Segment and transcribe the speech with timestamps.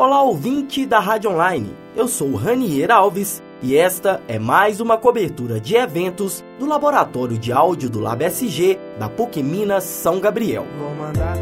[0.00, 1.76] Olá, ouvinte da Rádio Online.
[1.94, 7.52] Eu sou Ranier Alves e esta é mais uma cobertura de eventos do Laboratório de
[7.52, 10.64] Áudio do LabSG da PUC Minas São Gabriel.
[10.78, 11.36] Vou mandar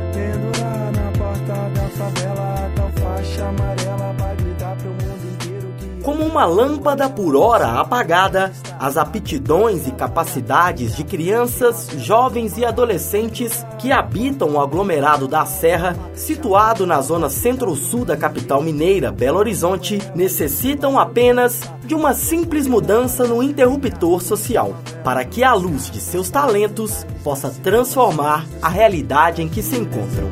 [6.09, 8.51] Como uma lâmpada por hora apagada,
[8.81, 15.95] as aptidões e capacidades de crianças, jovens e adolescentes que habitam o aglomerado da Serra,
[16.15, 23.27] situado na zona centro-sul da capital mineira, Belo Horizonte, necessitam apenas de uma simples mudança
[23.27, 29.49] no interruptor social, para que a luz de seus talentos possa transformar a realidade em
[29.49, 30.31] que se encontram.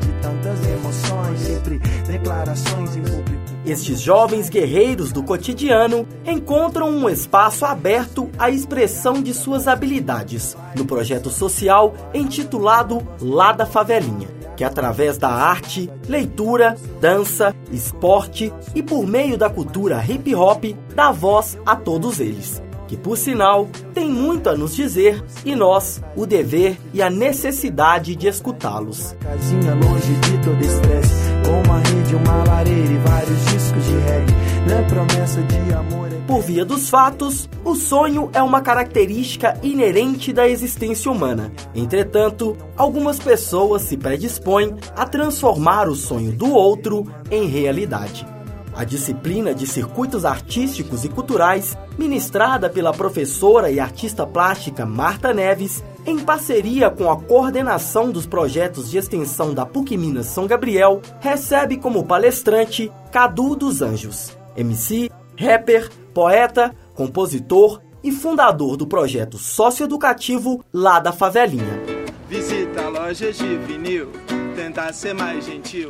[3.67, 10.85] Estes jovens guerreiros do cotidiano encontram um espaço aberto à expressão de suas habilidades no
[10.85, 19.05] projeto social intitulado Lá da Favelinha, que através da arte, leitura, dança, esporte e por
[19.05, 20.63] meio da cultura hip hop
[20.95, 26.01] dá voz a todos eles que por sinal tem muito a nos dizer e nós
[26.15, 29.15] o dever e a necessidade de escutá-los.
[29.19, 34.33] Casinha longe de todo estresse, uma rede, uma lareira e vários discos de reggae,
[34.67, 36.07] não é promessa de amor.
[36.13, 36.17] É...
[36.27, 41.51] Por via dos fatos, o sonho é uma característica inerente da existência humana.
[41.73, 48.27] Entretanto, algumas pessoas se predispõem a transformar o sonho do outro em realidade.
[48.75, 55.83] A disciplina de circuitos artísticos e culturais, ministrada pela professora e artista plástica Marta Neves,
[56.07, 61.75] em parceria com a coordenação dos projetos de extensão da PUC Minas São Gabriel, recebe
[61.75, 71.01] como palestrante Cadu dos Anjos, MC, rapper, poeta, compositor e fundador do projeto socioeducativo Lá
[71.01, 71.83] da Favelinha.
[72.29, 74.09] Visita lojas de vinil,
[74.55, 75.89] tentar ser mais gentil.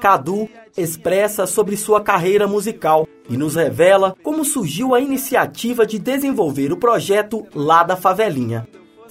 [0.00, 6.72] Cadu expressa sobre sua carreira musical e nos revela como surgiu a iniciativa de desenvolver
[6.72, 8.66] o projeto Lá da Favelinha.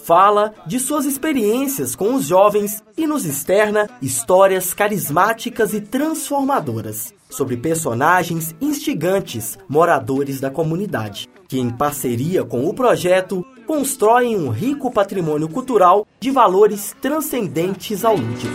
[0.05, 7.57] Fala de suas experiências com os jovens e nos externa histórias carismáticas e transformadoras sobre
[7.57, 15.49] personagens instigantes, moradores da comunidade, que em parceria com o projeto constroem um rico patrimônio
[15.49, 18.53] cultural de valores transcendentes ao lúdico.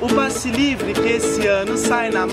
[0.00, 2.26] O passe livre que esse ano sai na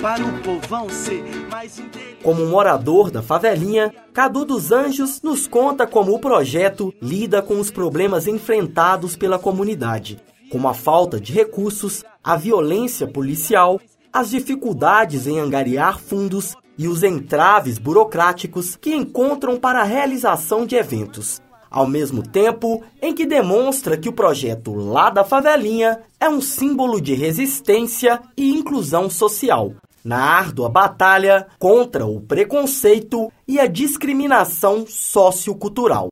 [0.00, 1.82] para o povão ser mais
[2.22, 7.70] Como morador da favelinha, Cadu dos Anjos nos conta como o projeto lida com os
[7.70, 10.18] problemas enfrentados pela comunidade,
[10.50, 13.80] como a falta de recursos, a violência policial,
[14.12, 20.76] as dificuldades em angariar fundos e os entraves burocráticos que encontram para a realização de
[20.76, 26.40] eventos, ao mesmo tempo em que demonstra que o projeto Lá da Favelinha é um
[26.40, 34.86] símbolo de resistência e inclusão social, na árdua batalha contra o preconceito e a discriminação
[34.86, 36.08] sociocultural.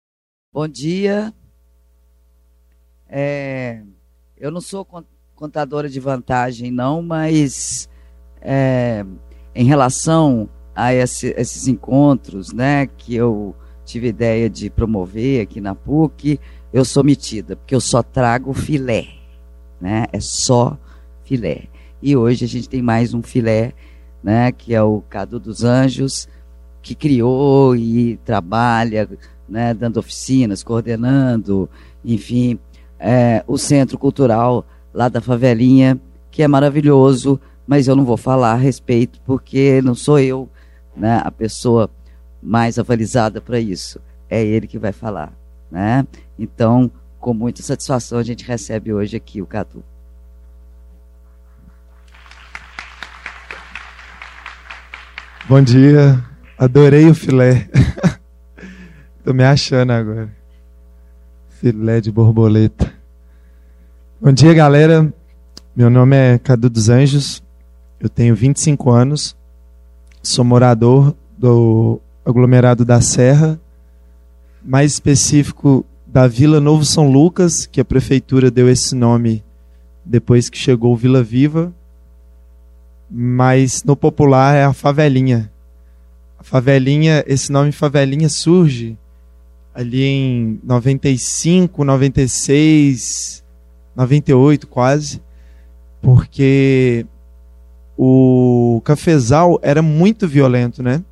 [0.53, 1.33] Bom dia.
[3.09, 3.83] É,
[4.37, 4.87] eu não sou
[5.35, 7.89] contadora de vantagem, não, mas
[8.41, 9.05] é,
[9.55, 13.55] em relação a esse, esses encontros, né, que eu
[13.85, 16.41] tive ideia de promover aqui na PUC,
[16.73, 19.07] eu sou metida, porque eu só trago filé,
[19.81, 20.07] né?
[20.13, 20.77] É só
[21.25, 21.65] filé.
[22.03, 23.73] E hoje a gente tem mais um filé,
[24.23, 26.27] né, que é o Cadu dos Anjos,
[26.83, 29.09] que criou e trabalha,
[29.49, 31.69] né, dando oficinas, coordenando,
[32.05, 32.59] enfim,
[32.99, 36.01] é, o Centro Cultural lá da Favelinha,
[36.31, 40.49] que é maravilhoso, mas eu não vou falar a respeito porque não sou eu
[40.97, 41.91] né, a pessoa
[42.43, 44.01] mais avalizada para isso.
[44.29, 45.33] É ele que vai falar.
[45.71, 46.07] Né?
[46.39, 49.83] Então, com muita satisfação, a gente recebe hoje aqui o Cadu.
[55.47, 56.25] Bom dia,
[56.57, 57.69] adorei o filé.
[59.23, 60.31] Tô me achando agora.
[61.49, 62.93] Filé de borboleta.
[64.21, 65.13] Bom dia, galera.
[65.77, 67.44] Meu nome é Cadu dos Anjos.
[68.05, 69.35] Eu tenho 25 anos
[70.23, 73.59] sou morador do aglomerado da Serra,
[74.63, 79.43] mais específico da Vila Novo São Lucas, que a prefeitura deu esse nome
[80.05, 81.73] depois que chegou Vila Viva,
[83.11, 85.51] mas no popular é a Favelinha.
[86.39, 88.99] A Favelinha, esse nome Favelinha surge
[89.75, 93.43] ali em 95, 96,
[93.97, 95.23] 98 quase,
[96.03, 97.07] porque
[97.97, 101.03] o Cafezal era muito violento, né?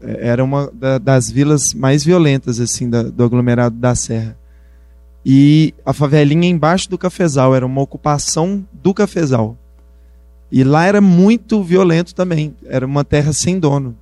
[0.00, 4.36] É, era uma das vilas mais violentas assim do aglomerado da Serra.
[5.24, 9.56] E a favelinha embaixo do Cafezal era uma ocupação do Cafezal.
[10.50, 12.54] E lá era muito violento também.
[12.64, 13.96] Era uma terra sem dono.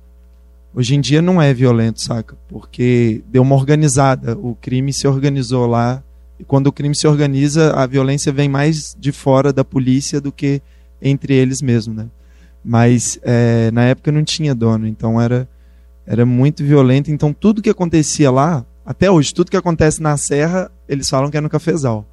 [0.73, 2.37] Hoje em dia não é violento, saca?
[2.47, 4.37] Porque deu uma organizada.
[4.37, 6.03] O crime se organizou lá.
[6.39, 10.31] E quando o crime se organiza, a violência vem mais de fora da polícia do
[10.31, 10.61] que
[11.05, 12.07] entre eles mesmos, né?
[12.63, 15.47] Mas é, na época não tinha dono, então era,
[16.05, 17.11] era muito violento.
[17.11, 21.37] Então tudo que acontecia lá, até hoje, tudo que acontece na Serra, eles falam que
[21.37, 22.05] é no cafezal.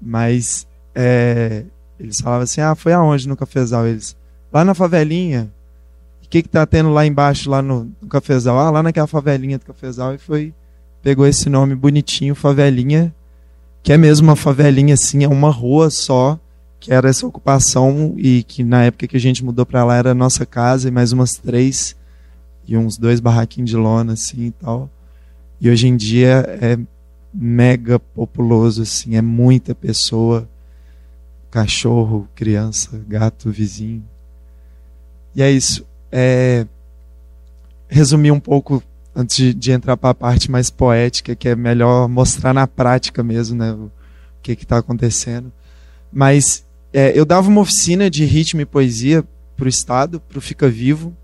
[0.00, 1.64] Mas é,
[1.98, 3.86] eles falavam assim: ah, foi aonde no cafezal?
[3.86, 4.16] Eles,
[4.50, 5.52] lá na favelinha.
[6.24, 8.58] O que, que tá tendo lá embaixo, lá no, no cafezal?
[8.58, 10.14] Ah, lá naquela favelinha do cafezal.
[10.14, 10.54] E foi,
[11.02, 13.12] pegou esse nome bonitinho, favelinha,
[13.82, 16.38] que é mesmo uma favelinha assim, é uma rua só,
[16.80, 20.12] que era essa ocupação e que na época que a gente mudou para lá era
[20.12, 21.94] a nossa casa e mais umas três
[22.66, 24.90] e uns dois barraquinhos de lona assim e tal.
[25.60, 26.78] E hoje em dia é
[27.32, 30.48] mega populoso assim, é muita pessoa
[31.50, 34.04] cachorro, criança, gato, vizinho.
[35.34, 35.84] E é isso.
[36.10, 36.66] É,
[37.88, 38.82] resumir um pouco
[39.14, 43.22] antes de, de entrar para a parte mais poética, que é melhor mostrar na prática
[43.22, 43.90] mesmo, né, o
[44.42, 45.52] que está acontecendo.
[46.12, 49.24] Mas é, eu dava uma oficina de ritmo e poesia
[49.56, 51.16] para o Estado, para o Fica Vivo,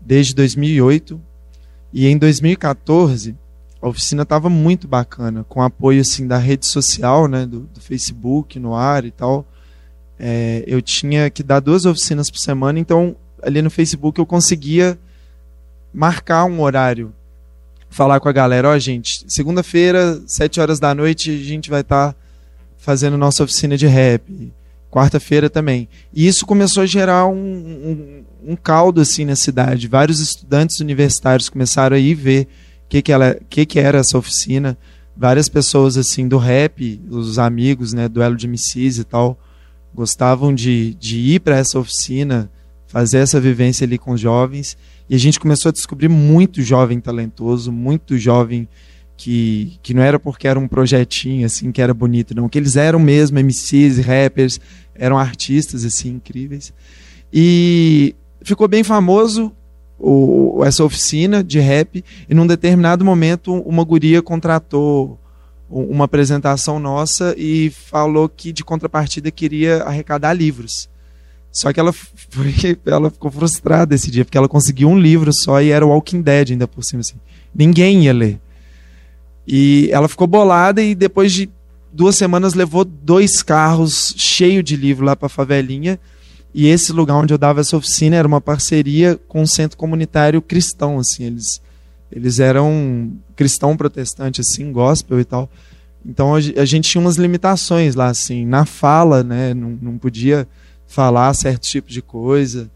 [0.00, 1.20] desde 2008.
[1.92, 3.36] E em 2014
[3.80, 8.58] a oficina estava muito bacana, com apoio assim da rede social, né, do, do Facebook
[8.58, 9.44] no ar e tal.
[10.18, 14.96] É, eu tinha que dar duas oficinas por semana, então ali no Facebook eu conseguia
[15.92, 17.12] marcar um horário,
[17.90, 21.80] falar com a galera, ó oh, gente, segunda-feira, sete horas da noite, a gente vai
[21.80, 22.18] estar tá
[22.78, 24.52] fazendo nossa oficina de rap.
[24.92, 25.88] Quarta-feira também.
[26.12, 29.88] E isso começou a gerar um, um, um caldo assim na cidade.
[29.88, 32.46] Vários estudantes universitários começaram a ir ver
[32.90, 34.76] que que ela, que que era essa oficina.
[35.16, 39.40] Várias pessoas assim do rap, os amigos, né, duelo de MCs e tal,
[39.94, 42.50] gostavam de, de ir para essa oficina,
[42.86, 44.76] fazer essa vivência ali com os jovens.
[45.08, 48.68] E a gente começou a descobrir muito jovem talentoso, muito jovem
[49.16, 52.76] que, que não era porque era um projetinho assim que era bonito, não, que eles
[52.76, 54.60] eram mesmo MCs, rappers,
[54.94, 56.72] eram artistas assim incríveis.
[57.32, 59.52] E ficou bem famoso
[59.98, 65.18] o, essa oficina de rap e num determinado momento uma guria contratou
[65.70, 70.90] uma apresentação nossa e falou que de contrapartida queria arrecadar livros.
[71.50, 75.62] Só que ela, foi, ela ficou frustrada esse dia, porque ela conseguiu um livro só
[75.62, 77.00] e era o Walking Dead ainda por cima.
[77.00, 77.16] Assim.
[77.54, 78.40] Ninguém ia ler.
[79.46, 81.50] E ela ficou bolada e depois de
[81.92, 85.98] duas semanas levou dois carros cheios de livro lá para a favelinha
[86.54, 90.42] e esse lugar onde eu dava essa oficina era uma parceria com um centro comunitário
[90.42, 91.60] cristão, assim, eles
[92.14, 95.50] eles eram cristão protestante assim, gospel e tal.
[96.04, 100.46] Então a gente tinha umas limitações lá assim, na fala, né, não, não podia
[100.86, 102.70] falar certo tipo de coisa.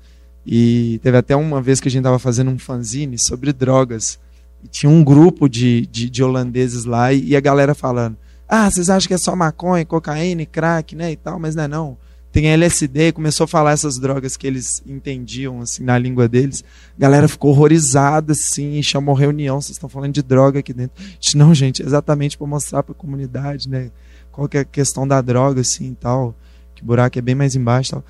[0.46, 4.18] E teve até uma vez que a gente estava fazendo um fanzine sobre drogas.
[4.66, 8.16] E tinha um grupo de, de, de holandeses lá e, e, a galera falando:
[8.48, 11.12] Ah, vocês acham que é só maconha, cocaína, crack, né?
[11.12, 11.96] E tal, mas não é não
[12.32, 16.62] tem LSD, começou a falar essas drogas que eles entendiam assim na língua deles.
[16.94, 21.02] A galera ficou horrorizada assim, chamou reunião, vocês estão falando de droga aqui dentro.
[21.18, 23.90] Disse, não, gente, exatamente para mostrar para a comunidade, né,
[24.30, 26.34] qual que é a questão da droga assim, tal,
[26.74, 28.04] que o buraco é bem mais embaixo, tal.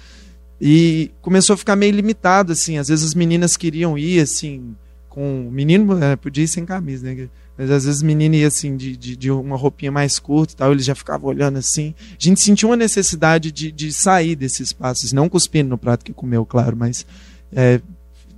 [0.61, 4.75] E começou a ficar meio limitado assim, às vezes as meninas queriam ir assim,
[5.17, 7.27] com menino, é, podia ir sem camisa, né?
[7.57, 10.57] Mas às vezes o menino ia assim, de, de, de, uma roupinha mais curta e
[10.57, 11.95] tal, ele já ficava olhando assim.
[12.11, 16.13] A gente sentiu uma necessidade de, de sair desses espaços, não cuspindo no prato que
[16.13, 17.07] comeu, claro, mas
[17.51, 17.81] é,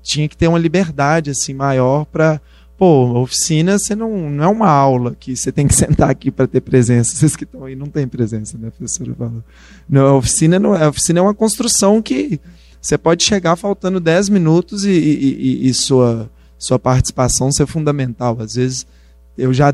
[0.04, 2.40] tinha que ter uma liberdade assim maior para
[2.76, 6.46] pô, oficina você não, não é uma aula que você tem que sentar aqui para
[6.46, 7.16] ter presença.
[7.16, 9.42] Vocês que estão aí não tem presença, né, professora falou.
[9.88, 12.40] Não, oficina não, a oficina é uma construção que
[12.80, 18.36] você pode chegar faltando 10 minutos e, e, e, e sua sua participação ser fundamental.
[18.40, 18.86] Às vezes
[19.36, 19.72] eu já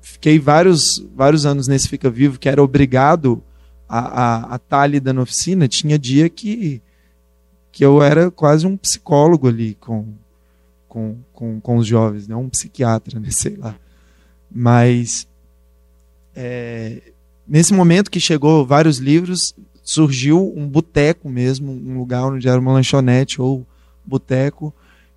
[0.00, 3.42] fiquei vários, vários anos nesse Fica Vivo, que era obrigado
[3.88, 5.68] a, a, a estar ali dando oficina.
[5.68, 6.82] Tinha dia que,
[7.70, 10.14] que eu era quase um psicólogo ali com,
[10.88, 12.34] com, com, com os jovens, né?
[12.34, 13.30] um psiquiatra, né?
[13.30, 13.76] sei lá.
[14.50, 15.28] Mas
[16.34, 17.00] é,
[17.46, 22.72] nesse momento que chegou vários livros, surgiu um boteco mesmo, um lugar onde era uma
[22.72, 23.66] lanchonete ou
[24.04, 24.74] boteco,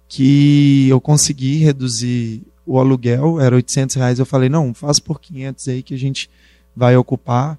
[0.10, 4.20] que eu consegui reduzir o aluguel era 800 reais.
[4.20, 6.30] Eu falei, não, faz por 500 aí que a gente
[6.76, 7.58] vai ocupar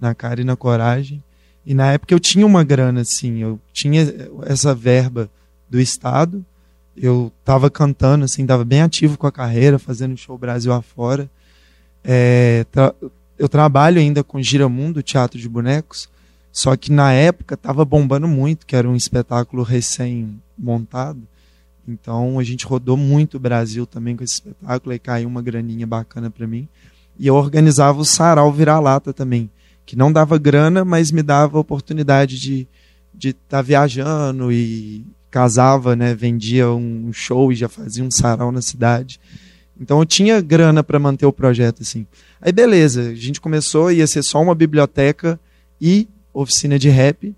[0.00, 1.22] na cara e na coragem.
[1.64, 4.02] E na época eu tinha uma grana, assim, eu tinha
[4.44, 5.30] essa verba
[5.70, 6.44] do Estado,
[6.96, 11.30] eu estava cantando, assim, estava bem ativo com a carreira, fazendo show Brasil afora.
[12.04, 12.92] É, tra
[13.38, 16.08] eu trabalho ainda com Giramundo, Teatro de Bonecos,
[16.52, 21.26] Só que na época estava bombando muito, que era um espetáculo recém-montado.
[21.86, 25.86] Então a gente rodou muito o Brasil também com esse espetáculo, aí caiu uma graninha
[25.86, 26.68] bacana para mim.
[27.18, 29.50] E eu organizava o Sarau Vira-Lata também,
[29.84, 32.68] que não dava grana, mas me dava oportunidade de
[33.14, 38.50] de estar tá viajando e casava, né, vendia um show e já fazia um sarau
[38.50, 39.20] na cidade.
[39.80, 42.06] Então eu tinha grana para manter o projeto assim.
[42.40, 45.38] Aí beleza, a gente começou ia ser só uma biblioteca
[45.80, 47.34] e oficina de rap,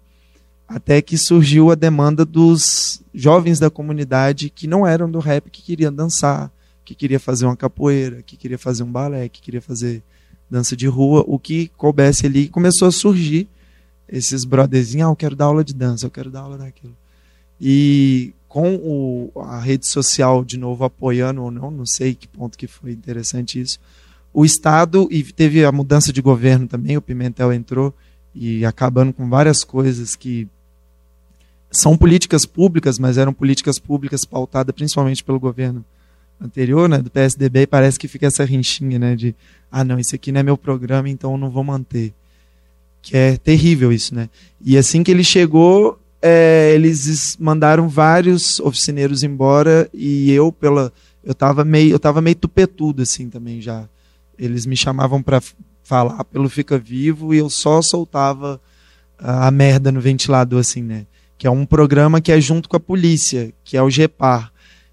[0.68, 5.62] até que surgiu a demanda dos jovens da comunidade que não eram do rap, que
[5.62, 6.50] queriam dançar,
[6.84, 10.02] que queria fazer uma capoeira, que queria fazer um balé, que queria fazer
[10.50, 13.48] dança de rua, o que coubesse ali começou a surgir
[14.08, 16.94] esses brotherzinhos, ah, eu quero dar aula de dança, eu quero dar aula daquilo.
[17.60, 22.56] E com o, a rede social de novo apoiando ou não, não sei que ponto
[22.56, 23.80] que foi interessante isso.
[24.32, 27.94] O Estado, e teve a mudança de governo também, o Pimentel entrou
[28.34, 30.48] e acabando com várias coisas que
[31.74, 35.84] são políticas públicas, mas eram políticas públicas pautadas principalmente pelo governo
[36.40, 39.34] anterior, né, do PSDB, e parece que fica essa rinchinha, né, de
[39.70, 42.14] ah, não, esse aqui não é meu programa, então eu não vou manter.
[43.02, 44.30] Que é terrível isso, né?
[44.64, 50.90] E assim que ele chegou, é, eles mandaram vários oficineiros embora e eu pela
[51.22, 53.86] eu estava meio eu meio tupetudo assim também já.
[54.38, 55.42] Eles me chamavam para
[55.82, 58.58] falar pelo Fica Vivo e eu só soltava
[59.18, 61.04] a merda no ventilador assim, né?
[61.36, 64.52] Que é um programa que é junto com a polícia, que é o GEPAR.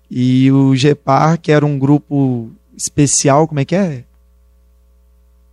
[0.10, 4.04] E o GEPAR, que era um grupo especial, como é que é?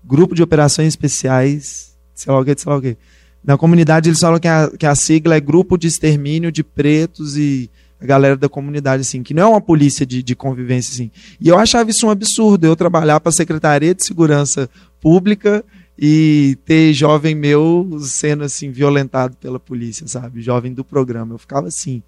[0.05, 2.97] Grupo de Operações Especiais, sei lá o que, sei lá o que
[3.45, 7.37] na comunidade eles falam que a, que a sigla é Grupo de Extermínio de Pretos
[7.37, 11.11] e a galera da comunidade, assim, que não é uma polícia de, de convivência, assim.
[11.41, 14.69] E eu achava isso um absurdo, eu trabalhar para a Secretaria de Segurança
[15.01, 15.65] Pública
[15.99, 20.41] e ter jovem meu sendo, assim, violentado pela polícia, sabe?
[20.41, 21.35] Jovem do programa.
[21.35, 22.03] Eu ficava assim,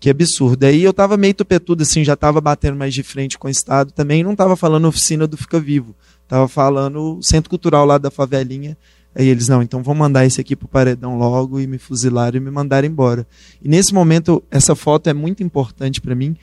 [0.00, 0.64] que absurdo.
[0.64, 3.92] Aí eu tava meio tupetudo, assim, já tava batendo mais de frente com o Estado
[3.92, 5.94] também, não tava falando oficina do Fica Vivo,
[6.26, 8.76] tava falando Centro Cultural lá da favelinha,
[9.14, 12.40] Aí eles, não, então vão mandar esse aqui pro paredão logo e me fuzilaram e
[12.40, 13.26] me mandaram embora.
[13.60, 16.34] E nesse momento, essa foto é muito importante para mim,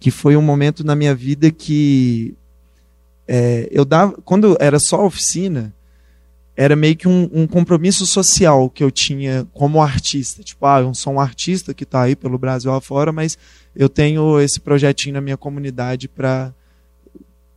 [0.00, 2.34] que foi um momento na minha vida que
[3.28, 5.74] é, eu dava, quando era só oficina,
[6.56, 10.42] era meio que um, um, compromisso social que eu tinha como artista.
[10.42, 13.36] Tipo, ah, eu sou um artista que está aí pelo Brasil afora, mas
[13.74, 16.52] eu tenho esse projetinho na minha comunidade para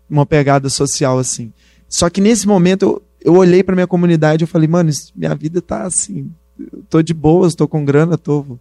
[0.09, 1.53] uma pegada social assim.
[1.87, 5.83] Só que nesse momento eu olhei para minha comunidade e falei, mano, minha vida tá
[5.83, 8.57] assim, eu tô de boas, tô com grana, tô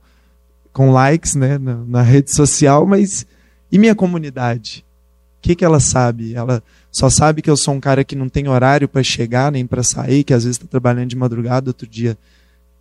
[0.73, 3.26] com likes, né, na, na rede social, mas
[3.73, 4.85] e minha comunidade?
[5.38, 6.35] O que que ela sabe?
[6.35, 6.62] Ela
[6.97, 9.83] só sabe que eu sou um cara que não tem horário para chegar nem para
[9.83, 12.17] sair, que às vezes está trabalhando de madrugada, outro dia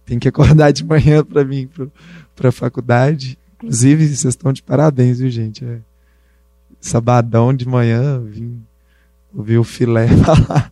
[0.06, 1.70] tem que acordar de manhã para mim
[2.34, 3.38] para a faculdade.
[3.58, 5.66] Inclusive, vocês estão de parabéns, viu, gente?
[5.66, 5.80] É,
[6.80, 8.64] sabadão de manhã, vim
[9.36, 10.72] ouvir o filé falar.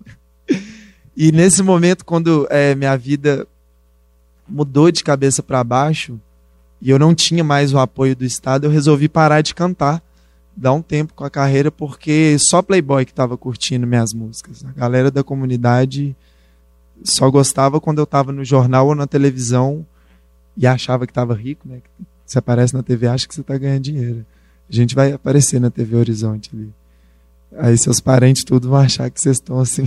[1.14, 3.46] E nesse momento, quando é, minha vida
[4.48, 6.18] mudou de cabeça para baixo
[6.82, 10.02] e eu não tinha mais o apoio do Estado, eu resolvi parar de cantar,
[10.56, 14.64] dar um tempo com a carreira, porque só Playboy que estava curtindo minhas músicas.
[14.64, 16.16] A galera da comunidade
[17.04, 19.86] só gostava quando eu estava no jornal ou na televisão
[20.56, 21.82] e achava que estava rico, né?
[22.26, 24.26] Você aparece na TV, acha que você está ganhando dinheiro.
[24.70, 26.74] A gente vai aparecer na TV Horizonte ali.
[27.58, 29.84] Aí seus parentes tudo vão achar que vocês estão assim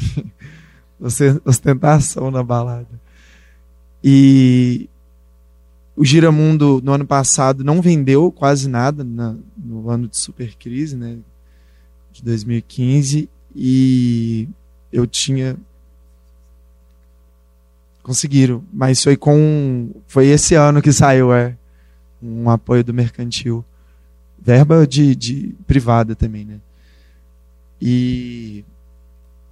[1.45, 3.01] ostentação na balada.
[4.03, 4.89] E
[5.97, 10.95] o Giramundo no ano passado não vendeu quase nada na, no ano de super crise,
[10.95, 11.17] né,
[12.13, 14.47] de 2015, e
[14.93, 15.57] eu tinha
[18.03, 21.57] conseguiram, mas foi com foi esse ano que saiu é
[22.23, 23.65] um apoio do mercantil,
[24.39, 26.61] verba de, de privada também, né?
[27.81, 28.65] E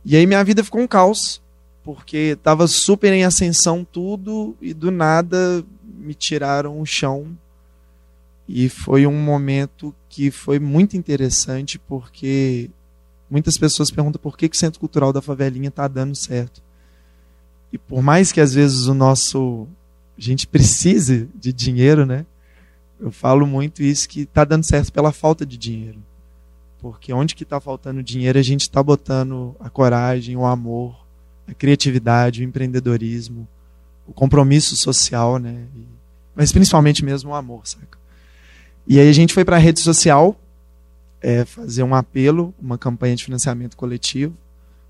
[0.05, 1.43] e aí minha vida ficou um caos,
[1.83, 5.65] porque estava super em ascensão tudo e do nada
[6.05, 7.37] me tiraram o chão.
[8.47, 12.71] E foi um momento que foi muito interessante, porque
[13.31, 16.63] muitas pessoas perguntam por que, que o Centro Cultural da Favelinha está dando certo.
[17.73, 19.67] E por mais que às vezes o nosso.
[20.17, 22.25] A gente precise de dinheiro, né?
[23.01, 25.99] Eu falo muito isso que está dando certo pela falta de dinheiro.
[26.81, 31.05] Porque onde que está faltando dinheiro, a gente está botando a coragem, o amor,
[31.49, 33.49] a criatividade, o empreendedorismo,
[34.07, 35.67] o compromisso social, né?
[35.75, 35.94] E,
[36.35, 37.99] mas principalmente mesmo o amor, saca?
[38.87, 40.39] E aí a gente foi para a rede social
[41.23, 44.37] é, fazer um apelo, uma campanha de financiamento coletivo,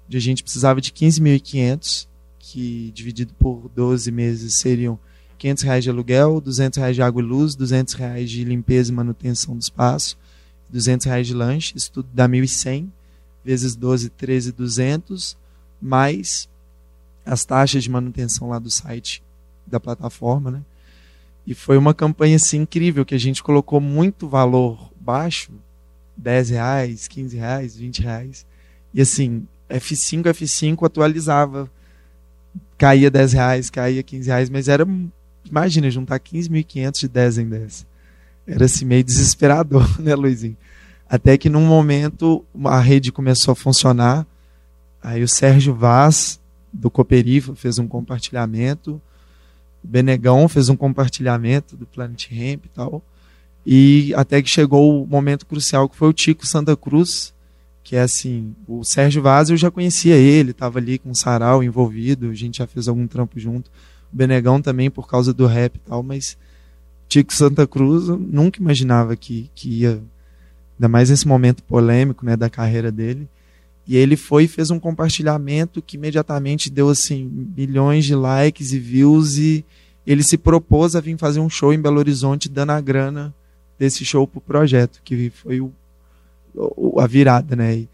[0.07, 2.09] onde a gente precisava de 15.500,
[2.39, 4.99] que dividido por 12 meses seriam
[5.39, 8.95] 500 reais de aluguel, 200 reais de água e luz, 200 reais de limpeza e
[8.95, 10.19] manutenção do espaço,
[10.69, 12.89] 200 reais de lanche, isso tudo dá 1.100,
[13.45, 15.37] vezes 12, 13, 200,
[15.81, 16.49] mais
[17.25, 19.23] as taxas de manutenção lá do site
[19.67, 20.63] da plataforma, né?
[21.47, 25.53] E foi uma campanha assim incrível que a gente colocou muito valor baixo,
[26.17, 28.47] 10 reais, 15 reais, 20 reais.
[28.93, 31.71] E assim, F5, F5 atualizava.
[32.79, 34.87] Caía 10 reais, caía 15 reais, mas era.
[35.45, 37.87] Imagina, juntar 15.500 de 10 em 10.
[38.47, 40.57] Era assim meio desesperador, né, Luizinho?
[41.09, 44.27] Até que num momento a rede começou a funcionar.
[45.03, 46.41] Aí o Sérgio Vaz,
[46.73, 49.01] do Cooperifa, fez um compartilhamento.
[49.85, 53.03] O Benegão fez um compartilhamento do Planet Ramp e tal.
[53.67, 57.35] E até que chegou o momento crucial que foi o Tico Santa Cruz,
[57.83, 61.63] que é assim, o Sérgio Vaz eu já conhecia ele, estava ali com o Sarau
[61.63, 63.71] envolvido, a gente já fez algum trampo junto.
[64.13, 66.37] O Benegão também por causa do rap e tal, mas
[67.09, 70.03] Tico Santa Cruz eu nunca imaginava que, que ia,
[70.79, 73.29] ainda mais nesse momento polêmico né, da carreira dele.
[73.87, 78.79] E ele foi e fez um compartilhamento que imediatamente deu assim milhões de likes e
[78.79, 79.65] views e
[80.07, 83.35] ele se propôs a vir fazer um show em Belo Horizonte dando a grana
[83.79, 85.73] desse show para o projeto, que foi o,
[86.55, 87.75] o, a virada, né?
[87.77, 87.89] E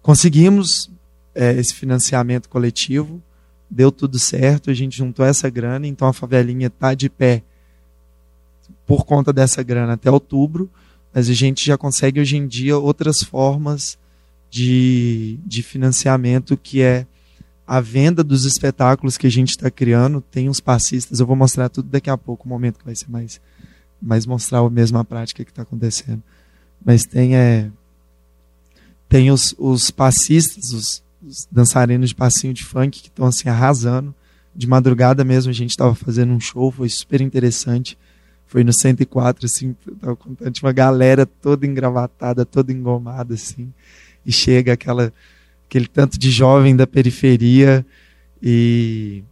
[0.00, 0.90] conseguimos
[1.34, 3.22] é, esse financiamento coletivo,
[3.68, 7.42] deu tudo certo, a gente juntou essa grana, então a favelinha está de pé
[8.86, 10.70] por conta dessa grana até outubro,
[11.12, 13.98] mas a gente já consegue hoje em dia outras formas
[14.54, 17.08] de, de financiamento que é
[17.66, 20.20] a venda dos espetáculos que a gente está criando.
[20.20, 22.94] Tem uns passistas, eu vou mostrar tudo daqui a pouco, o um momento que vai
[22.94, 23.40] ser mais
[24.00, 26.22] mas mostrar a mesma prática que está acontecendo.
[26.84, 27.68] Mas tem, é,
[29.08, 34.14] tem os, os passistas, os, os dançarinos de passinho de funk que estão assim arrasando.
[34.54, 37.98] De madrugada mesmo a gente estava fazendo um show, foi super interessante.
[38.46, 40.16] Foi no 104, assim, tava
[40.52, 43.72] tinha uma galera toda engravatada, toda engomada, assim.
[44.24, 45.12] E chega aquela,
[45.68, 47.84] aquele tanto de jovem da periferia
[48.42, 49.22] e,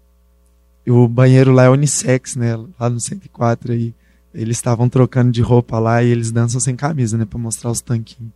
[0.86, 2.56] o banheiro lá é unissex, né?
[2.78, 3.94] Lá no 104 aí
[4.34, 7.80] eles estavam trocando de roupa lá e eles dançam sem camisa, né, para mostrar os
[7.80, 8.32] tanquinhos.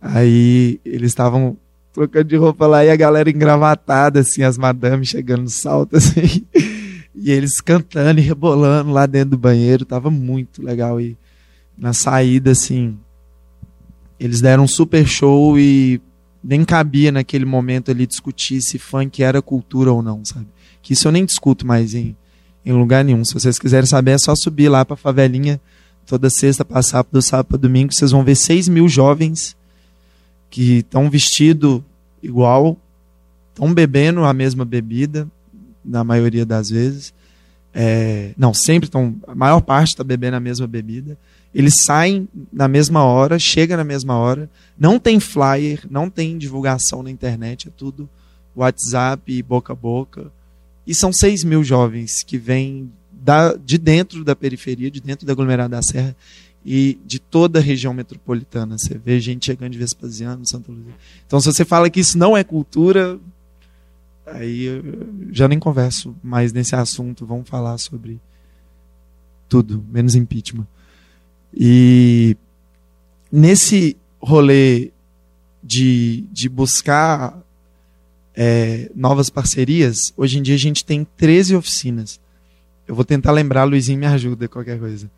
[0.00, 1.56] Aí eles estavam
[1.92, 6.44] trocando de roupa lá e a galera engravatada, assim, as madames chegando no salto, assim,
[7.14, 11.00] e eles cantando e rebolando lá dentro do banheiro, tava muito legal.
[11.00, 11.16] E
[11.76, 12.98] na saída, assim,
[14.24, 16.00] eles deram um super show e
[16.42, 20.46] nem cabia naquele momento ali discutir se funk era cultura ou não, sabe?
[20.82, 22.16] Que isso eu nem discuto mais em
[22.64, 23.24] em lugar nenhum.
[23.24, 25.60] Se vocês quiserem saber, é só subir lá para a favelinha
[26.06, 27.92] toda sexta, passar do sábado para domingo.
[27.92, 29.56] Vocês vão ver 6 mil jovens
[30.50, 31.80] que estão vestidos
[32.22, 32.76] igual,
[33.50, 35.26] estão bebendo a mesma bebida,
[35.84, 37.12] na maioria das vezes.
[37.74, 39.16] É, não, sempre estão.
[39.26, 41.16] A maior parte está bebendo a mesma bebida.
[41.54, 44.48] Eles saem na mesma hora, chega na mesma hora.
[44.78, 48.08] Não tem flyer, não tem divulgação na internet, é tudo
[48.54, 50.32] WhatsApp boca a boca.
[50.86, 55.32] E são 6 mil jovens que vêm da, de dentro da periferia, de dentro da
[55.32, 56.16] aglomerada da Serra
[56.64, 58.78] e de toda a região metropolitana.
[58.78, 60.94] Você vê gente chegando de Vespasiano, Santa Luzia.
[61.26, 63.18] Então, se você fala que isso não é cultura,
[64.26, 64.66] aí
[65.30, 67.26] já nem converso mais nesse assunto.
[67.26, 68.20] Vamos falar sobre
[69.48, 70.66] tudo, menos impeachment.
[71.54, 72.36] E
[73.30, 74.90] nesse rolê
[75.62, 77.38] de, de buscar
[78.34, 82.20] é, novas parcerias, hoje em dia a gente tem 13 oficinas.
[82.86, 85.10] Eu vou tentar lembrar, Luizinho me ajuda, qualquer coisa.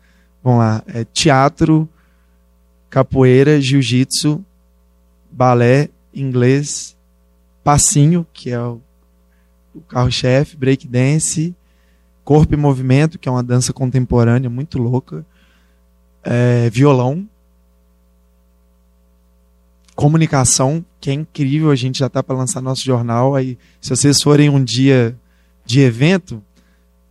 [0.43, 0.83] Vamos lá.
[0.87, 1.89] É teatro,
[2.89, 4.43] capoeira, jiu-jitsu,
[5.31, 6.95] balé, inglês,
[7.63, 8.79] passinho, que é o,
[9.73, 11.55] o carro-chefe, breakdance,
[12.23, 15.25] corpo e movimento, que é uma dança contemporânea muito louca,
[16.25, 17.27] é, violão,
[19.95, 23.35] comunicação, que é incrível, a gente já está para lançar nosso jornal.
[23.35, 25.15] Aí, se vocês forem um dia
[25.65, 26.43] de evento,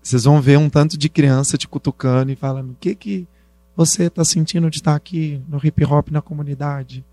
[0.03, 3.27] vocês vão ver um tanto de criança te cutucando e falando: o que, que
[3.77, 7.05] você está sentindo de estar aqui no hip hop na comunidade?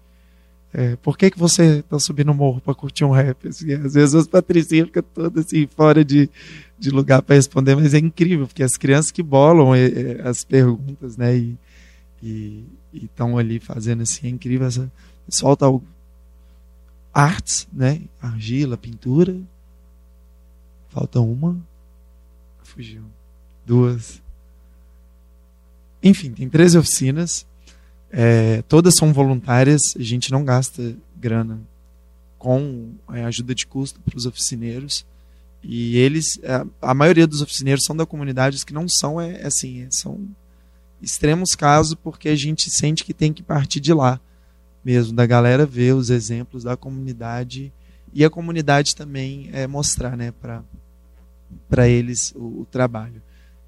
[0.74, 3.48] É, por que, que você está subindo o morro para curtir um rap?
[3.48, 6.30] Assim, às vezes os patricinhos ficam todos assim, fora de,
[6.80, 10.46] de lugar para responder, mas é incrível, porque as crianças que bolam é, é, as
[10.46, 11.36] perguntas, né?
[11.36, 11.58] E
[12.94, 14.92] estão ali fazendo assim, é incrível essa,
[15.30, 15.82] solta o
[17.14, 18.02] artes, né?
[18.22, 19.36] Argila, pintura.
[20.90, 21.58] Falta uma.
[22.64, 23.04] Fugiu.
[23.66, 24.22] Duas.
[26.02, 27.46] Enfim, tem 13 oficinas.
[28.10, 29.96] É, todas são voluntárias.
[29.98, 31.62] A gente não gasta grana
[32.38, 35.06] com a ajuda de custo para os oficineiros.
[35.64, 39.42] E eles, a, a maioria dos oficineiros são da comunidade, os que não são, é,
[39.42, 40.28] é assim, são
[41.02, 44.20] extremos casos porque a gente sente que tem que partir de lá
[44.84, 47.72] mesmo, da galera ver os exemplos da comunidade
[48.14, 50.34] e a comunidade também é, mostrar né,
[51.70, 53.22] para eles o, o, trabalho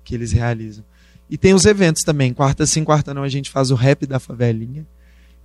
[0.04, 0.84] que eles realizam.
[1.30, 4.20] E tem os eventos também, quarta sim, quarta não, a gente faz o rap da
[4.20, 4.86] favelinha,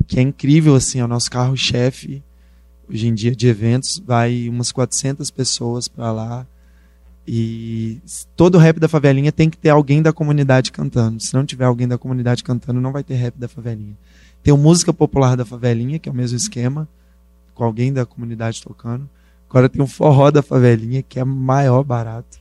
[0.06, 2.22] que é incrível, assim, é o nosso carro-chefe
[2.88, 6.46] hoje em dia de eventos, vai umas 400 pessoas para lá,
[7.30, 8.00] e
[8.34, 11.22] todo rap da favelinha tem que ter alguém da comunidade cantando.
[11.22, 13.94] Se não tiver alguém da comunidade cantando, não vai ter rap da favelinha.
[14.42, 16.88] Tem o Música Popular da Favelinha, que é o mesmo esquema,
[17.54, 19.06] com alguém da comunidade tocando.
[19.46, 22.38] Agora tem o Forró da Favelinha, que é maior barato.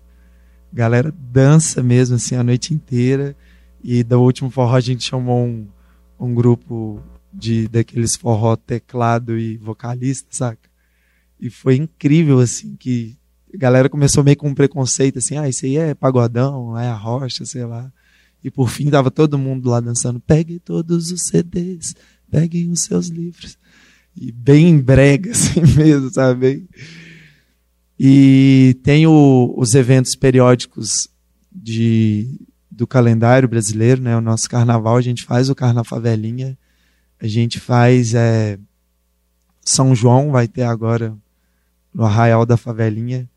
[0.71, 3.35] A galera dança mesmo assim a noite inteira.
[3.83, 5.67] E do último forró a gente chamou um,
[6.17, 7.01] um grupo
[7.33, 10.69] de daqueles forró teclado e vocalista, saca?
[11.37, 13.17] E foi incrível assim que
[13.57, 17.45] galera começou meio com um preconceito assim, ah, isso aí é pagodão, é a rocha,
[17.45, 17.91] sei lá.
[18.43, 20.19] E por fim tava todo mundo lá dançando.
[20.19, 21.95] Pegue todos os CDs,
[22.29, 23.57] peguem os seus livros.
[24.15, 26.67] E bem brega, assim mesmo, sabe?
[27.99, 31.09] E tem o, os eventos periódicos
[31.51, 32.39] de,
[32.69, 34.15] do calendário brasileiro, né?
[34.15, 36.57] O nosso carnaval, a gente faz o Carnafavelinha,
[37.19, 38.59] a gente faz é,
[39.65, 41.17] São João, vai ter agora
[41.91, 43.27] no Arraial da Favelinha,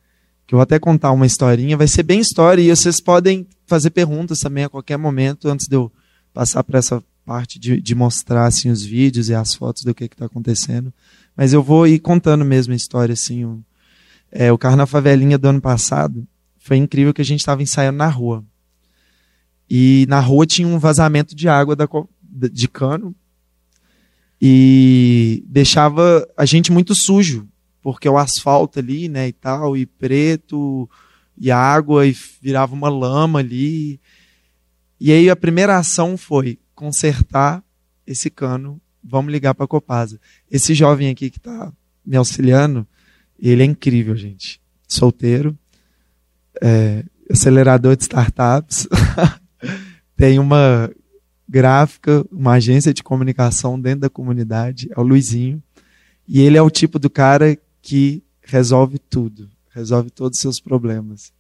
[0.51, 3.91] que eu vou até contar uma historinha, vai ser bem história e vocês podem fazer
[3.91, 5.93] perguntas também a qualquer momento, antes de eu
[6.35, 10.07] passar para essa parte de, de, mostrar assim, os vídeos e as fotos do que
[10.07, 10.93] está acontecendo.
[11.37, 13.13] Mas eu vou ir contando mesmo a história.
[13.13, 13.63] Assim, o,
[14.29, 14.59] é, o
[14.89, 16.27] Favelinha do ano passado
[16.59, 18.45] foi incrível que a gente estava ensaiando na rua.
[19.71, 21.87] E na rua tinha um vazamento de água da,
[22.51, 23.15] de cano
[24.43, 27.47] e deixava a gente muito sujo,
[27.83, 30.89] porque o asfalto ali, né, e tal, e preto,
[31.37, 34.01] e água e virava uma lama ali.
[35.01, 37.65] E aí a primeira ação foi consertar
[38.07, 38.81] esse cano.
[39.03, 40.21] Vamos ligar para a Copasa.
[40.51, 41.73] Esse jovem aqui que está
[42.05, 42.87] me auxiliando,
[43.39, 44.61] ele é incrível, gente.
[44.87, 45.57] Solteiro,
[46.61, 48.87] é, acelerador de startups,
[50.17, 50.91] tem uma
[51.49, 55.63] gráfica, uma agência de comunicação dentro da comunidade, é o Luizinho.
[56.29, 61.33] E ele é o tipo do cara que resolve tudo resolve todos os seus problemas.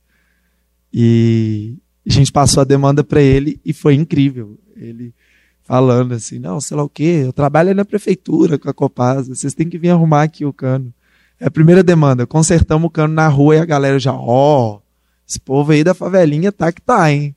[0.92, 1.76] E
[2.06, 4.58] a gente passou a demanda para ele e foi incrível.
[4.76, 5.14] Ele
[5.62, 9.54] falando assim, não, sei lá o quê, eu trabalho na prefeitura com a Copasa, vocês
[9.54, 10.92] têm que vir arrumar aqui o cano.
[11.38, 14.82] É a primeira demanda, consertamos o cano na rua e a galera já, ó, oh,
[15.26, 17.36] esse povo aí da favelinha tá que tá, hein.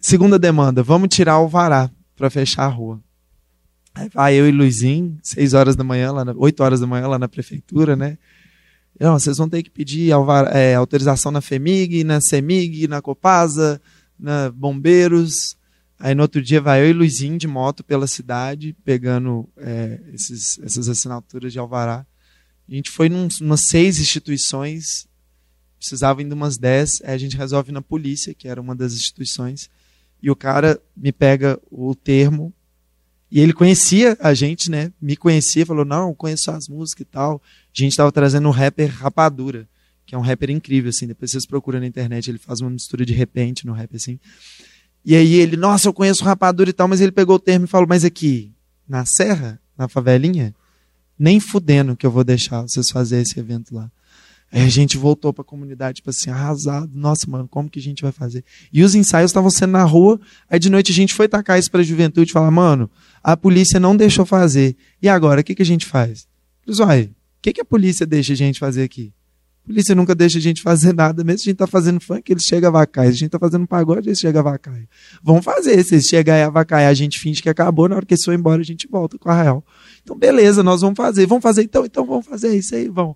[0.00, 3.00] Segunda demanda, vamos tirar o vará para fechar a rua.
[3.98, 7.08] Aí vai eu e Luizinho, seis horas da manhã, lá na, 8 horas da manhã
[7.08, 8.16] lá na prefeitura, né?
[8.98, 10.12] Não, vocês vão ter que pedir
[10.52, 13.82] é, autorização na FEMIG, na CEMIG, na Copasa,
[14.16, 15.56] na Bombeiros.
[15.98, 20.60] Aí no outro dia vai eu e Luizinho de moto pela cidade, pegando é, esses,
[20.60, 22.06] essas assinaturas de alvará.
[22.68, 25.08] A gente foi num, umas seis instituições,
[25.76, 28.92] precisava ir de umas dez, aí a gente resolve na polícia, que era uma das
[28.92, 29.68] instituições,
[30.22, 32.54] e o cara me pega o termo
[33.30, 34.90] e ele conhecia a gente, né?
[35.00, 37.42] Me conhecia, falou: Não, conheço as músicas e tal.
[37.44, 39.68] A gente estava trazendo um rapper Rapadura,
[40.06, 41.06] que é um rapper incrível, assim.
[41.06, 44.18] Depois vocês procuram na internet, ele faz uma mistura de repente no rap, assim.
[45.04, 47.68] E aí ele: Nossa, eu conheço Rapadura e tal, mas ele pegou o termo e
[47.68, 48.50] falou: Mas aqui,
[48.88, 50.54] na Serra, na favelinha,
[51.18, 53.90] nem fudendo que eu vou deixar vocês fazer esse evento lá.
[54.50, 56.90] Aí a gente voltou para a comunidade, tipo assim, arrasado.
[56.94, 58.42] Nossa, mano, como que a gente vai fazer?
[58.72, 60.18] E os ensaios estavam sendo na rua.
[60.48, 62.90] Aí de noite a gente foi tacar isso para a juventude e falar, mano,
[63.22, 64.74] a polícia não deixou fazer.
[65.02, 66.26] E agora, o que, que a gente faz?
[66.66, 66.86] Eles, o
[67.42, 69.12] que, que a polícia deixa a gente fazer aqui?
[69.64, 72.32] A polícia nunca deixa a gente fazer nada, mesmo se a gente tá fazendo funk,
[72.32, 73.10] eles chegam a vacaia.
[73.10, 74.88] Se a gente tá fazendo pagode, eles chegam a vacaia.
[75.22, 78.14] Vamos fazer, se eles chegarem a vacaia, a gente finge que acabou, na hora que
[78.14, 79.62] eles for embora, a gente volta com a real.
[80.02, 81.26] Então, beleza, nós vamos fazer.
[81.26, 83.14] Vamos fazer então, então vamos fazer isso aí, vamos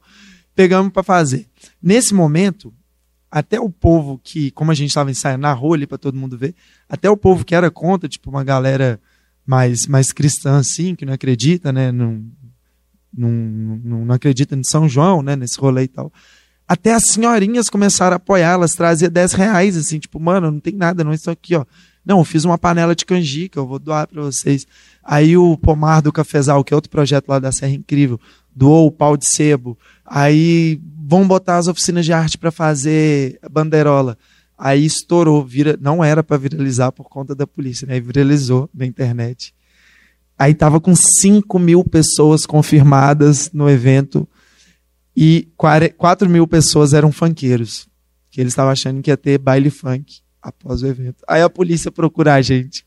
[0.54, 1.46] pegamos para fazer.
[1.82, 2.72] Nesse momento,
[3.30, 6.36] até o povo que, como a gente estava ensaiando na rua ali para todo mundo
[6.36, 6.54] ver,
[6.88, 9.00] até o povo que era contra, tipo uma galera
[9.46, 12.22] mais, mais cristã assim, que não acredita, né, não,
[13.16, 13.30] não,
[14.04, 16.12] não, acredita em São João, né, nesse rolê e tal.
[16.68, 20.74] Até as senhorinhas começaram a apoiar, elas traziam 10 reais, assim, tipo, mano, não tem
[20.74, 21.64] nada, não, isso aqui, ó.
[22.04, 24.66] Não, eu fiz uma panela de canjica, eu vou doar para vocês.
[25.04, 28.20] Aí o Pomar do Cafezal, que é outro projeto lá da Serra Incrível,
[28.54, 29.78] doou o pau de sebo.
[30.14, 34.18] Aí vão botar as oficinas de arte para fazer banderola.
[34.58, 37.98] Aí estourou, vira, não era para viralizar por conta da polícia, né?
[37.98, 39.54] Viralizou na internet.
[40.38, 44.28] Aí tava com 5 mil pessoas confirmadas no evento.
[45.16, 47.88] e 4 mil pessoas eram funkeiros,
[48.30, 51.24] que eles estavam achando que ia ter baile funk após o evento.
[51.26, 52.84] Aí a polícia procura a gente.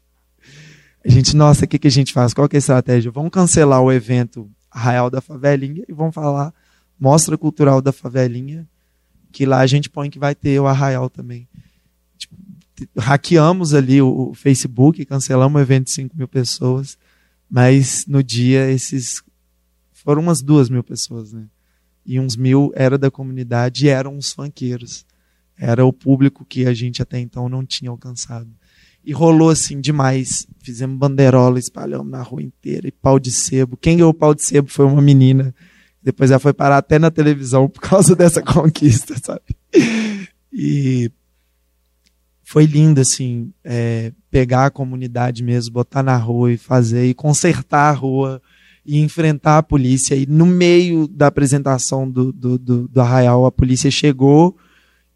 [1.04, 2.36] A gente, nossa, o que, que a gente faz?
[2.36, 3.10] Qual que é a estratégia?
[3.10, 6.54] Vamos cancelar o evento Arraial da Favelinha e vamos falar
[7.00, 8.68] Mostra Cultural da Favelinha,
[9.32, 11.48] que lá a gente põe que vai ter o Arraial também.
[12.18, 12.36] Tipo,
[12.98, 16.98] hackeamos ali o, Facebook, cancelamos o evento de 5 mil pessoas,
[17.50, 19.22] mas no dia esses
[19.92, 21.48] foram umas duas mil pessoas, né?
[22.06, 25.06] E uns mil era da comunidade e eram os funkeiros.
[25.58, 28.50] Era o público que a gente até então não tinha alcançado.
[29.04, 30.46] E rolou assim demais.
[30.60, 33.76] Fizemos banderola, espalhamos na rua inteira, e pau de sebo.
[33.78, 35.56] Quem ganhou o pau de sebo foi uma menina.
[36.06, 39.42] Depois ela foi parar até na televisão por causa dessa conquista, sabe?
[40.54, 41.12] E
[42.44, 47.90] foi lindo, assim, é, pegar a comunidade mesmo, botar na rua e fazer, e consertar
[47.90, 48.40] a rua,
[48.86, 50.14] e enfrentar a polícia.
[50.14, 54.56] E no meio da apresentação do, do, do, do Arraial, a polícia chegou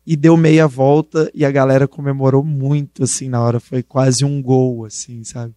[0.03, 3.59] e deu meia volta e a galera comemorou muito, assim, na hora.
[3.59, 5.53] Foi quase um gol, assim, sabe?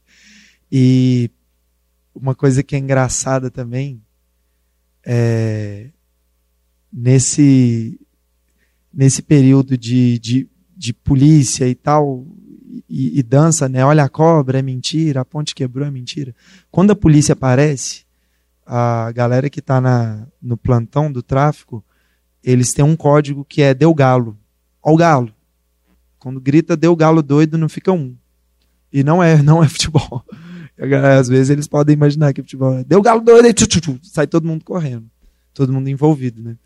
[0.71, 1.31] E
[2.15, 4.03] uma coisa que é engraçada também
[5.05, 5.91] é
[6.93, 7.99] nesse
[8.93, 12.27] nesse período de, de, de polícia e tal
[12.89, 13.85] e, e, dança, né?
[13.85, 16.35] Olha a cobra, é mentira, a ponte quebrou, é mentira.
[16.71, 18.05] Quando a polícia aparece,
[18.67, 19.81] a galera que está
[20.41, 21.83] no plantão do tráfico,
[22.45, 24.37] eles têm um código que é deu galo.
[24.83, 25.33] Ó o galo.
[26.19, 28.15] Quando grita deu galo doido, não fica um.
[28.93, 30.25] E não é, não é futebol.
[31.19, 34.47] Às vezes eles podem imaginar que futebol é deu galo doido e tchu, sai todo
[34.47, 35.07] mundo correndo.
[35.55, 36.57] Todo mundo envolvido, né?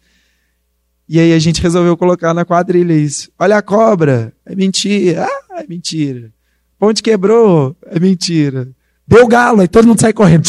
[1.09, 3.31] E aí a gente resolveu colocar na quadrilha isso.
[3.39, 5.25] Olha a cobra, é mentira.
[5.25, 6.33] Ah, é mentira.
[6.79, 8.69] Ponte quebrou, é mentira.
[9.07, 10.49] Deu galo, aí todo mundo sai correndo.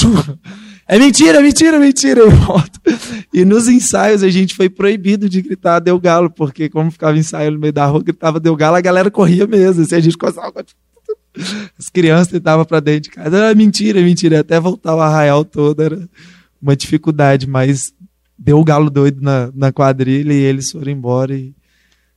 [0.90, 2.80] É mentira, mentira, mentira, e volta.
[3.34, 7.52] E nos ensaios a gente foi proibido de gritar deu galo, porque como ficava ensaio
[7.52, 9.84] no meio da rua, gritava deu galo, a galera corria mesmo.
[9.84, 10.64] Assim, a gente coçava.
[11.78, 13.50] As crianças tentavam para dentro de casa.
[13.50, 14.40] Ah, mentira, mentira.
[14.40, 16.10] Até voltar o arraial todo era
[16.62, 17.94] uma dificuldade, mas
[18.38, 21.54] deu o galo doido na, na quadrilha e eles foram embora e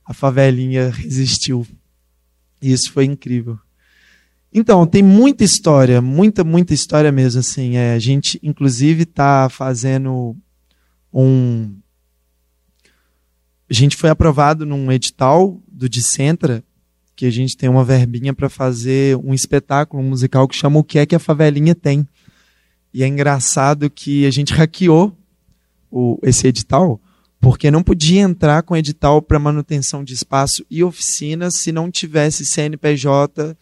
[0.05, 1.65] a favelinha resistiu.
[2.61, 3.57] Isso foi incrível.
[4.53, 7.39] Então, tem muita história, muita, muita história mesmo.
[7.39, 10.35] Assim, é, a gente, inclusive, está fazendo
[11.13, 11.73] um.
[13.69, 16.61] A gente foi aprovado num edital do Dicentra,
[17.21, 20.97] que a gente tem uma verbinha para fazer um espetáculo musical que chama O que
[20.97, 22.07] é que a favelinha tem.
[22.91, 25.15] E é engraçado que a gente hackeou
[25.91, 26.99] o, esse edital,
[27.39, 32.43] porque não podia entrar com edital para manutenção de espaço e oficinas se não tivesse
[32.43, 33.55] CNPJ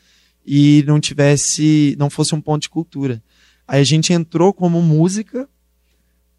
[0.46, 3.22] e não tivesse, não fosse um ponto de cultura.
[3.68, 5.50] Aí a gente entrou como música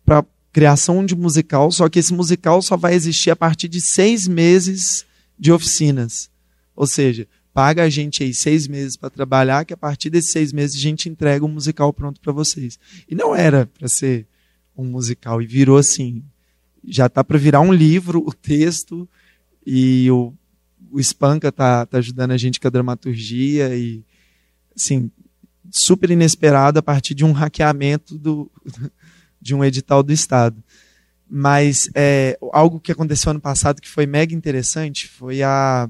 [0.06, 4.26] para criação de musical, só que esse musical só vai existir a partir de seis
[4.26, 5.04] meses
[5.38, 6.30] de oficinas.
[6.80, 10.50] Ou seja, paga a gente aí seis meses para trabalhar, que a partir desses seis
[10.50, 12.78] meses a gente entrega um musical pronto para vocês.
[13.06, 14.26] E não era para ser
[14.74, 16.24] um musical, e virou assim.
[16.82, 19.06] Já tá para virar um livro, o texto,
[19.66, 20.32] e o,
[20.90, 24.02] o Espanca tá, tá ajudando a gente com a dramaturgia e
[24.74, 25.10] assim,
[25.70, 28.50] super inesperado a partir de um hackeamento do,
[29.38, 30.64] de um edital do Estado.
[31.28, 35.86] Mas é, algo que aconteceu ano passado que foi mega interessante foi a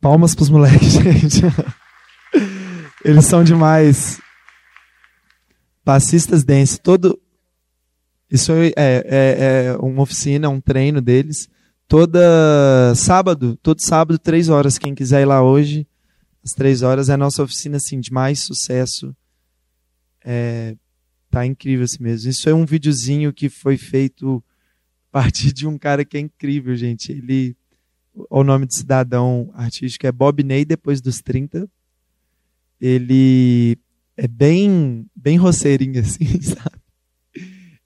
[0.01, 1.41] Palmas pros moleques, gente.
[3.05, 4.19] Eles são demais.
[5.85, 6.79] Passistas dance.
[6.79, 7.21] Todo.
[8.29, 9.05] Isso é, é,
[9.67, 11.47] é uma oficina, um treino deles.
[11.87, 14.77] Toda sábado, todo sábado, três horas.
[14.77, 15.85] Quem quiser ir lá hoje,
[16.43, 19.15] às três horas, é a nossa oficina assim, de mais sucesso.
[20.23, 20.75] É,
[21.29, 22.29] tá incrível assim mesmo.
[22.29, 24.43] Isso é um videozinho que foi feito
[25.11, 27.11] a partir de um cara que é incrível, gente.
[27.11, 27.55] Ele.
[28.13, 31.69] O nome de cidadão artístico é Bob Ney, depois dos 30
[32.81, 33.77] ele
[34.17, 36.81] é bem, bem roceirinho, assim, sabe?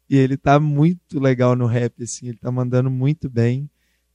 [0.10, 3.70] E ele tá muito legal no rap, assim, ele tá mandando muito bem.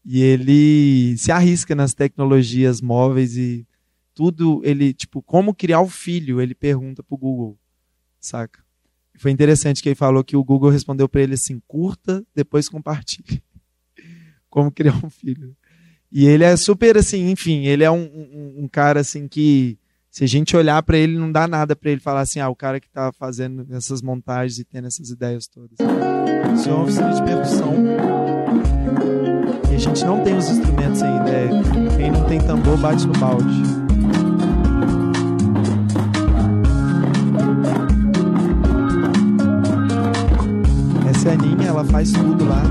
[0.04, 3.66] E ele se arrisca nas tecnologias móveis e
[4.14, 7.58] tudo, ele, tipo, como criar o filho, ele pergunta pro Google,
[8.18, 8.64] saca?
[9.18, 13.42] Foi interessante que ele falou que o Google respondeu para ele assim, curta, depois compartilhe.
[14.48, 15.54] como criar um filho.
[16.12, 19.78] E ele é super, assim, enfim, ele é um, um, um cara, assim, que
[20.10, 22.56] se a gente olhar para ele, não dá nada para ele falar assim, ah, o
[22.56, 25.78] cara que está fazendo essas montagens e tendo essas ideias todas.
[26.58, 27.74] Isso é uma oficina de percussão.
[29.70, 31.30] E a gente não tem os instrumentos ainda.
[31.30, 31.48] É,
[31.96, 33.62] quem não tem tambor, bate no balde.
[41.08, 42.64] Essa é a Aninha, ela faz tudo lá,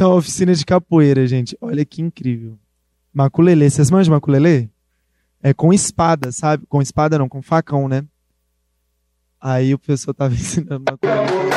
[0.00, 1.54] Isso é uma oficina de capoeira, gente.
[1.60, 2.58] Olha que incrível.
[3.12, 3.68] Maculelê.
[3.68, 4.66] Vocês manjam maculelê?
[5.42, 6.64] É com espada, sabe?
[6.70, 8.06] Com espada não, com facão, né?
[9.38, 11.49] Aí o professor tava ensinando maculelê.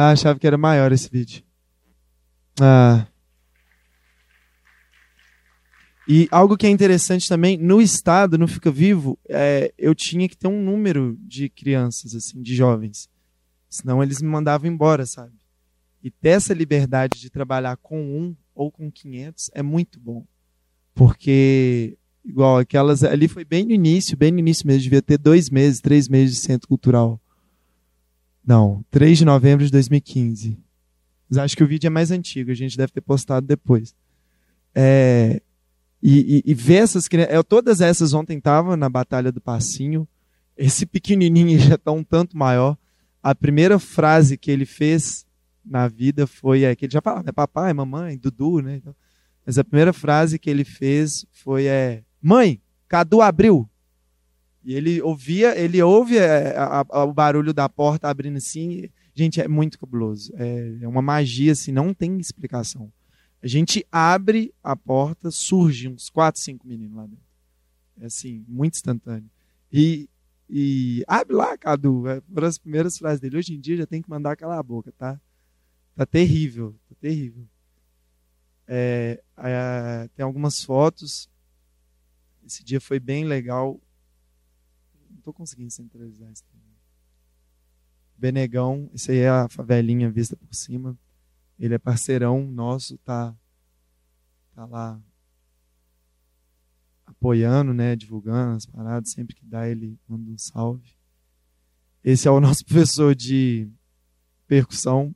[0.00, 1.42] Ah, achava que era maior esse vídeo.
[2.60, 3.04] Ah.
[6.06, 10.36] E algo que é interessante também, no estado, no Fica Vivo, é, eu tinha que
[10.36, 13.10] ter um número de crianças, assim, de jovens.
[13.68, 15.32] Senão eles me mandavam embora, sabe?
[16.00, 20.24] E ter essa liberdade de trabalhar com um ou com 500 é muito bom.
[20.94, 23.02] Porque, igual aquelas.
[23.02, 26.36] Ali foi bem no início, bem no início mesmo, devia ter dois meses, três meses
[26.36, 27.20] de centro cultural.
[28.48, 30.58] Não, 3 de novembro de 2015.
[31.28, 33.94] Mas acho que o vídeo é mais antigo, a gente deve ter postado depois.
[34.74, 35.42] É,
[36.02, 37.34] e, e, e, ver essas crianças.
[37.34, 40.08] É, todas essas ontem estavam na Batalha do Passinho.
[40.56, 42.74] Esse pequenininho já está um tanto maior.
[43.22, 45.26] A primeira frase que ele fez
[45.62, 46.62] na vida foi.
[46.62, 47.32] É, que ele já falava, né?
[47.32, 48.76] Papai, mamãe, Dudu, né?
[48.76, 48.96] Então,
[49.44, 53.68] mas a primeira frase que ele fez foi: é, Mãe, Cadu abriu.
[54.68, 58.90] E ele ouvia, ele ouve é, a, a, o barulho da porta abrindo assim.
[59.14, 60.30] Gente, é muito cabuloso.
[60.36, 62.92] É, é uma magia, assim, não tem explicação.
[63.42, 67.24] A gente abre a porta, surge uns quatro, cinco meninos lá dentro.
[67.98, 69.30] É assim, muito instantâneo.
[69.72, 70.06] E,
[70.50, 72.06] e abre lá, Cadu.
[72.06, 73.38] É, foram as primeiras frases dele.
[73.38, 75.18] Hoje em dia já tem que mandar calar a boca, tá?
[75.96, 77.48] Tá terrível, tá terrível.
[78.66, 81.26] É, é, tem algumas fotos.
[82.46, 83.80] Esse dia foi bem legal
[85.28, 86.76] estou conseguindo centralizar isso também.
[88.16, 90.98] Benegão, esse aí é a favelinha vista por cima.
[91.58, 93.36] Ele é parceirão nosso, tá,
[94.54, 95.00] tá lá
[97.04, 100.96] apoiando, né, divulgando as paradas, sempre que dá ele manda um salve.
[102.02, 103.70] Esse é o nosso professor de
[104.46, 105.14] percussão.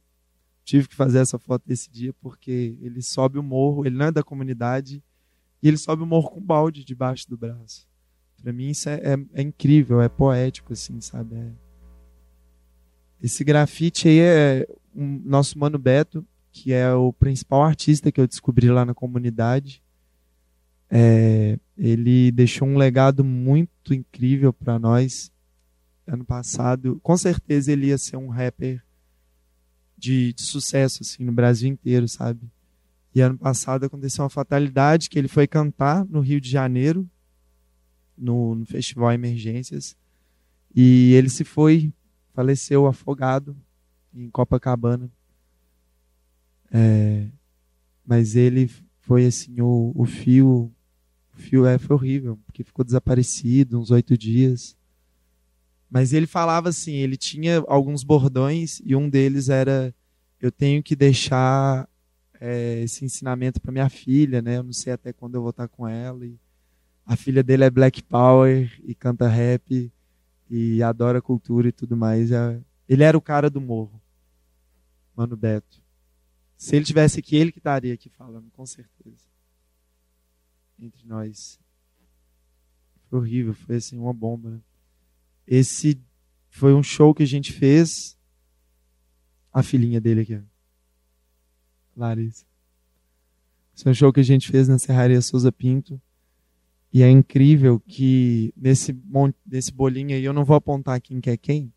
[0.64, 4.12] Tive que fazer essa foto desse dia porque ele sobe o morro, ele não é
[4.12, 5.02] da comunidade,
[5.60, 7.91] e ele sobe o morro com balde debaixo do braço.
[8.42, 11.36] Para mim isso é, é, é, incrível, é poético, assim, sabe?
[11.36, 11.50] É...
[13.22, 16.26] Esse grafite aí é um, nosso mano Beto.
[16.50, 19.82] que é o principal artista que eu descobri lá na comunidade.
[20.90, 25.30] É, ele deixou um legado muito incrível para nós.
[26.06, 28.82] Ano passado, com certeza ele ia ser um rapper
[29.96, 32.40] de, de sucesso assim no Brasil inteiro, sabe?
[33.14, 37.08] E ano passado aconteceu uma fatalidade que ele foi cantar no Rio de Janeiro,
[38.22, 39.96] no, no Festival Emergências,
[40.74, 41.92] e ele se foi,
[42.32, 43.56] faleceu afogado
[44.14, 45.10] em Copacabana.
[46.70, 47.26] É,
[48.06, 48.70] mas ele
[49.00, 50.72] foi assim, o, o fio,
[51.34, 54.76] o fio é, foi horrível, porque ficou desaparecido uns oito dias.
[55.90, 59.94] Mas ele falava assim, ele tinha alguns bordões e um deles era
[60.40, 61.88] eu tenho que deixar
[62.40, 64.56] é, esse ensinamento para minha filha, né?
[64.56, 66.26] Eu não sei até quando eu vou estar com ela.
[66.26, 66.36] E
[67.04, 69.92] a filha dele é Black Power e canta rap
[70.48, 72.30] e adora cultura e tudo mais.
[72.30, 74.00] É, ele era o cara do morro,
[75.16, 75.82] Mano Beto.
[76.56, 79.26] Se ele tivesse aqui, ele que estaria aqui falando, com certeza.
[80.78, 81.58] Entre nós.
[83.10, 84.50] Foi horrível, foi assim, uma bomba.
[84.50, 84.60] Né?
[85.46, 86.00] Esse
[86.48, 88.16] foi um show que a gente fez.
[89.52, 90.40] A filhinha dele aqui.
[91.96, 92.46] Larissa.
[93.74, 96.00] Esse é um show que a gente fez na Serraria Souza Pinto.
[96.92, 98.96] E é incrível que nesse,
[99.46, 101.72] nesse bolinho aí, eu não vou apontar quem que é quem,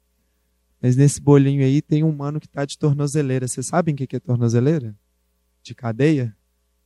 [0.82, 3.48] mas nesse bolinho aí tem um mano que está de tornozeleira.
[3.48, 4.96] Vocês sabem o que é tornozeleira?
[5.64, 6.36] De cadeia?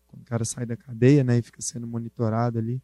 [0.08, 2.82] Quando o cara sai da cadeia né, e fica sendo monitorado ali.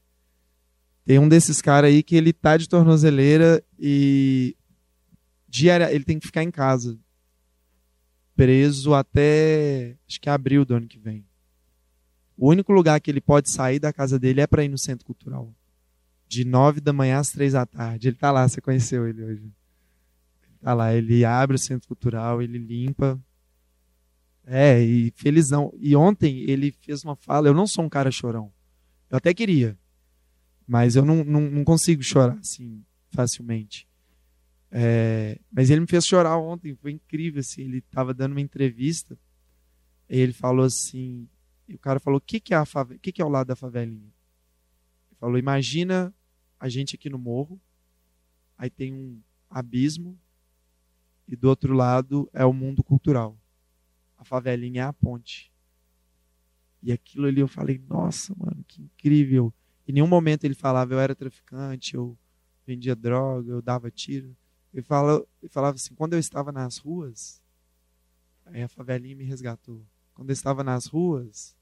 [1.06, 4.58] Tem um desses caras aí que ele tá de tornozeleira e
[5.48, 7.00] diária, ele tem que ficar em casa
[8.36, 11.26] preso até acho que abril do ano que vem.
[12.38, 15.05] O único lugar que ele pode sair da casa dele é para ir no centro
[15.05, 15.53] cultural.
[16.27, 18.09] De nove da manhã às três da tarde.
[18.09, 19.51] Ele tá lá, você conheceu ele hoje.
[20.61, 23.21] Tá lá, ele abre o centro cultural, ele limpa.
[24.45, 25.71] É, e felizão.
[25.77, 28.51] E ontem ele fez uma fala, eu não sou um cara chorão.
[29.09, 29.77] Eu até queria.
[30.67, 33.88] Mas eu não, não, não consigo chorar assim facilmente.
[34.69, 39.17] É, mas ele me fez chorar ontem, foi incrível, assim, ele estava dando uma entrevista,
[40.09, 41.29] ele falou assim,
[41.74, 42.99] o cara falou, o que, que, é a fave...
[42.99, 44.13] que, que é o lado da favelinha?
[45.09, 46.13] Ele falou, imagina
[46.59, 47.59] a gente aqui no morro,
[48.57, 50.20] aí tem um abismo,
[51.28, 53.38] e do outro lado é o mundo cultural.
[54.18, 55.51] A favelinha é a ponte.
[56.84, 59.51] E aquilo ali eu falei, nossa, mano, que incrível.
[59.88, 62.18] Em nenhum momento ele falava, eu era traficante, eu
[62.66, 64.36] vendia droga, eu dava tiro.
[64.74, 67.41] Ele, fala, ele falava assim: quando eu estava nas ruas,
[68.45, 69.86] aí a favelinha me resgatou.
[70.13, 71.55] Quando eu estava nas ruas,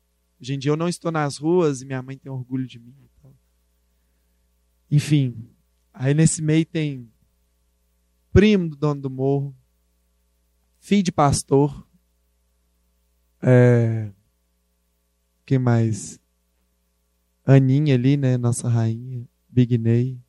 [0.43, 2.93] hoje em dia eu não estou nas ruas e minha mãe tem orgulho de mim.
[3.17, 3.33] Então.
[4.91, 5.49] Enfim,
[5.93, 7.09] aí nesse meio tem
[8.33, 9.55] primo do dono do morro,
[10.81, 11.87] filho de pastor,
[13.41, 14.11] é,
[15.45, 16.19] quem mais?
[17.45, 18.37] Aninha ali, né?
[18.37, 20.19] Nossa rainha, Big Ney.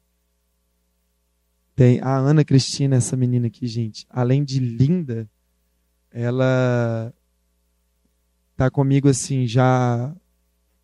[1.75, 4.07] Tem a Ana Cristina, essa menina aqui, gente.
[4.09, 5.29] Além de linda,
[6.11, 7.12] ela
[8.57, 10.15] tá comigo assim já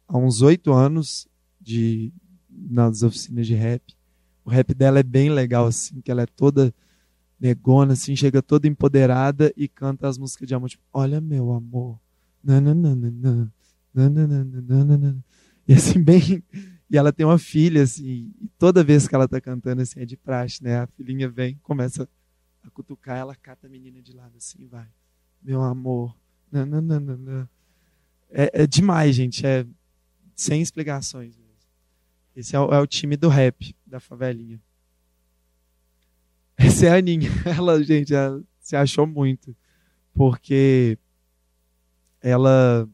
[0.09, 1.29] há uns oito anos
[1.61, 2.13] de
[2.49, 3.97] nas oficinas de rap.
[4.45, 6.75] O rap dela é bem legal assim, que ela é toda
[7.39, 11.99] negona assim, chega toda empoderada e canta as músicas de amor, tipo, olha meu amor.
[12.43, 13.53] Nananana,
[13.95, 15.25] nananana,
[15.67, 16.43] e assim bem
[16.91, 20.05] e ela tem uma filha, assim, e toda vez que ela tá cantando, assim, é
[20.05, 20.81] de praxe, né?
[20.81, 22.09] A filhinha vem, começa
[22.65, 24.89] a cutucar, ela cata a menina de lado, assim, vai.
[25.41, 26.17] Meu amor.
[26.51, 27.49] Não, não, não, não, não.
[28.31, 29.47] É, é demais, gente.
[29.47, 29.67] É
[30.35, 31.39] sem explicações.
[32.35, 34.61] Esse é o, é o time do rap, da favelinha.
[36.57, 37.31] Essa é a Aninha.
[37.45, 39.57] Ela, gente, ela se achou muito.
[40.15, 40.99] Porque
[42.21, 42.89] ela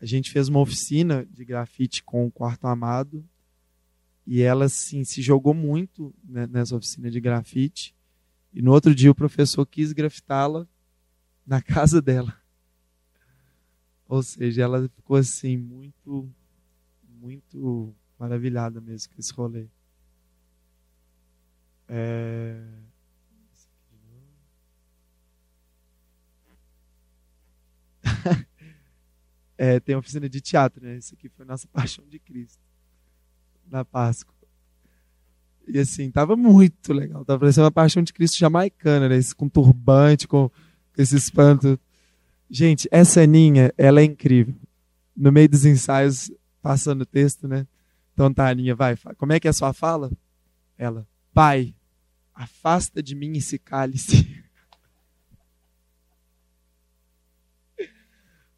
[0.00, 3.24] a gente fez uma oficina de grafite com o Quarto Amado
[4.26, 7.94] e ela assim, se jogou muito né, nessa oficina de grafite.
[8.52, 10.66] E no outro dia o professor quis grafitá-la
[11.46, 12.41] na casa dela.
[14.12, 16.30] Ou seja, ela ficou assim muito
[17.18, 19.66] muito maravilhada mesmo com esse rolê.
[21.88, 22.62] É...
[29.56, 30.98] é, tem oficina de teatro, né?
[30.98, 32.60] Isso aqui foi nossa paixão de Cristo
[33.66, 34.34] na Páscoa.
[35.66, 37.24] E assim, tava muito legal.
[37.24, 39.16] Tava parecendo uma paixão de Cristo jamaicana, né?
[39.16, 40.50] Esse, com turbante, com,
[40.98, 41.80] esse espanto.
[42.54, 44.54] Gente, essa Aninha, ela é incrível.
[45.16, 46.30] No meio dos ensaios,
[46.60, 47.66] passando o texto, né?
[48.12, 48.94] Então tá, Aninha, vai.
[49.16, 50.12] Como é que é a sua fala?
[50.76, 51.74] Ela, Pai,
[52.34, 54.44] afasta de mim esse cálice.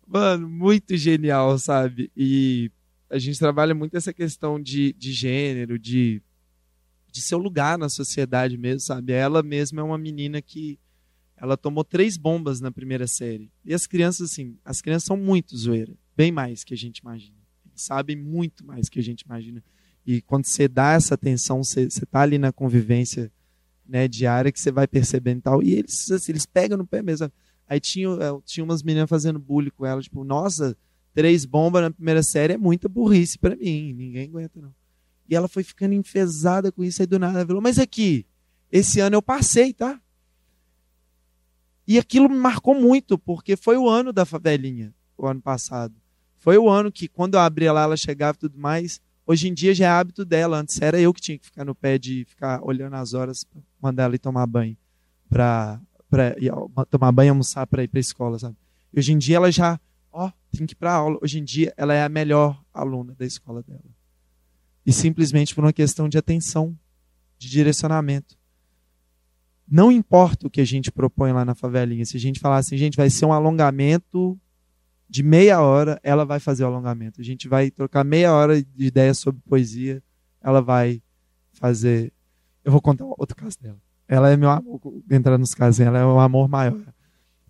[0.05, 2.11] Mano, muito genial, sabe?
[2.17, 2.73] E
[3.09, 6.21] a gente trabalha muito essa questão de, de gênero, de,
[7.13, 9.13] de seu lugar na sociedade mesmo, sabe?
[9.13, 10.81] Ela mesma é uma menina que
[11.45, 13.51] ela tomou três bombas na primeira série.
[13.63, 15.93] E as crianças, assim, as crianças são muito zoeira.
[16.17, 17.37] Bem mais que a gente imagina.
[17.75, 19.63] Sabem muito mais que a gente imagina.
[20.07, 23.31] E quando você dá essa atenção, você, você tá ali na convivência
[23.87, 25.63] né, diária que você vai percebendo e tal.
[25.63, 27.31] E eles, assim, eles pegam no pé mesmo.
[27.69, 30.75] Aí tinha, é, tinha umas meninas fazendo bullying com ela, tipo, nossa,
[31.13, 33.93] três bombas na primeira série é muita burrice para mim.
[33.93, 34.75] Ninguém aguenta, não.
[35.29, 38.25] E ela foi ficando enfesada com isso, aí do nada ela falou, mas aqui,
[38.73, 40.01] esse ano eu passei, tá?
[41.87, 45.95] E aquilo me marcou muito, porque foi o ano da favelinha, o ano passado.
[46.39, 49.01] Foi o ano que, quando eu abria lá, ela chegava e tudo mais.
[49.27, 50.59] Hoje em dia já é hábito dela.
[50.59, 53.47] Antes era eu que tinha que ficar no pé de ficar olhando as horas,
[53.81, 54.77] mandar ela ir tomar banho.
[55.29, 55.81] Pra,
[56.11, 56.35] pra
[56.91, 58.57] tomar banho e almoçar para ir para a escola, sabe?
[58.93, 59.81] E hoje em dia ela já,
[60.13, 61.19] ó, tem que ir para aula.
[61.23, 63.81] Hoje em dia ela é a melhor aluna da escola dela.
[64.85, 66.79] E simplesmente por uma questão de atenção,
[67.39, 68.37] de direcionamento.
[69.67, 72.05] Não importa o que a gente propõe lá na favelinha.
[72.05, 74.39] Se a gente falar assim, gente, vai ser um alongamento
[75.09, 77.21] de meia hora, ela vai fazer o alongamento.
[77.21, 80.03] A gente vai trocar meia hora de ideias sobre poesia,
[80.41, 81.03] ela vai
[81.53, 82.13] fazer.
[82.65, 83.81] Eu vou contar outro caso dela.
[84.07, 86.85] Ela é meu amor, entrando nos casos, ela é o amor maior.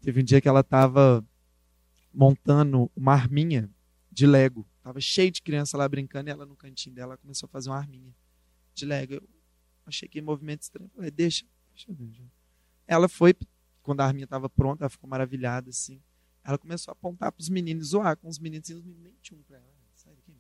[0.00, 1.24] Teve um dia que ela estava
[2.12, 3.68] montando uma arminha
[4.10, 4.66] de Lego.
[4.82, 7.78] Tava cheio de criança lá brincando e ela no cantinho dela começou a fazer uma
[7.78, 8.14] arminha
[8.74, 9.14] de Lego.
[9.14, 9.22] Eu
[9.86, 10.90] achei que movimento estranho.
[10.94, 11.44] Falei, deixa,
[11.74, 12.30] Deixa eu ver.
[12.86, 13.34] Ela foi,
[13.82, 16.00] quando a arminha estava pronta, ela ficou maravilhada, assim.
[16.44, 19.14] Ela começou a apontar para os meninos, zoar com os meninos, e os meninos nem
[19.22, 19.66] tinham para ela.
[19.94, 20.32] Sai daqui,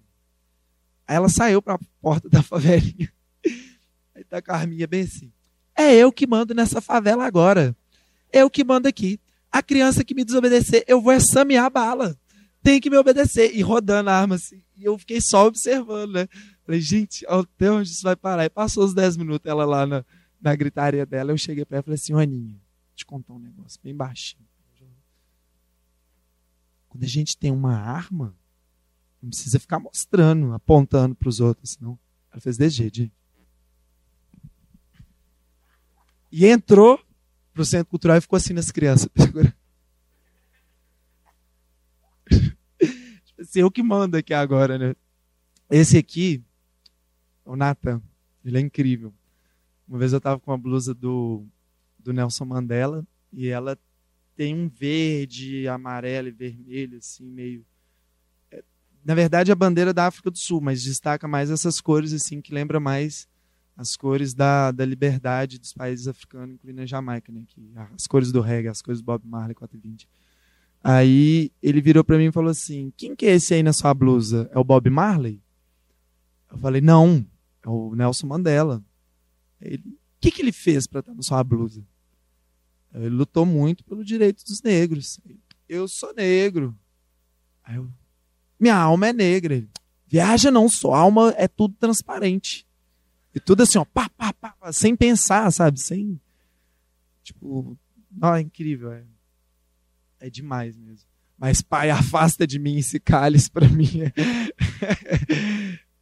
[1.06, 3.12] Aí ela saiu para a porta da favelinha.
[4.14, 5.32] Aí tá a Arminha bem assim.
[5.76, 7.76] É eu que mando nessa favela agora.
[8.32, 9.20] Eu que mando aqui.
[9.50, 12.16] A criança que me desobedecer, eu vou essamear a bala.
[12.62, 13.54] Tem que me obedecer.
[13.54, 14.62] E rodando a arma assim.
[14.76, 16.28] E eu fiquei só observando, né?
[16.64, 18.44] Falei, gente, até onde isso vai parar?
[18.44, 20.04] E passou os 10 minutos ela lá na,
[20.44, 22.60] na gritaria dela, eu cheguei para ela e falei assim, Aninha,
[22.94, 24.46] te contar um negócio bem baixinho.
[26.86, 28.36] Quando a gente tem uma arma,
[29.22, 31.98] não precisa ficar mostrando, apontando para os outros, senão
[32.30, 33.10] ela fez jeito.
[36.30, 37.02] E entrou
[37.54, 39.08] para o centro cultural e ficou assim nas crianças.
[42.28, 44.94] tipo assim, eu que mando aqui agora, né?
[45.70, 46.44] Esse aqui,
[47.46, 48.02] o Nathan,
[48.44, 49.12] ele é incrível.
[49.86, 51.44] Uma vez eu estava com a blusa do,
[51.98, 53.78] do Nelson Mandela e ela
[54.36, 57.64] tem um verde, amarelo e vermelho, assim, meio.
[58.50, 58.62] É,
[59.04, 62.52] na verdade, a bandeira da África do Sul, mas destaca mais essas cores, assim, que
[62.52, 63.28] lembra mais
[63.76, 67.44] as cores da, da liberdade dos países africanos, incluindo a Jamaica, né?
[67.46, 67.60] Que,
[67.94, 70.08] as cores do reggae, as cores do Bob Marley 420.
[70.82, 73.94] Aí ele virou para mim e falou assim: Quem que é esse aí na sua
[73.94, 74.48] blusa?
[74.52, 75.40] É o Bob Marley?
[76.50, 77.26] Eu falei: Não,
[77.62, 78.82] é o Nelson Mandela.
[79.64, 81.84] Ele, o que, que ele fez para estar na sua blusa?
[82.92, 85.18] Ele lutou muito pelo direito dos negros.
[85.68, 86.76] Eu sou negro.
[87.62, 87.90] Aí eu,
[88.58, 89.56] minha alma é negra.
[89.56, 89.68] Ele,
[90.06, 92.64] Viaja não, sua alma é tudo transparente.
[93.34, 95.80] E tudo assim, ó, pá, pá, pá, pá sem pensar, sabe?
[95.80, 96.20] Sem.
[97.22, 97.76] Tipo,
[98.10, 98.92] não, é incrível.
[98.92, 99.04] É,
[100.20, 101.08] é demais mesmo.
[101.36, 104.02] Mas, pai, afasta de mim esse cálice para mim.
[104.02, 104.12] É,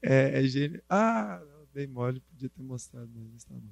[0.38, 0.82] é, é gênio.
[0.90, 1.40] Ah,
[1.72, 3.70] bem mole, podia ter mostrado, mas tá bom.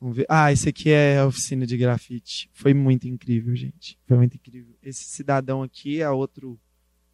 [0.00, 0.26] Vamos ver.
[0.28, 2.48] Ah, esse aqui é a oficina de grafite.
[2.52, 3.98] Foi muito incrível, gente.
[4.06, 4.74] Foi muito incrível.
[4.82, 6.58] Esse cidadão aqui é outro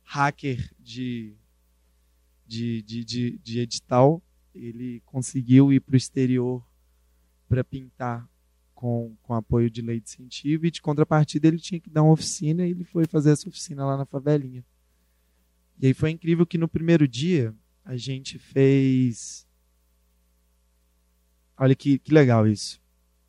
[0.04, 1.34] hacker de,
[2.46, 4.22] de, de, de, de edital.
[4.54, 6.64] Ele conseguiu ir para o exterior
[7.48, 8.28] para pintar
[8.72, 12.12] com, com apoio de lei de incentivo e de contrapartida ele tinha que dar uma
[12.12, 14.64] oficina e ele foi fazer essa oficina lá na favelinha.
[15.78, 17.54] E aí foi incrível que no primeiro dia
[17.84, 19.45] a gente fez
[21.58, 22.80] Olha que, que legal isso.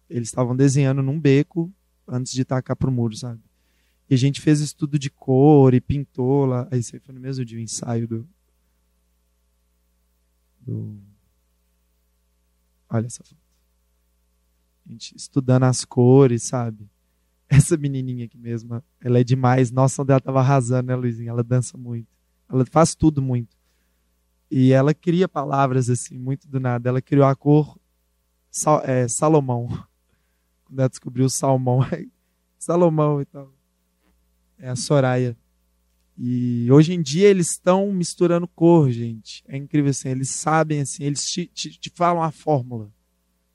[0.10, 1.72] Eles estavam desenhando num beco
[2.08, 3.42] antes de tacar pro muro, sabe?
[4.10, 6.68] E a gente fez estudo de cor e pintou lá.
[6.72, 8.30] Aí foi no mesmo dia o ensaio do.
[10.62, 10.98] do...
[12.90, 13.42] Olha essa foto.
[14.86, 16.90] A gente estudando as cores, sabe?
[17.50, 19.72] Essa menininha aqui mesmo, ela é demais.
[19.72, 21.30] Nossa, onde ela tava arrasando, né, Luizinha?
[21.30, 22.08] Ela dança muito.
[22.50, 23.56] Ela faz tudo muito.
[24.52, 26.90] E ela cria palavras assim, muito do nada.
[26.90, 27.78] Ela criou a cor
[28.58, 29.68] Sal, é, Salomão.
[30.66, 31.82] Quando ela descobriu o salmão.
[32.58, 33.54] Salomão e tal.
[34.58, 35.38] É a Soraya.
[36.18, 39.44] E hoje em dia eles estão misturando cor, gente.
[39.48, 40.10] É incrível assim.
[40.10, 42.92] Eles sabem assim, eles te, te, te falam a fórmula.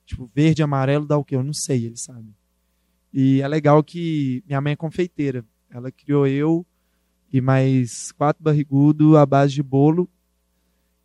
[0.05, 1.35] Tipo, verde, amarelo dá o quê?
[1.35, 2.33] Eu não sei, eles sabem.
[3.13, 5.45] E é legal que minha mãe é confeiteira.
[5.69, 6.65] Ela criou eu
[7.31, 10.09] e mais quatro barrigudo à base de bolo.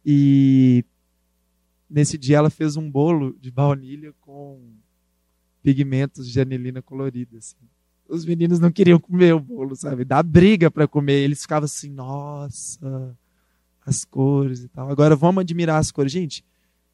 [0.07, 0.85] E
[1.89, 4.61] nesse dia ela fez um bolo de baunilha com
[5.63, 7.39] pigmentos de anilina colorida.
[7.39, 7.57] Assim.
[8.09, 10.05] Os meninos não queriam comer o bolo, sabe?
[10.05, 11.21] Dá briga para comer.
[11.21, 13.17] Eles ficavam assim, nossa,
[13.85, 14.91] as cores e tal.
[14.91, 16.13] Agora vamos admirar as cores.
[16.13, 16.45] Gente,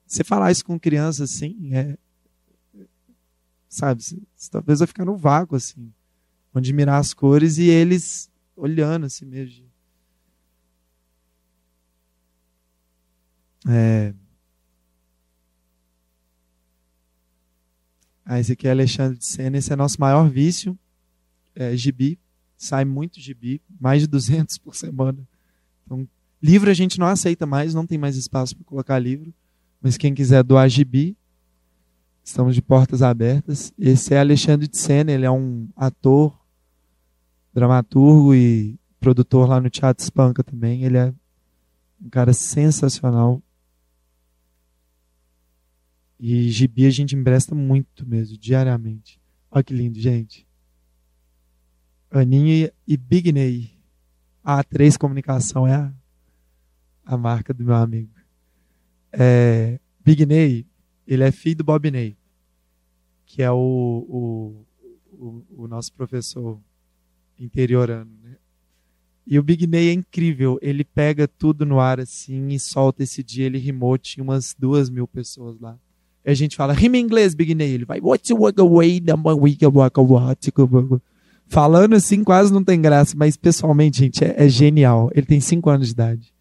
[0.07, 1.97] você falar isso com criança assim, é.
[3.69, 4.03] Sabe?
[4.51, 5.93] Talvez vai ficar no vácuo, assim.
[6.55, 9.67] Admirar as cores e eles olhando assim mesmo.
[13.69, 14.15] É...
[18.25, 20.79] Aqui é Alexandre de Sena, esse é nosso maior vício,
[21.55, 22.18] é, gibi,
[22.57, 25.18] sai muito gibi, mais de 200 por semana.
[25.85, 26.09] Então,
[26.43, 29.33] livro a gente não aceita mais, não tem mais espaço para colocar livro,
[29.81, 31.16] mas quem quiser doar gibi,
[32.25, 33.72] estamos de portas abertas.
[33.79, 36.35] Esse é Alexandre de Sena, ele é um ator,
[37.53, 40.83] dramaturgo e produtor lá no Teatro Espanca também.
[40.83, 41.14] Ele é
[42.03, 43.43] um cara sensacional.
[46.19, 49.21] E gibi a gente empresta muito mesmo, diariamente.
[49.51, 50.47] Olha que lindo, gente.
[52.11, 53.73] Aninha e Big Ney.
[54.43, 55.93] A A3 Comunicação é a,
[57.05, 58.12] a marca do meu amigo.
[59.12, 60.67] É, Big Ney,
[61.07, 62.17] ele é filho do Bob Ney,
[63.25, 64.67] que é o, o,
[65.12, 66.61] o, o nosso professor
[67.39, 68.37] interiorano, né?
[69.27, 70.59] E o Big Ney é incrível.
[70.61, 73.47] Ele pega tudo no ar assim e solta esse dia.
[73.47, 75.79] Ele rimou, tinha umas duas mil pessoas lá.
[76.25, 77.72] A gente fala, rima em inglês, Big Ney.
[77.72, 79.03] Ele vai, what's work away,
[81.47, 85.11] Falando assim quase não tem graça, mas pessoalmente, gente, é, é genial.
[85.14, 86.33] Ele tem cinco anos de idade.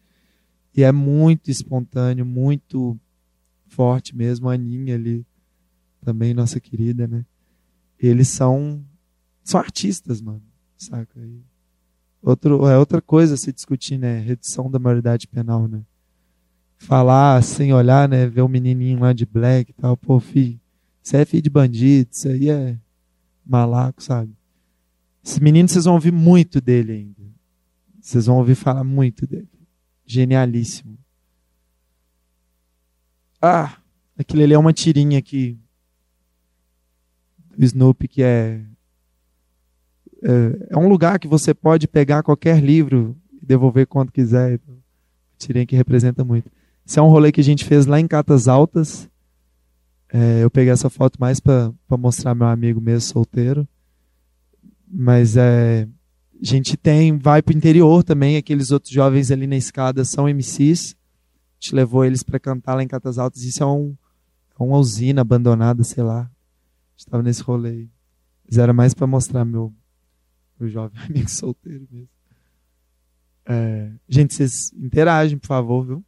[0.74, 2.98] E é muito espontâneo, muito
[3.66, 4.48] forte mesmo.
[4.48, 5.24] A Aninha ali,
[6.02, 7.24] também nossa querida, né?
[7.98, 8.82] Eles são,
[9.44, 10.42] são artistas, mano
[10.84, 11.20] saca?
[11.20, 11.42] E
[12.22, 14.18] outro, é outra coisa a se discutir, né?
[14.20, 15.82] Redução da maioridade penal, né?
[16.86, 18.26] Falar sem olhar, né?
[18.26, 20.60] Ver um menininho lá de black e tal, pô, filho,
[21.02, 22.76] você é filho de bandido, isso aí é
[23.44, 24.32] malaco, sabe?
[25.24, 27.22] Esse menino vocês vão ouvir muito dele ainda.
[28.00, 29.48] Vocês vão ouvir falar muito dele.
[30.04, 30.98] Genialíssimo.
[33.40, 33.78] Ah,
[34.18, 35.58] aquilo ali é uma tirinha aqui
[37.56, 38.62] do Snoopy que é
[40.22, 44.58] é, é um lugar que você pode pegar qualquer livro e devolver quando quiser.
[45.36, 46.50] Tirei que representa muito.
[46.86, 49.08] Esse é um rolê que a gente fez lá em Catas Altas.
[50.12, 53.66] É, eu peguei essa foto mais para mostrar meu amigo mesmo solteiro.
[54.86, 55.88] Mas é,
[56.40, 58.36] a gente tem, vai para o interior também.
[58.36, 60.94] Aqueles outros jovens ali na escada são MCs.
[60.94, 63.42] A gente levou eles para cantar lá em Catas Altas.
[63.42, 63.96] Isso é, um,
[64.58, 66.20] é uma usina abandonada, sei lá.
[66.20, 66.30] A
[66.90, 67.88] gente estava nesse rolê.
[68.46, 69.72] Mas era mais para mostrar meu,
[70.60, 72.08] o jovem amigo solteiro mesmo.
[73.46, 76.04] É, gente, vocês interagem, por favor, viu?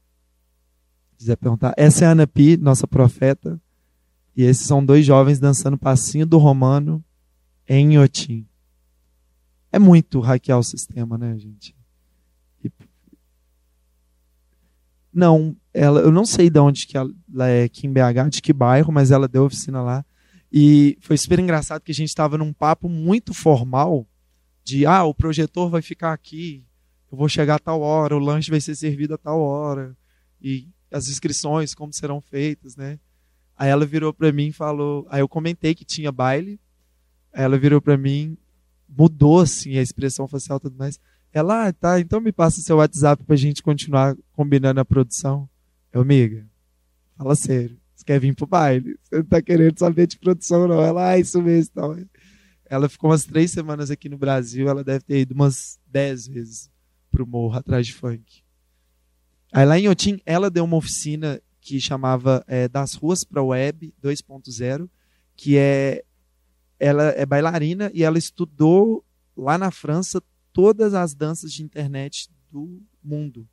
[1.16, 1.72] Se quiser perguntar.
[1.78, 3.58] Essa é a Ana Pi, nossa profeta.
[4.36, 7.02] E esses são dois jovens dançando passinho do romano
[7.66, 8.46] em Inhotim.
[9.72, 11.74] É muito hackear o sistema, né, gente?
[15.12, 18.42] Não, ela, eu não sei de onde que ela, ela é aqui em BH, de
[18.42, 20.04] que bairro, mas ela deu oficina lá.
[20.52, 24.06] E foi super engraçado que a gente estava num papo muito formal
[24.62, 26.62] de ah, o projetor vai ficar aqui,
[27.10, 29.96] eu vou chegar a tal hora, o lanche vai ser servido a tal hora,
[30.42, 32.98] e as inscrições, como serão feitas, né?
[33.56, 36.60] Aí ela virou para mim e falou, aí eu comentei que tinha baile,
[37.32, 38.36] aí ela virou para mim,
[38.88, 41.00] mudou assim a expressão facial tudo mais.
[41.32, 45.48] Ela, ah, tá, então me passa seu WhatsApp pra gente continuar combinando a produção.
[45.92, 46.46] Eu, amiga,
[47.16, 48.98] fala sério, você quer vir pro baile?
[49.02, 50.82] Você não tá querendo saber de produção, não.
[50.82, 52.06] Ela, ah, isso mesmo, então.
[52.68, 56.70] Ela ficou umas três semanas aqui no Brasil, ela deve ter ido umas dez vezes
[57.10, 58.42] pro morro atrás de funk.
[59.52, 63.94] Aí lá em Otim, ela deu uma oficina que chamava é, Das Ruas para Web
[64.02, 64.88] 2.0,
[65.34, 66.04] que é
[66.78, 69.02] ela é bailarina e ela estudou
[69.36, 70.22] lá na França
[70.52, 73.48] todas as danças de internet do mundo.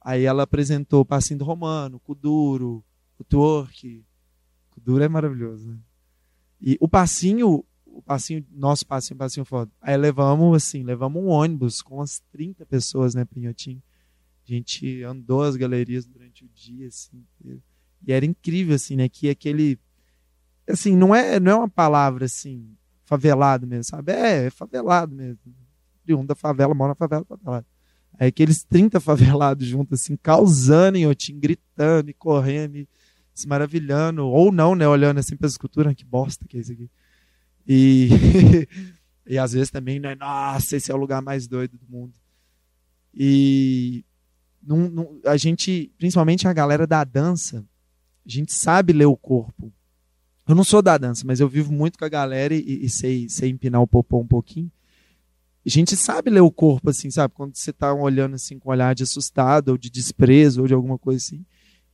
[0.00, 2.84] Aí ela apresentou passinho do romano, kuduro,
[3.18, 4.04] o twerk.
[4.70, 5.78] Kuduro é maravilhoso, né?
[6.60, 7.64] E o passinho
[7.98, 9.70] o passinho, nosso passinho, passinho foda.
[9.80, 13.82] Aí levamos, assim, levamos um ônibus com umas 30 pessoas, né, Pinhotim.
[14.48, 17.22] A gente andou as galerias durante o dia, assim,
[18.06, 19.78] e era incrível, assim, né, que aquele,
[20.66, 22.74] assim, não é, não é uma palavra, assim,
[23.04, 24.12] favelado mesmo, sabe?
[24.12, 25.38] É, é favelado mesmo.
[26.04, 27.66] De um da favela, mora na favela, favelado.
[28.18, 32.88] Aí aqueles 30 favelados juntos, assim, causando em Otim, gritando e correndo e
[33.34, 36.72] se maravilhando, ou não, né, olhando assim para as esculturas, que bosta que é isso
[36.72, 36.90] aqui.
[37.66, 38.08] E,
[39.26, 40.14] e às vezes também, né?
[40.14, 42.14] Nossa, esse é o lugar mais doido do mundo.
[43.14, 44.04] E
[44.62, 47.64] não, a gente, principalmente a galera da dança,
[48.26, 49.72] a gente sabe ler o corpo.
[50.46, 53.28] Eu não sou da dança, mas eu vivo muito com a galera e, e sei,
[53.28, 54.70] sei empinar o popô um pouquinho.
[55.64, 57.34] A gente sabe ler o corpo, assim, sabe?
[57.34, 60.72] Quando você está olhando assim com um olhar de assustado, ou de desprezo, ou de
[60.72, 61.44] alguma coisa assim.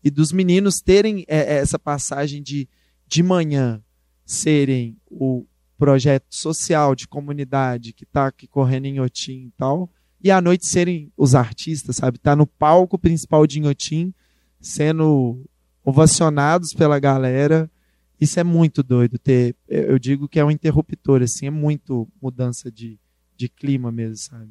[0.02, 2.68] E dos meninos terem é, é essa passagem de,
[3.08, 3.82] de manhã
[4.24, 5.44] serem o
[5.76, 9.90] projeto social de comunidade que está aqui correndo em Otim e tal,
[10.24, 12.18] e à noite serem os artistas, sabe?
[12.18, 14.14] Tá no palco principal de Inhotim,
[14.58, 15.44] sendo
[15.84, 17.70] ovacionados pela galera.
[18.18, 22.72] Isso é muito doido ter, eu digo que é um interruptor assim, é muito mudança
[22.72, 22.98] de,
[23.36, 24.50] de clima mesmo, sabe?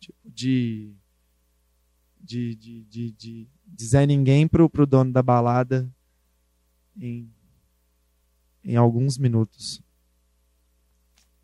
[0.00, 0.94] Tipo, de
[2.18, 3.10] de, de, de,
[3.66, 5.92] de, Zé Ninguém pro, pro dono da balada
[6.96, 7.28] em,
[8.64, 9.82] em alguns minutos.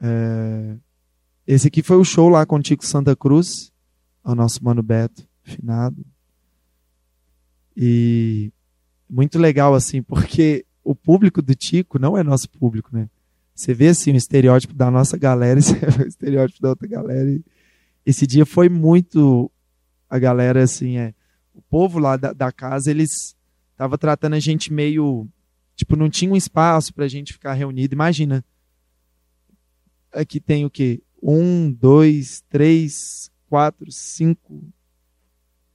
[0.00, 0.78] É,
[1.54, 3.72] esse aqui foi o show lá com o Tico Santa Cruz,
[4.22, 6.04] o nosso mano Beto, finado.
[7.74, 8.52] E
[9.08, 13.08] muito legal, assim, porque o público do Tico não é nosso público, né?
[13.54, 16.86] Você vê, assim, o estereótipo da nossa galera e você vê o estereótipo da outra
[16.86, 17.30] galera.
[17.30, 17.42] E
[18.04, 19.50] esse dia foi muito
[20.10, 21.14] a galera, assim, é.
[21.54, 23.34] O povo lá da, da casa, eles
[23.74, 25.26] tava tratando a gente meio.
[25.74, 27.94] Tipo, não tinha um espaço pra gente ficar reunido.
[27.94, 28.44] Imagina.
[30.12, 31.02] Aqui tem o quê?
[31.22, 34.62] Um, dois, três, quatro, cinco.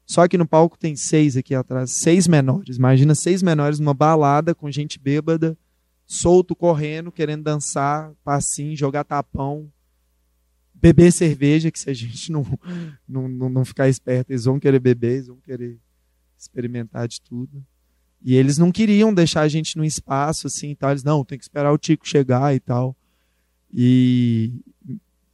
[0.05, 2.77] Só que no palco tem seis aqui atrás, seis menores.
[2.77, 5.57] Imagina seis menores numa balada com gente bêbada,
[6.05, 9.71] solto, correndo, querendo dançar, passinho, jogar tapão,
[10.73, 12.45] beber cerveja, que se a gente não,
[13.07, 15.79] não, não, não ficar esperto, eles vão querer beber, eles vão querer
[16.37, 17.65] experimentar de tudo.
[18.21, 20.91] E eles não queriam deixar a gente num espaço assim e tal.
[20.91, 22.95] Eles, não, tem que esperar o Tico chegar e tal.
[23.73, 24.53] E,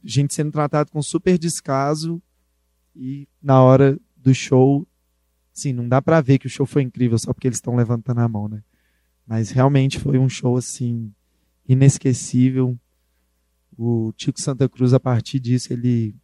[0.02, 2.22] gente sendo tratado com super descaso
[2.94, 4.86] e na hora do show,
[5.52, 8.20] sim, não dá para ver que o show foi incrível só porque eles estão levantando
[8.20, 8.62] a mão, né?
[9.26, 11.12] Mas realmente foi um show assim
[11.68, 12.78] inesquecível.
[13.78, 16.14] O Tico Santa Cruz a partir disso ele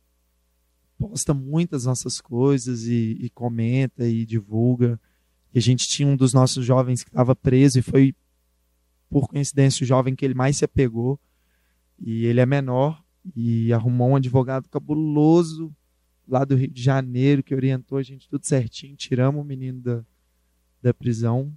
[0.98, 5.00] posta muitas nossas coisas e, e comenta e divulga.
[5.54, 8.14] E a gente tinha um dos nossos jovens que estava preso e foi
[9.08, 11.18] por coincidência o jovem que ele mais se apegou.
[11.98, 13.02] E ele é menor,
[13.34, 15.74] e arrumou um advogado cabuloso
[16.26, 18.96] lá do Rio de Janeiro que orientou a gente tudo certinho.
[18.96, 20.04] Tiramos o menino da,
[20.82, 21.52] da prisão.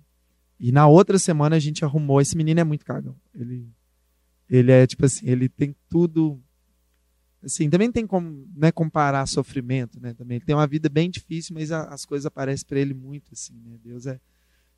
[0.60, 2.22] E na outra semana a gente arrumou.
[2.22, 3.16] Esse menino é muito cagão.
[3.34, 3.68] Ele,
[4.50, 6.42] ele é tipo assim, ele tem tudo.
[7.42, 10.14] Assim, também tem como né, comparar sofrimento, né?
[10.14, 13.32] Também ele tem uma vida bem difícil, mas a, as coisas aparecem para ele muito
[13.32, 13.78] assim, né?
[13.82, 14.20] Deus é,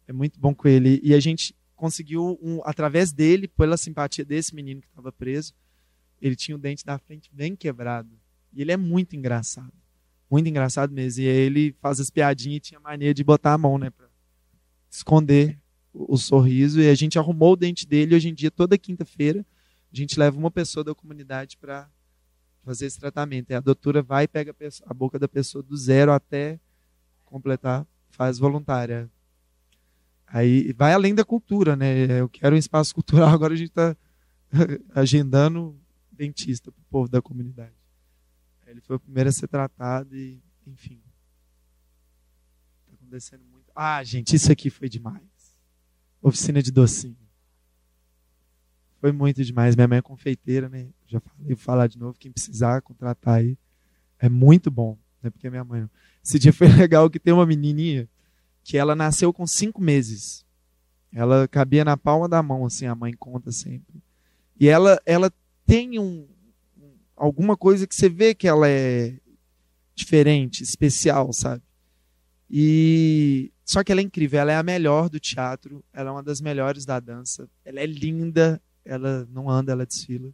[0.08, 1.00] é muito bom com ele.
[1.04, 5.56] E a gente conseguiu um, através dele, pela simpatia desse menino que estava preso,
[6.22, 8.10] ele tinha o dente da frente bem quebrado.
[8.54, 9.74] E ele é muito engraçado.
[10.30, 11.24] Muito engraçado mesmo.
[11.24, 13.90] E ele faz as piadinhas e tinha mania de botar a mão, né?
[13.90, 14.08] Pra
[14.90, 15.60] esconder
[15.94, 16.80] o, o sorriso.
[16.80, 18.16] E a gente arrumou o dente dele.
[18.16, 19.46] Hoje em dia, toda quinta-feira,
[19.92, 21.90] a gente leva uma pessoa da comunidade para
[22.64, 23.50] fazer esse tratamento.
[23.50, 26.60] E a doutora vai e pega a, pessoa, a boca da pessoa do zero até
[27.26, 29.10] completar, faz voluntária.
[30.28, 32.20] Aí vai além da cultura, né?
[32.20, 33.96] Eu quero um espaço cultural, agora a gente está
[34.94, 35.81] agendando
[36.22, 37.74] dentista para o povo da comunidade.
[38.68, 41.02] Ele foi o primeiro a ser tratado e, enfim.
[42.84, 43.72] Está acontecendo muito.
[43.76, 45.24] Ah, gente, isso aqui foi demais.
[46.22, 47.18] Oficina de docinho.
[49.00, 49.76] Foi muito demais.
[49.76, 50.90] Minha mãe é confeiteira, né?
[51.08, 52.18] Já falei, vou falar de novo.
[52.20, 53.58] Quem precisar contratar aí.
[54.20, 54.98] É muito bom.
[55.22, 55.90] Não é porque minha mãe.
[56.24, 58.08] Esse dia foi legal que tem uma menininha
[58.64, 60.46] que ela nasceu com cinco meses.
[61.12, 64.02] Ela cabia na palma da mão, assim, a mãe conta sempre.
[64.58, 65.34] E ela, ela
[65.72, 66.28] tem um,
[67.16, 69.18] alguma coisa que você vê que ela é
[69.96, 71.64] diferente, especial, sabe?
[72.50, 76.22] E só que ela é incrível, ela é a melhor do teatro, ela é uma
[76.22, 80.34] das melhores da dança, ela é linda, ela não anda, ela desfila.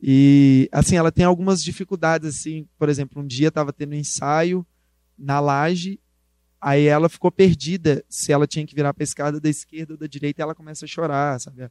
[0.00, 4.66] E assim, ela tem algumas dificuldades assim, por exemplo, um dia estava tendo um ensaio
[5.18, 6.00] na laje,
[6.58, 9.98] aí ela ficou perdida se ela tinha que virar para a escada da esquerda ou
[9.98, 11.70] da direita, e ela começa a chorar, sabe?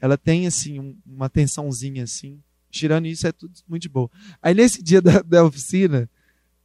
[0.00, 2.40] Ela tem assim um, uma tensãozinha assim.
[2.70, 4.10] Tirando isso, é tudo muito de boa.
[4.42, 6.08] Aí nesse dia da, da oficina,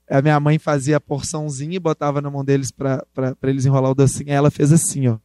[0.10, 3.06] a minha mãe fazia a porçãozinha e botava na mão deles para
[3.44, 4.30] eles enrolar o docinho.
[4.30, 5.18] Aí ela fez assim, ó.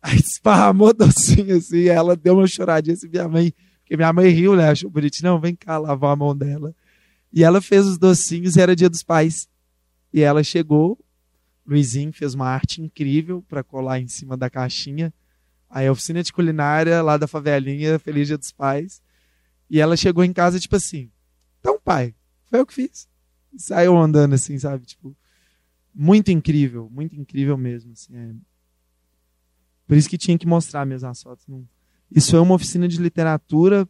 [0.00, 4.28] Aí esparramou o docinho assim, ela deu uma choradinha assim, minha mãe, porque minha mãe
[4.30, 4.68] riu, né?
[4.68, 6.74] Achou bonitinho, não, vem cá lavar a mão dela.
[7.32, 9.48] E ela fez os docinhos e era dia dos pais.
[10.12, 10.98] E ela chegou,
[11.66, 15.12] Luizinho fez uma arte incrível para colar em cima da caixinha.
[15.70, 19.00] Aí a oficina de culinária lá da favelinha, Feliz Dia dos Pais.
[19.70, 21.10] E ela chegou em casa tipo assim:
[21.60, 22.14] "Então pai.
[22.44, 23.08] Foi eu que fiz.
[23.56, 24.84] saiu andando assim, sabe?
[24.84, 25.16] Tipo,
[25.94, 27.92] muito incrível, muito incrível mesmo.
[27.92, 28.34] Assim, é.
[29.86, 31.46] Por isso que tinha que mostrar mesmo as fotos.
[32.10, 33.88] Isso é uma oficina de literatura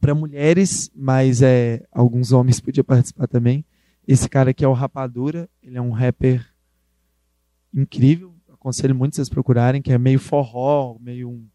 [0.00, 3.64] para mulheres, mas é, alguns homens podiam participar também.
[4.06, 6.53] Esse cara aqui é o Rapadura, ele é um rapper
[7.74, 11.46] incrível, aconselho muito vocês procurarem, que é meio forró, meio um,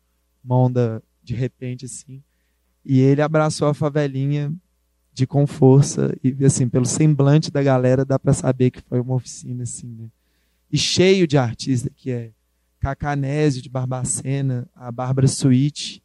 [0.43, 2.21] uma onda de repente assim.
[2.83, 4.53] E ele abraçou a favelinha
[5.13, 9.15] de com força e assim, pelo semblante da galera dá para saber que foi uma
[9.15, 10.09] oficina assim, né?
[10.71, 12.31] E cheio de artistas que é
[12.79, 16.01] Cacanésio de Barbacena, a Bárbara Suíte,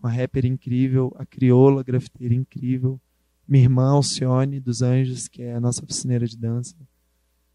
[0.00, 3.00] uma rapper incrível, a Crioula, grafiteira incrível,
[3.46, 6.74] minha irmã Alcione dos Anjos, que é a nossa oficineira de dança.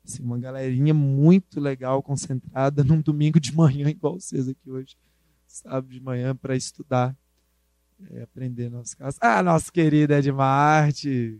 [0.06, 4.98] Assim, uma galerinha muito legal, concentrada num domingo de manhã, igual vocês aqui hoje,
[5.48, 7.16] sábado de manhã, para estudar,
[8.10, 9.18] é, aprender nosso caso.
[9.22, 11.40] Ah, nossa querida Ed Marte,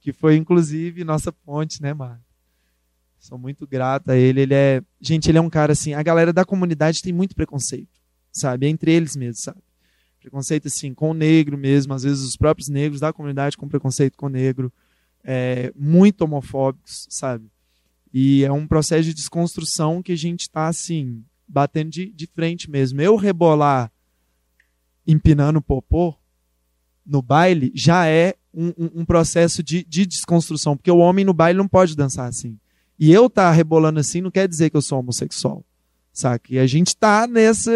[0.00, 2.26] que foi inclusive nossa ponte, né, Marta?
[3.18, 4.42] Sou muito grato a ele.
[4.42, 4.82] Ele é.
[5.00, 5.94] Gente, ele é um cara assim.
[5.94, 8.68] A galera da comunidade tem muito preconceito, sabe?
[8.68, 9.60] Entre eles mesmos, sabe?
[10.20, 11.92] Preconceito, assim, com o negro mesmo.
[11.92, 14.72] Às vezes os próprios negros da comunidade com preconceito com o negro.
[15.24, 17.50] É, muito homofóbicos, sabe?
[18.18, 22.70] E é um processo de desconstrução que a gente está, assim, batendo de, de frente
[22.70, 22.98] mesmo.
[22.98, 23.92] Eu rebolar
[25.06, 26.14] empinando popô
[27.04, 31.34] no baile já é um, um, um processo de, de, desconstrução, porque o homem no
[31.34, 32.58] baile não pode dançar assim.
[32.98, 35.62] E eu tá rebolando assim não quer dizer que eu sou homossexual,
[36.10, 36.54] saca?
[36.54, 37.70] E a gente tá nessa,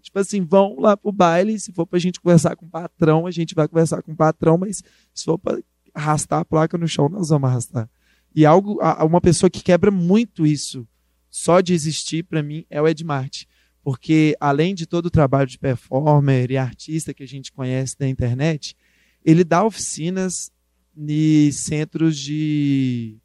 [0.00, 3.32] tipo assim, vão lá pro baile, se for pra gente conversar com o patrão, a
[3.32, 5.58] gente vai conversar com o patrão, mas se for pra
[5.92, 7.90] arrastar a placa no chão, nós vamos arrastar.
[8.34, 10.86] E algo, uma pessoa que quebra muito isso,
[11.28, 13.48] só de existir, para mim, é o Ed Marte.
[13.82, 18.06] Porque, além de todo o trabalho de performer e artista que a gente conhece da
[18.06, 18.76] internet,
[19.24, 20.50] ele dá oficinas
[20.96, 23.18] em centros de.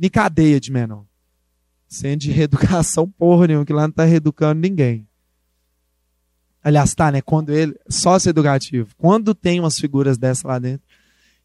[0.00, 1.04] em cadeia de menor.
[1.86, 5.06] Sendo de reeducação porra nenhuma, que lá não está reeducando ninguém.
[6.62, 7.20] Aliás, tá, né?
[7.20, 7.78] Quando ele.
[7.88, 8.94] Sócio educativo.
[8.96, 10.86] Quando tem umas figuras dessa lá dentro,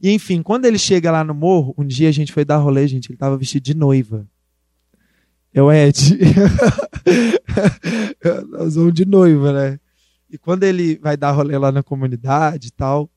[0.03, 2.85] e enfim, quando ele chega lá no morro, um dia a gente foi dar rolê,
[2.89, 4.27] gente, ele estava vestido de noiva.
[5.53, 6.19] Eu, Ed.
[8.51, 9.79] Nós vamos de noiva, né?
[10.29, 13.09] E quando ele vai dar rolê lá na comunidade e tal,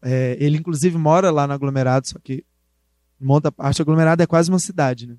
[0.00, 2.42] é, ele inclusive mora lá no aglomerado, só que
[3.20, 5.18] monta parte aglomerado é quase uma cidade, né?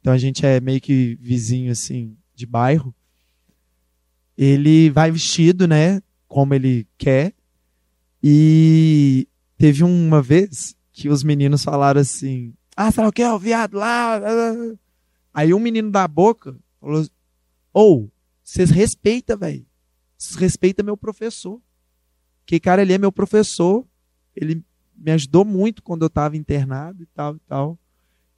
[0.00, 2.94] Então a gente é meio que vizinho assim de bairro.
[4.38, 7.34] Ele vai vestido, né, como ele quer.
[8.22, 9.26] E
[9.62, 13.22] Teve uma vez que os meninos falaram assim: Ah, será o que?
[13.22, 14.20] O viado lá.
[15.32, 17.06] Aí um menino da boca falou:
[17.72, 18.10] Ou, oh,
[18.42, 19.64] vocês respeitam, velho.
[20.18, 21.60] Vocês respeitam meu professor.
[22.44, 23.86] Que cara, ele é meu professor.
[24.34, 24.64] Ele
[24.96, 27.78] me ajudou muito quando eu estava internado e tal e tal.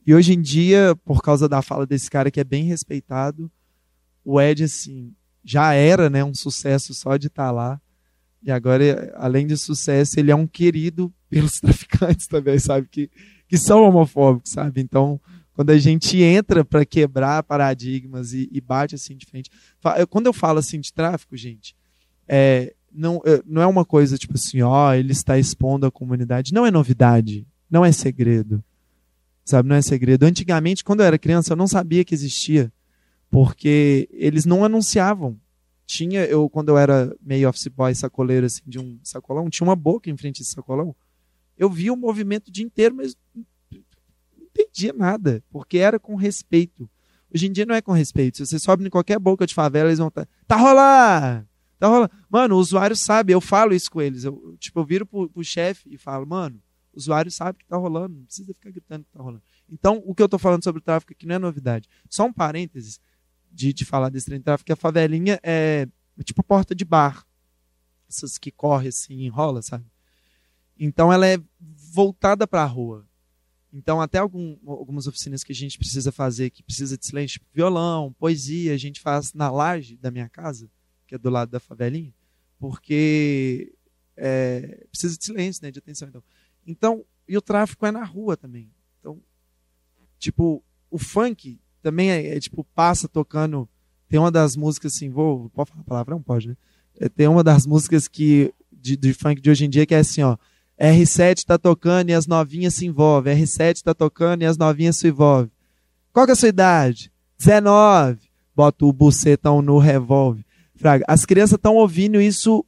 [0.07, 3.51] E hoje em dia, por causa da fala desse cara que é bem respeitado,
[4.22, 7.81] o Ed, assim, já era né, um sucesso só de estar tá lá.
[8.45, 12.87] E agora, além de sucesso, ele é um querido pelos traficantes também, sabe?
[12.91, 13.11] Que,
[13.49, 14.83] que são homofóbicos, sabe?
[14.83, 15.19] Então,
[15.55, 19.51] quando a gente entra para quebrar paradigmas e, e, bate assim de frente.
[20.11, 21.75] Quando eu falo assim de tráfico, gente,
[22.29, 26.53] é, não, é, não é uma coisa tipo assim, ó, ele está expondo a comunidade.
[26.53, 28.63] Não é novidade, não é segredo.
[29.45, 30.25] Sabe, não é segredo.
[30.25, 32.73] Antigamente, quando eu era criança, eu não sabia que existia,
[33.31, 35.39] porque eles não anunciavam
[35.87, 39.76] tinha, eu quando eu era meio office boy sacoleiro assim, de um sacolão, tinha uma
[39.76, 40.95] boca em frente desse sacolão.
[41.57, 43.45] Eu via o movimento o dia inteiro, mas não
[44.43, 46.89] entendia nada, porque era com respeito.
[47.32, 48.39] Hoje em dia não é com respeito.
[48.39, 50.24] Se você sobe em qualquer boca de favela, eles vão estar.
[50.24, 51.49] Tá, tá rolando!
[51.78, 52.11] Tá rolando.
[52.30, 54.24] Mano, o usuário sabe, eu falo isso com eles.
[54.24, 56.62] Eu, tipo, eu viro pro, pro chefe e falo, mano,
[56.93, 59.43] o usuário sabe que tá rolando, não precisa ficar gritando que tá rolando.
[59.68, 61.89] Então, o que eu tô falando sobre o tráfico aqui não é novidade.
[62.09, 63.01] Só um parênteses
[63.55, 65.87] de, de falar desse trem de tráfico, que a favelinha é,
[66.25, 67.25] tipo a porta de bar.
[68.09, 69.87] Essas que corre assim, enrola, sabe?
[70.79, 73.09] Então ela é voltada para a rua.
[73.73, 77.47] Então, até algum, algumas oficinas que a gente precisa fazer, que precisa de silêncio, tipo
[77.53, 80.71] violão, poesia, a gente faz na laje da minha casa,
[81.09, 82.15] que é do lado da favelinha,
[82.57, 83.75] porque
[84.17, 86.07] é, precisa de silêncio, né, de atenção.
[86.07, 86.23] Então.
[86.65, 88.71] então, e o tráfico é na rua também.
[89.01, 89.21] Então,
[90.21, 93.68] tipo, o funk também é, é, tipo, passa tocando.
[94.09, 95.51] Tem uma das músicas assim, vou.
[95.51, 96.22] Pode falar palavrão?
[96.22, 96.57] Pode, né?
[96.99, 99.99] É, tem uma das músicas que de, de, funk de hoje em dia que é
[99.99, 100.37] assim, ó.
[100.80, 103.37] R7 tá tocando e as novinhas se envolvem.
[103.37, 105.53] R7 tá tocando e as novinhas se envolvem.
[106.12, 107.12] Qual que é a sua idade?
[107.39, 108.18] 19.
[108.57, 110.45] Bota o bucetão no revólver.
[110.74, 112.64] Fraga, as crianças estão ouvindo isso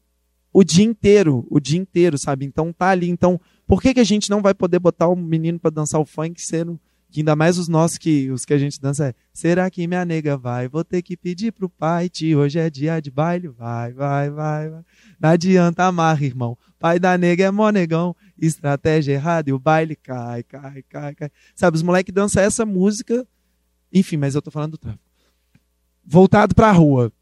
[0.53, 2.45] o dia inteiro, o dia inteiro, sabe?
[2.45, 3.09] Então tá ali.
[3.09, 6.05] Então, Por que, que a gente não vai poder botar o menino para dançar o
[6.05, 6.79] funk sendo
[7.11, 10.05] que ainda mais os nossos que os que a gente dança é será que minha
[10.05, 10.69] nega vai?
[10.69, 13.49] Vou ter que pedir pro pai tio hoje é dia de baile.
[13.49, 14.83] Vai vai vai vai.
[15.21, 16.59] Não adianta amarra irmão.
[16.79, 21.31] Pai da nega é monegão estratégia errada e o baile cai cai cai cai.
[21.55, 23.27] Sabe os moleques dançam essa música.
[23.93, 25.07] Enfim mas eu tô falando do tráfico
[26.07, 27.13] voltado para a rua.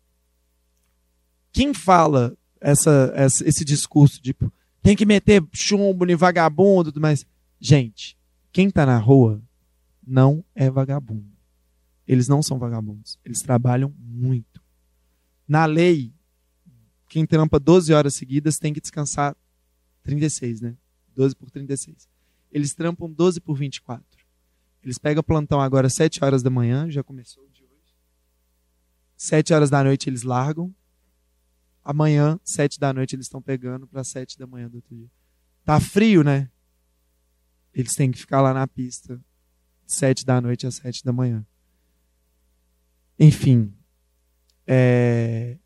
[1.50, 7.24] Quem fala essa, essa, esse discurso tipo tem que meter chumbo em vagabundo, mas
[7.58, 8.18] gente,
[8.52, 9.40] quem está na rua
[10.06, 11.32] não é vagabundo.
[12.06, 14.62] Eles não são vagabundos, eles trabalham muito.
[15.48, 16.12] Na lei,
[17.08, 19.36] quem trampa 12 horas seguidas tem que descansar
[20.02, 20.76] 36, né?
[21.14, 22.08] 12 por 36.
[22.50, 24.04] Eles trampam 12 por 24.
[24.82, 27.96] Eles pegam plantão agora 7 horas da manhã, já começou o de hoje.
[29.16, 30.74] 7 horas da noite eles largam,
[31.84, 35.10] Amanhã, sete da noite, eles estão pegando para sete da manhã do outro dia.
[35.64, 36.50] Tá frio, né?
[37.74, 39.20] Eles têm que ficar lá na pista,
[39.86, 41.44] sete da noite às sete da manhã.
[43.18, 43.72] Enfim,
[44.66, 45.56] é,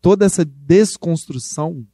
[0.00, 1.86] toda essa desconstrução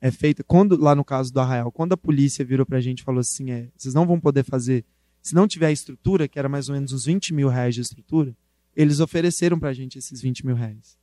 [0.00, 3.00] é feita quando lá no caso do Arraial, quando a polícia virou para a gente
[3.00, 4.84] e falou assim, é, vocês não vão poder fazer,
[5.20, 8.36] se não tiver estrutura, que era mais ou menos uns 20 mil reais de estrutura,
[8.74, 10.98] eles ofereceram para a gente esses 20 mil reais.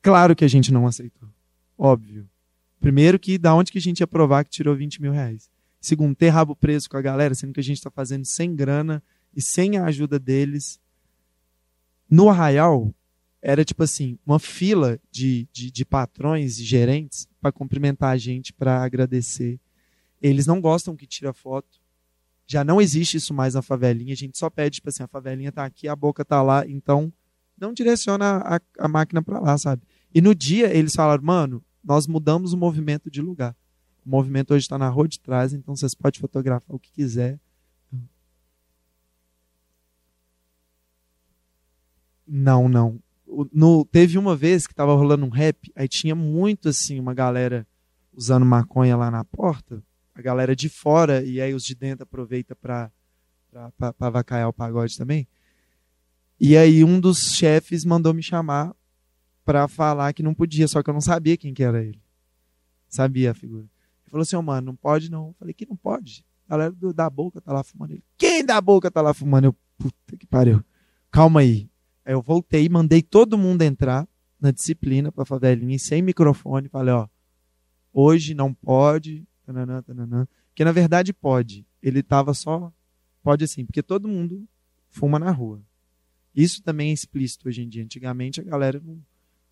[0.00, 1.28] Claro que a gente não aceitou.
[1.78, 2.28] Óbvio.
[2.80, 5.48] Primeiro que da onde que a gente ia provar que tirou 20 mil reais?
[5.82, 9.02] Segundo, ter rabo preso com a galera, sendo que a gente está fazendo sem grana
[9.34, 10.80] e sem a ajuda deles.
[12.08, 12.94] No Arraial,
[13.42, 18.52] era tipo assim, uma fila de, de, de patrões e gerentes para cumprimentar a gente,
[18.52, 19.58] para agradecer.
[20.20, 21.80] Eles não gostam que tira foto.
[22.46, 24.12] Já não existe isso mais na favelinha.
[24.12, 27.12] A gente só pede, tipo assim, a favelinha está aqui, a boca está lá, então
[27.58, 29.82] não direciona a, a máquina para lá, sabe?
[30.14, 33.56] E no dia eles falaram, mano, nós mudamos o movimento de lugar.
[34.04, 37.38] O movimento hoje está na rua de trás, então vocês podem fotografar o que quiser.
[42.26, 43.00] Não, não.
[43.52, 47.66] No, teve uma vez que estava rolando um rap, aí tinha muito assim, uma galera
[48.12, 49.82] usando maconha lá na porta,
[50.14, 52.90] a galera de fora, e aí os de dentro aproveita para
[54.00, 55.26] avacaiar o pagode também.
[56.38, 58.74] E aí um dos chefes mandou me chamar
[59.44, 62.00] para falar que não podia, só que eu não sabia quem que era ele.
[62.88, 63.71] Sabia a figura.
[64.12, 65.28] Falou assim, oh, mano, não pode não.
[65.28, 66.22] Eu falei, que não pode?
[66.46, 67.92] A galera do, da boca tá lá fumando.
[67.92, 69.46] Ele, quem da boca tá lá fumando?
[69.46, 70.62] Eu, puta que pariu.
[71.10, 71.66] Calma aí.
[72.04, 74.06] Aí eu voltei, mandei todo mundo entrar
[74.38, 76.68] na disciplina pra favelinha, sem microfone.
[76.68, 77.08] Falei, ó,
[77.90, 80.28] hoje não pode, tananã, tananã.
[80.54, 81.64] Que na verdade pode.
[81.82, 82.70] Ele tava só,
[83.22, 84.46] pode assim, porque todo mundo
[84.90, 85.62] fuma na rua.
[86.36, 87.82] Isso também é explícito hoje em dia.
[87.82, 89.00] Antigamente a galera não,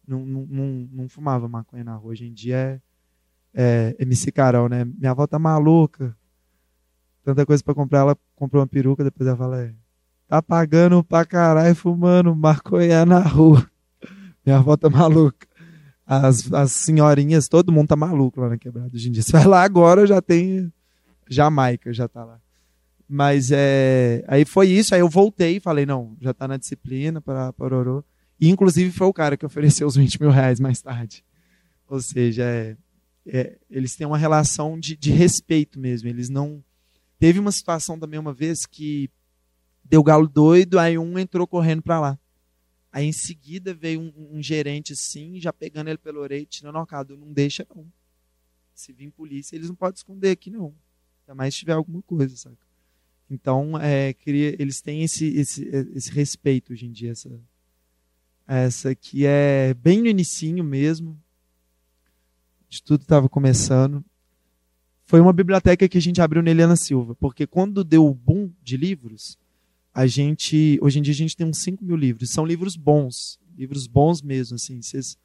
[0.06, 2.10] não, não, não, não fumava maconha na rua.
[2.10, 2.80] Hoje em dia é,
[3.54, 4.84] é MC Carol, né?
[4.84, 6.16] Minha avó tá maluca.
[7.24, 9.74] Tanta coisa para comprar, ela comprou uma peruca, depois ela fala, é,
[10.26, 13.68] tá pagando pra caralho fumando maconha na rua.
[14.44, 15.46] Minha avó tá maluca.
[16.06, 19.22] As, as senhorinhas, todo mundo tá maluco lá na quebrada hoje em dia.
[19.22, 20.72] Você vai lá agora, já tem
[21.28, 22.40] Jamaica, já tá lá.
[23.08, 27.20] Mas é, aí foi isso, aí eu voltei e falei, não, já tá na disciplina
[27.20, 28.04] para Pororô.
[28.40, 31.24] E, inclusive, foi o cara que ofereceu os 20 mil reais mais tarde.
[31.88, 32.76] Ou seja, é,
[33.26, 36.08] é, eles têm uma relação de, de, respeito mesmo.
[36.08, 36.62] Eles não.
[37.18, 39.10] Teve uma situação também uma vez que
[39.84, 42.18] deu galo doido, aí um entrou correndo para lá.
[42.92, 46.86] Aí em seguida veio um, um, gerente assim, já pegando ele pelo orelha, tirando o
[46.86, 47.86] cadu, não deixa não.
[48.74, 50.74] Se vir polícia, eles não podem esconder aqui não.
[51.22, 52.56] Ainda mais se tiver alguma coisa, sabe?
[53.30, 57.30] Então, é, queria, eles têm esse, esse, esse respeito hoje em dia, essa,
[58.46, 61.16] essa aqui é bem no inicinho mesmo.
[62.70, 64.02] De tudo estava começando.
[65.04, 68.48] Foi uma biblioteca que a gente abriu na Eliana Silva, porque quando deu o boom
[68.62, 69.36] de livros,
[69.92, 72.30] a gente, hoje em dia a gente tem uns 5 mil livros.
[72.30, 74.80] São livros bons, livros bons mesmo, assim.
[74.80, 75.18] Vocês,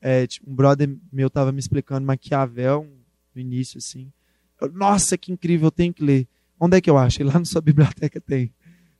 [0.00, 2.88] é, tipo, um brother meu estava me explicando Maquiavel
[3.34, 4.12] no início, assim.
[4.60, 6.28] Eu, Nossa, que incrível, eu tenho que ler.
[6.60, 7.24] Onde é que eu acho?
[7.24, 8.54] Lá na sua biblioteca tem.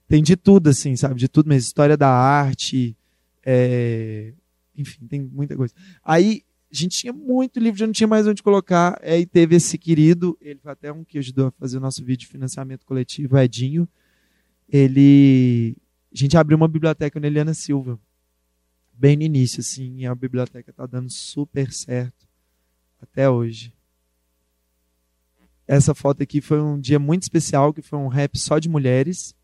[0.09, 1.15] Tem de tudo, assim, sabe?
[1.15, 1.69] De tudo mesmo.
[1.69, 2.97] História da arte,
[3.47, 4.35] é,
[4.77, 5.73] enfim, tem muita coisa.
[6.05, 6.43] Aí
[6.75, 8.99] a gente tinha muito livro, já não tinha mais onde colocar.
[9.01, 12.27] Aí teve esse querido, ele foi até um que ajudou a fazer o nosso vídeo
[12.27, 13.89] de financiamento coletivo, Edinho.
[14.69, 15.77] Ele.
[16.13, 17.99] A gente abriu uma biblioteca na Eliana Silva.
[18.93, 22.27] Bem no início, assim, e a biblioteca está dando super certo
[23.01, 23.73] até hoje.
[25.67, 29.35] Essa foto aqui foi um dia muito especial, que foi um rap só de mulheres.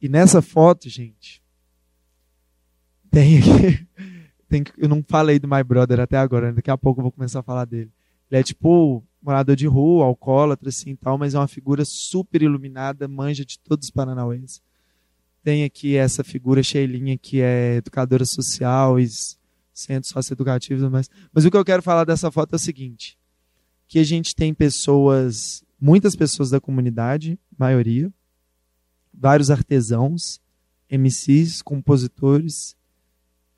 [0.00, 1.42] E nessa foto, gente,
[3.10, 3.88] tem aqui.
[4.48, 6.52] Tem, eu não falei do My Brother até agora, né?
[6.54, 7.90] daqui a pouco eu vou começar a falar dele.
[8.30, 13.08] Ele é tipo morador de rua, alcoólatra, assim tal, mas é uma figura super iluminada,
[13.08, 14.62] manja de todos os paranauês.
[15.42, 19.06] Tem aqui essa figura Sheilinha, que é educadora social e
[19.72, 23.18] centro socioeducativo, mas, mas o que eu quero falar dessa foto é o seguinte,
[23.86, 28.12] que a gente tem pessoas, muitas pessoas da comunidade, maioria,
[29.12, 30.40] vários artesãos,
[30.90, 32.76] MCs, compositores,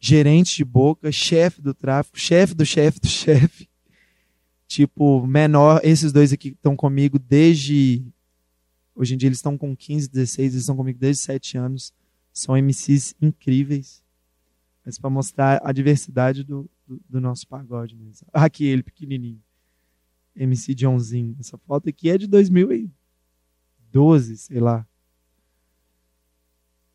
[0.01, 3.69] gerente de boca, chefe do tráfico, chefe do chefe do chefe,
[4.67, 8.03] tipo, menor, esses dois aqui estão comigo desde.
[8.95, 11.93] Hoje em dia eles estão com 15, 16, eles estão comigo desde 7 anos.
[12.33, 14.03] São MCs incríveis.
[14.85, 18.27] Mas para mostrar a diversidade do, do, do, nosso pagode mesmo.
[18.33, 19.43] Aqui ele, pequenininho.
[20.35, 21.37] MC Johnzinho.
[21.39, 24.87] Essa foto aqui é de 2012, sei lá.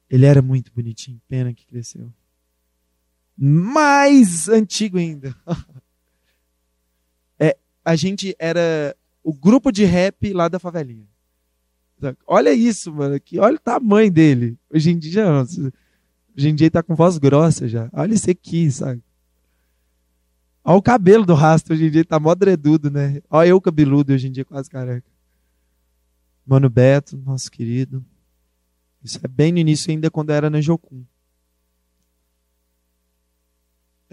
[0.09, 2.11] Ele era muito bonitinho, pena que cresceu.
[3.37, 5.35] Mais antigo ainda.
[7.85, 11.07] a gente era o grupo de rap lá da favelinha.
[12.25, 13.19] Olha isso, mano.
[13.19, 14.57] Que, olha o tamanho dele.
[14.73, 17.87] Hoje em dia, hoje em dia ele tá com voz grossa já.
[17.93, 19.01] Olha isso aqui, sabe?
[20.63, 21.75] Olha o cabelo do rastro.
[21.75, 23.21] Hoje em dia ele tá mó dredudo, né?
[23.29, 25.07] Olha eu cabeludo hoje em dia, quase careca.
[26.45, 28.03] Mano Beto, nosso querido.
[29.03, 31.03] Isso é bem no início, ainda quando era na Jocum.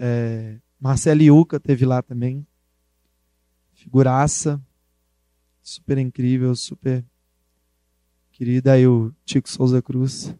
[0.05, 2.45] É, Marcelo Iuca teve lá também
[3.71, 4.61] figuraça,
[5.61, 7.05] super incrível, super
[8.33, 8.73] querida.
[8.73, 10.35] Aí o Tico Souza Cruz,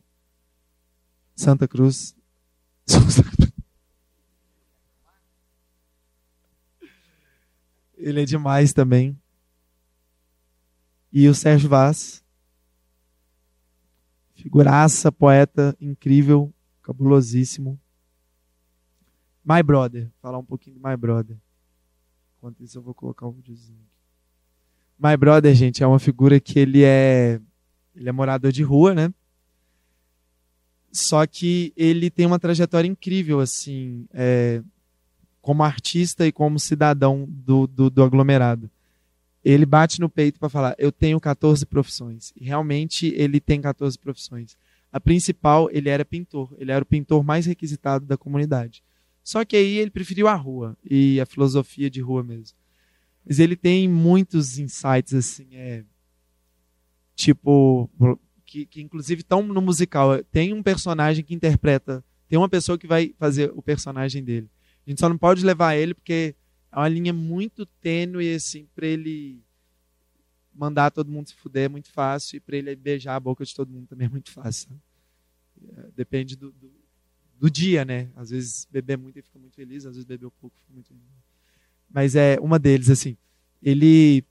[1.33, 2.13] Santa Cruz.
[2.85, 3.53] Souza Cruz.
[7.95, 9.17] Ele é demais também.
[11.09, 12.21] E o Sérgio Vaz,
[14.35, 17.79] figuraça, poeta incrível, cabulosíssimo.
[19.45, 21.35] My Brother, falar um pouquinho do My Brother.
[22.37, 23.93] Enquanto isso, eu vou colocar um videozinho aqui.
[24.97, 27.39] My Brother, gente, é uma figura que ele é,
[27.95, 29.13] ele é morador de rua, né?
[30.91, 34.61] Só que ele tem uma trajetória incrível, assim, é,
[35.41, 38.69] como artista e como cidadão do, do, do aglomerado.
[39.43, 42.31] Ele bate no peito para falar: Eu tenho 14 profissões.
[42.39, 44.55] E realmente ele tem 14 profissões.
[44.91, 46.53] A principal, ele era pintor.
[46.57, 48.83] Ele era o pintor mais requisitado da comunidade.
[49.23, 52.57] Só que aí ele preferiu a rua e a filosofia de rua mesmo.
[53.25, 55.85] Mas ele tem muitos insights assim, é
[57.15, 57.89] tipo
[58.45, 60.21] que, que inclusive estão no musical.
[60.25, 64.49] Tem um personagem que interpreta, tem uma pessoa que vai fazer o personagem dele.
[64.85, 66.35] A gente só não pode levar ele porque
[66.69, 69.41] é uma linha muito tênue assim para ele
[70.53, 73.55] mandar todo mundo se fuder é muito fácil e para ele beijar a boca de
[73.55, 74.69] todo mundo também é muito fácil.
[75.77, 76.82] É, depende do, do
[77.43, 78.09] do dia, né?
[78.15, 81.03] Às vezes beber muito e fica muito feliz, às vezes beber pouco fica muito feliz.
[81.89, 83.17] Mas é uma deles, assim.
[83.61, 84.23] Ele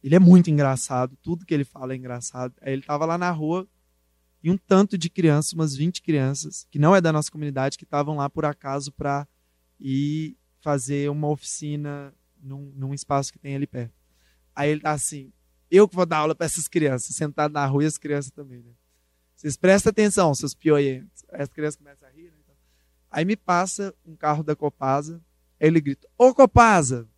[0.00, 2.54] ele é muito engraçado, tudo que ele fala é engraçado.
[2.62, 3.66] Aí ele estava lá na rua
[4.40, 7.82] e um tanto de crianças, umas 20 crianças, que não é da nossa comunidade, que
[7.82, 9.26] estavam lá por acaso para
[9.80, 13.92] ir fazer uma oficina num, num espaço que tem ali perto.
[14.54, 15.32] Aí ele tá assim,
[15.68, 18.62] eu que vou dar aula para essas crianças, sentado na rua e as crianças também,
[18.62, 18.70] né?
[19.34, 21.17] Vocês prestem atenção, seus pioientos.
[21.30, 22.30] As crianças começam a rir.
[22.30, 22.54] Né?
[23.10, 25.20] Aí me passa um carro da Copasa.
[25.60, 27.08] Aí ele grita: Ô Copasa,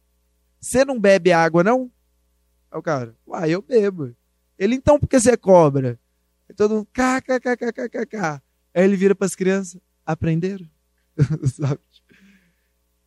[0.60, 1.90] você não bebe água, não?
[2.70, 4.14] Aí o cara: Uai, eu bebo.
[4.58, 5.98] Ele, então por que você cobra?
[6.48, 8.16] Aí todo mundo: kkkkkk.
[8.16, 10.68] Aí ele vira para as crianças: Aprenderam?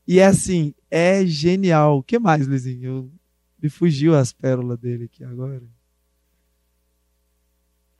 [0.07, 1.99] e é assim, é genial.
[1.99, 2.85] O que mais, Luizinho?
[2.85, 3.11] Eu,
[3.61, 5.63] me fugiu as pérolas dele aqui agora.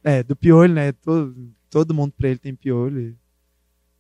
[0.04, 0.92] É, do piolho, né?
[0.92, 1.34] Todo,
[1.74, 3.18] todo mundo pra ele tem piolho.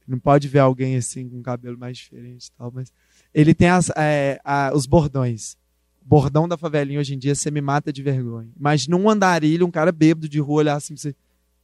[0.07, 2.93] Não pode ver alguém assim com cabelo mais diferente tal, mas
[3.33, 5.57] ele tem as, é, a, os bordões.
[5.99, 8.47] O bordão da favelinha hoje em dia, você me mata de vergonha.
[8.55, 11.15] Imagina um andarilho, um cara bêbado de rua olhar assim, você,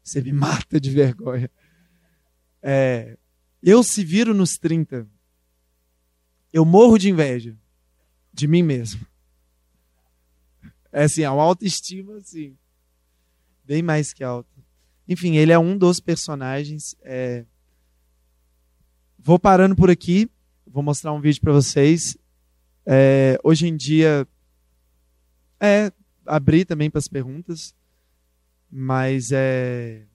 [0.03, 1.51] você me mata de vergonha.
[2.63, 3.15] É,
[3.61, 5.07] eu se viro nos 30,
[6.51, 7.55] eu morro de inveja
[8.33, 9.05] de mim mesmo.
[10.91, 12.57] É assim, a autoestima, assim,
[13.63, 14.58] bem mais que alta.
[15.09, 16.95] Enfim, ele é um dos personagens.
[17.01, 17.43] É...
[19.17, 20.29] Vou parando por aqui.
[20.67, 22.15] Vou mostrar um vídeo para vocês.
[22.85, 23.39] É...
[23.43, 24.27] Hoje em dia,
[25.59, 25.91] é
[26.27, 27.73] abrir também para as perguntas,
[28.69, 30.05] mas é...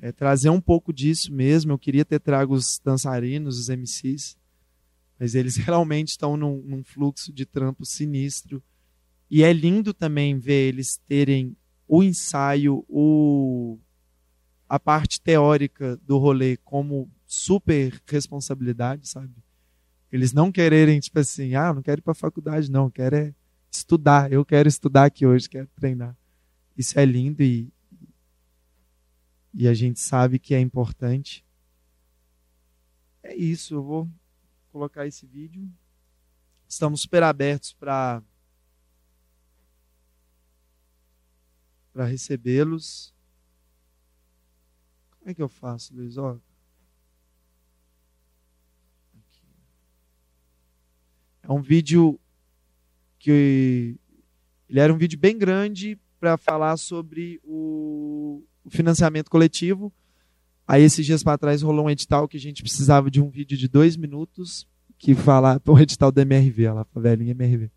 [0.00, 1.72] é trazer um pouco disso mesmo.
[1.72, 4.38] Eu queria ter trago os dançarinos, os MCs,
[5.18, 8.62] mas eles realmente estão num, num fluxo de trampo sinistro.
[9.28, 11.56] E é lindo também ver eles terem
[11.88, 13.76] o ensaio, o,
[14.74, 19.32] a parte teórica do rolê como super responsabilidade, sabe?
[20.10, 23.34] Eles não quererem, tipo assim, ah, não quero ir para faculdade, não, quero é
[23.70, 24.32] estudar.
[24.32, 26.16] Eu quero estudar aqui hoje, quero treinar.
[26.76, 27.72] Isso é lindo e,
[29.52, 31.46] e a gente sabe que é importante.
[33.22, 34.10] É isso, eu vou
[34.72, 35.70] colocar esse vídeo.
[36.68, 38.20] Estamos super abertos para
[41.92, 43.13] para recebê-los.
[45.24, 46.18] Como é que eu faço, Luiz?
[46.18, 46.36] Ó.
[51.42, 52.20] É um vídeo
[53.18, 53.96] que
[54.68, 59.90] ele era um vídeo bem grande para falar sobre o, o financiamento coletivo.
[60.68, 63.56] Aí esses dias para trás rolou um edital que a gente precisava de um vídeo
[63.56, 64.68] de dois minutos
[64.98, 67.70] que falar um edital da MRV, lá, favelinha MRV,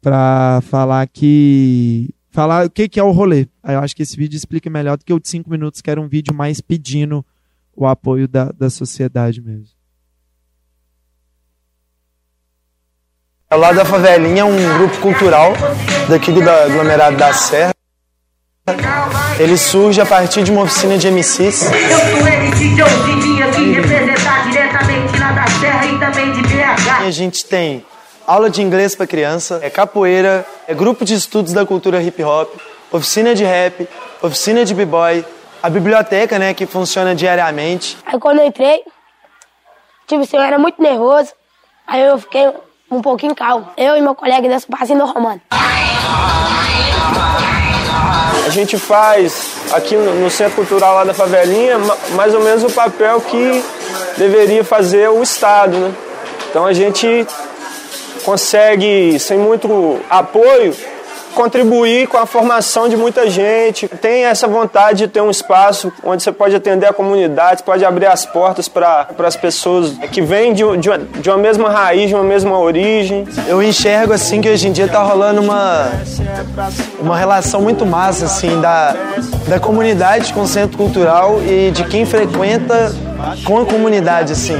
[0.00, 3.46] para falar que falar o que, que é o rolê.
[3.62, 5.90] Aí eu acho que esse vídeo explica melhor do que o de cinco minutos, que
[5.90, 7.24] era um vídeo mais pedindo
[7.76, 9.76] o apoio da, da sociedade mesmo.
[13.50, 15.52] O Lado da Favelinha é um grupo cultural
[16.08, 17.74] daqui do aglomerado da Serra.
[19.38, 21.64] Ele surge a partir de uma oficina de MCs.
[21.64, 27.02] Eu sou MC Joe, vim aqui representar diretamente lá da Serra e também de BH.
[27.02, 27.84] E a gente tem
[28.26, 32.54] aula de inglês para criança, é capoeira, é grupo de estudos da cultura hip hop,
[32.90, 33.88] oficina de rap,
[34.20, 35.24] oficina de b-boy,
[35.62, 37.96] a biblioteca, né, que funciona diariamente.
[38.04, 38.82] Aí quando eu entrei,
[40.06, 41.30] tipo assim, eu era muito nervoso,
[41.86, 42.50] aí eu fiquei
[42.90, 43.68] um pouquinho calmo.
[43.76, 45.40] Eu e meu colega desse passinho do Romano.
[48.44, 51.78] A gente faz aqui no Centro Cultural lá da Favelinha
[52.14, 53.64] mais ou menos o papel que
[54.18, 55.94] deveria fazer o Estado, né?
[56.50, 57.26] Então a gente
[58.24, 60.74] consegue, sem muito apoio,
[61.32, 63.88] contribuir com a formação de muita gente.
[63.88, 68.06] Tem essa vontade de ter um espaço onde você pode atender a comunidade, pode abrir
[68.06, 72.14] as portas para as pessoas que vêm de, de, uma, de uma mesma raiz, de
[72.14, 73.26] uma mesma origem.
[73.46, 75.90] Eu enxergo assim que hoje em dia está rolando uma,
[77.00, 78.94] uma relação muito massa assim da,
[79.48, 82.92] da comunidade com o centro cultural e de quem frequenta
[83.44, 84.54] com a comunidade, assim.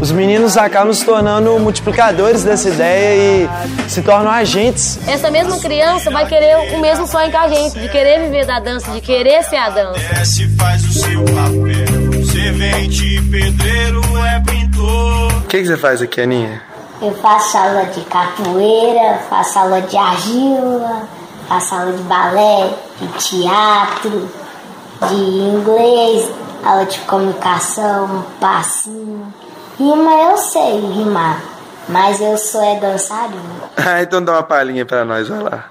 [0.00, 4.98] Os meninos acabam se tornando multiplicadores dessa ideia e se tornam agentes.
[5.08, 8.60] Essa mesma criança vai querer o mesmo sonho que a gente, de querer viver da
[8.60, 10.24] dança, de querer ser a dança.
[10.24, 15.32] Se faz o seu papel, servente, pedreiro, é pintor.
[15.38, 16.62] O que, que você faz aqui, Aninha?
[17.00, 21.02] Eu faço aula de capoeira, faço aula de argila,
[21.48, 22.70] faço aula de balé,
[23.00, 24.28] de teatro,
[25.08, 26.28] de inglês,
[26.64, 29.32] aula de comunicação, passinho.
[29.78, 31.40] Rima eu sei rimar,
[31.88, 33.62] mas eu sou é dançarino.
[33.76, 35.64] ah, então dá uma palhinha pra nós, vai lá.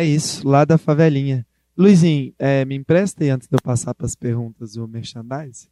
[0.00, 1.46] É isso, lá da favelinha.
[1.76, 5.68] Luizinho, é, me empresta aí antes de eu passar para as perguntas o merchandise?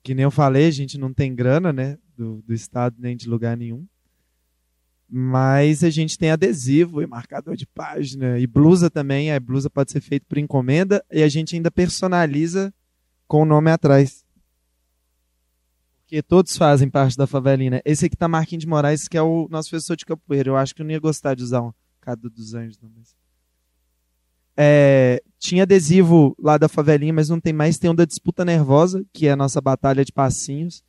[0.00, 1.98] Que nem eu falei, a gente não tem grana, né?
[2.16, 3.84] Do, do estado nem de lugar nenhum.
[5.08, 8.38] Mas a gente tem adesivo e marcador de página.
[8.38, 9.32] E blusa também.
[9.32, 11.04] A blusa pode ser feita por encomenda.
[11.10, 12.72] E a gente ainda personaliza
[13.26, 14.24] com o nome atrás.
[16.02, 17.82] Porque todos fazem parte da favelina.
[17.84, 20.50] Esse aqui tá Marquinhos de Moraes, que é o nosso professor de capoeira.
[20.50, 23.14] Eu acho que eu não ia gostar de usar um Cado dos Anjos, não, mas...
[24.56, 27.78] É, tinha adesivo lá da favelinha, mas não tem mais.
[27.78, 30.84] Tem um da Disputa Nervosa, que é a nossa batalha de passinhos.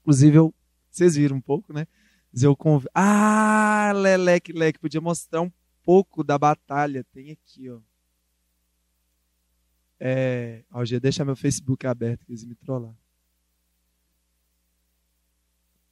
[0.00, 0.54] Inclusive, eu,
[0.90, 1.86] vocês viram um pouco, né?
[2.32, 2.86] Eu conv...
[2.94, 5.52] Ah, Leleque, Leque, podia mostrar um
[5.84, 7.04] pouco da batalha.
[7.12, 7.80] Tem aqui, ó.
[10.00, 10.64] É...
[11.00, 12.94] Deixa meu Facebook aberto, que eles me trollar.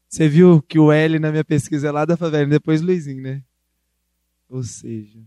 [0.08, 3.44] Você viu que o L na minha pesquisa é lá da favela, depois Luizinho, né?
[4.48, 5.20] Ou seja,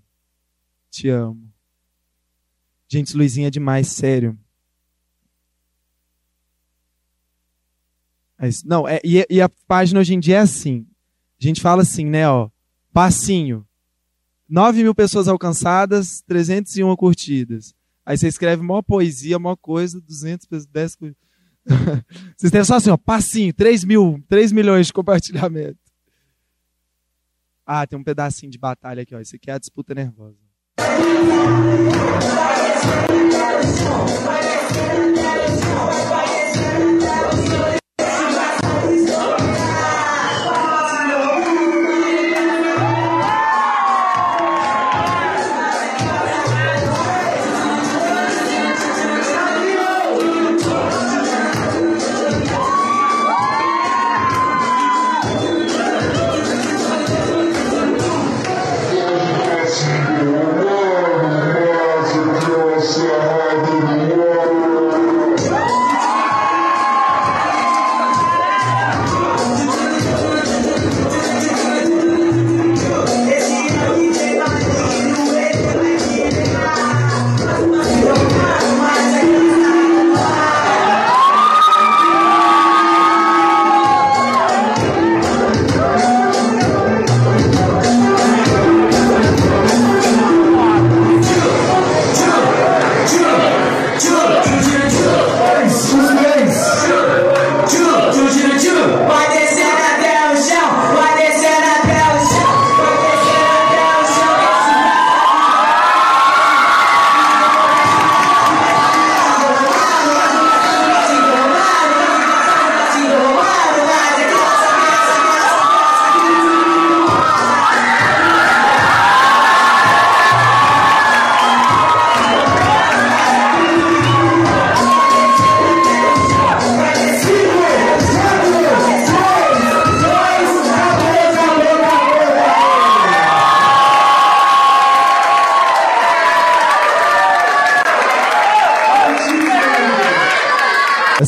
[0.90, 1.52] te amo.
[2.88, 4.38] Gente, Luizinha é demais, sério.
[8.38, 10.86] É Não, é, e, e, a página hoje em dia é assim.
[11.40, 12.50] A gente fala assim, né, ó.
[12.92, 13.66] Passinho.
[14.50, 17.74] 9 mil pessoas alcançadas, 301 curtidas.
[18.06, 20.98] Aí você escreve maior poesia, maior coisa, 200 pessoas, 10
[22.36, 25.80] Vocês têm só assim, ó, passinho, 3 mil, 3 milhões de compartilhamento.
[27.66, 29.20] Ah, tem um pedacinho de batalha aqui, ó.
[29.20, 30.38] Esse aqui é a disputa nervosa.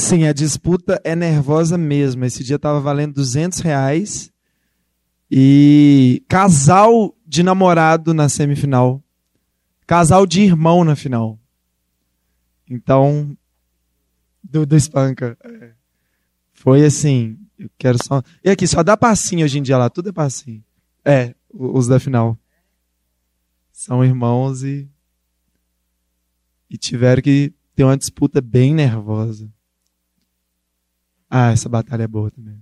[0.06, 2.26] Assim, a disputa é nervosa mesmo.
[2.26, 4.34] Esse dia tava valendo 200 reais
[5.32, 9.02] e casal de namorado na semifinal.
[9.88, 11.40] Casal de irmão na final.
[12.70, 13.34] Então,
[14.44, 15.38] do, do Espanca.
[15.42, 15.72] É.
[16.52, 18.22] Foi assim, eu quero só...
[18.44, 20.62] E aqui, só dá passinho hoje em dia lá, tudo é passinho.
[21.06, 22.38] É, os da final.
[23.72, 24.86] São irmãos e...
[26.70, 29.53] E tiveram que ter uma disputa bem nervosa.
[31.36, 32.62] Ah, essa batalha é boa também.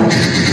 [0.00, 0.47] Aí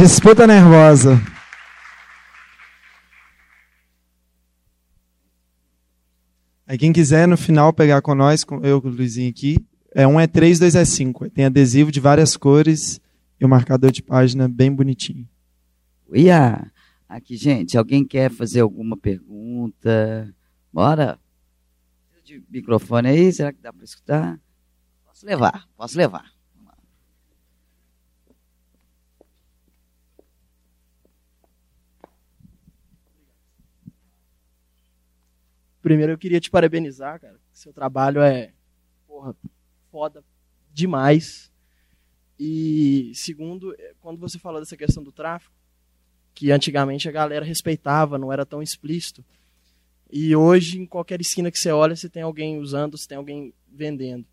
[0.00, 1.20] Disputa nervosa.
[6.66, 9.58] Aí quem quiser no final pegar com nós, eu com o Luizinho aqui,
[9.94, 11.28] é um é 3, dois é 5.
[11.28, 12.98] Tem adesivo de várias cores
[13.38, 15.28] e o marcador de página bem bonitinho.
[16.14, 16.72] Ia,
[17.06, 20.34] aqui, gente, alguém quer fazer alguma pergunta?
[20.72, 21.18] Bora.
[22.24, 24.40] De microfone aí, será que dá para escutar?
[25.04, 26.39] Posso levar, posso levar.
[35.90, 37.36] Primeiro eu queria te parabenizar, cara.
[37.50, 38.52] Seu trabalho é,
[39.08, 39.34] porra,
[39.90, 40.24] foda
[40.72, 41.50] demais.
[42.38, 45.52] E segundo, é, quando você falou dessa questão do tráfico,
[46.32, 49.24] que antigamente a galera respeitava, não era tão explícito.
[50.08, 53.52] E hoje, em qualquer esquina que você olha, você tem alguém usando, você tem alguém
[53.66, 54.24] vendendo.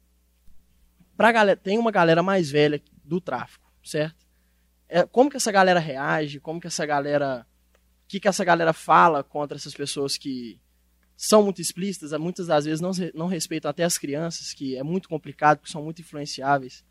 [1.15, 4.27] Pra galera, tem uma galera mais velha do tráfico, certo?
[4.87, 6.39] É, como que essa galera reage?
[6.39, 7.47] Como que essa galera.
[7.73, 10.59] O que, que essa galera fala contra essas pessoas que
[11.17, 15.09] são muito explícitas, muitas das vezes não, não respeitam até as crianças, que é muito
[15.09, 16.85] complicado, porque são muito influenciáveis.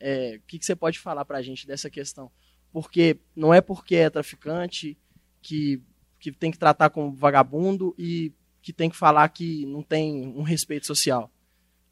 [0.00, 2.30] É, o que, que você pode falar pra gente dessa questão?
[2.72, 4.96] Porque não é porque é traficante
[5.42, 5.82] que,
[6.18, 8.32] que tem que tratar como vagabundo e
[8.62, 11.30] que tem que falar que não tem um respeito social.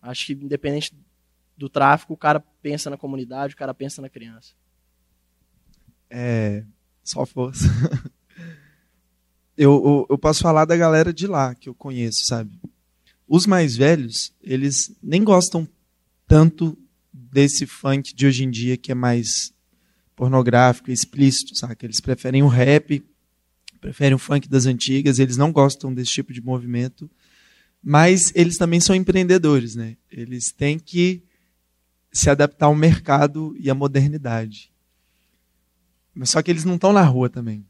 [0.01, 0.91] Acho que independente
[1.57, 4.55] do tráfico, o cara pensa na comunidade, o cara pensa na criança.
[6.09, 6.65] É,
[7.03, 7.67] só força.
[9.57, 12.51] eu, eu, eu, posso falar da galera de lá que eu conheço, sabe?
[13.27, 15.67] Os mais velhos, eles nem gostam
[16.27, 16.77] tanto
[17.13, 19.53] desse funk de hoje em dia que é mais
[20.17, 21.77] pornográfico, explícito, sabe?
[21.83, 23.03] Eles preferem o rap,
[23.81, 27.11] preferem o funk das antigas, eles não gostam desse tipo de movimento.
[27.83, 29.97] Mas eles também são empreendedores, né?
[30.11, 31.23] Eles têm que
[32.13, 34.73] se adaptar ao mercado e à modernidade.
[36.15, 37.67] Mas só que eles não estão na rua também.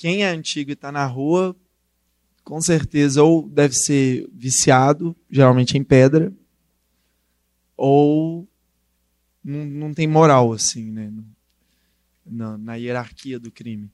[0.00, 1.54] Quem é antigo e está na rua,
[2.42, 6.32] com certeza ou deve ser viciado, geralmente em pedra,
[7.76, 8.48] ou
[9.44, 11.12] não, não tem moral, assim, né?
[12.24, 13.92] Na, na hierarquia do crime.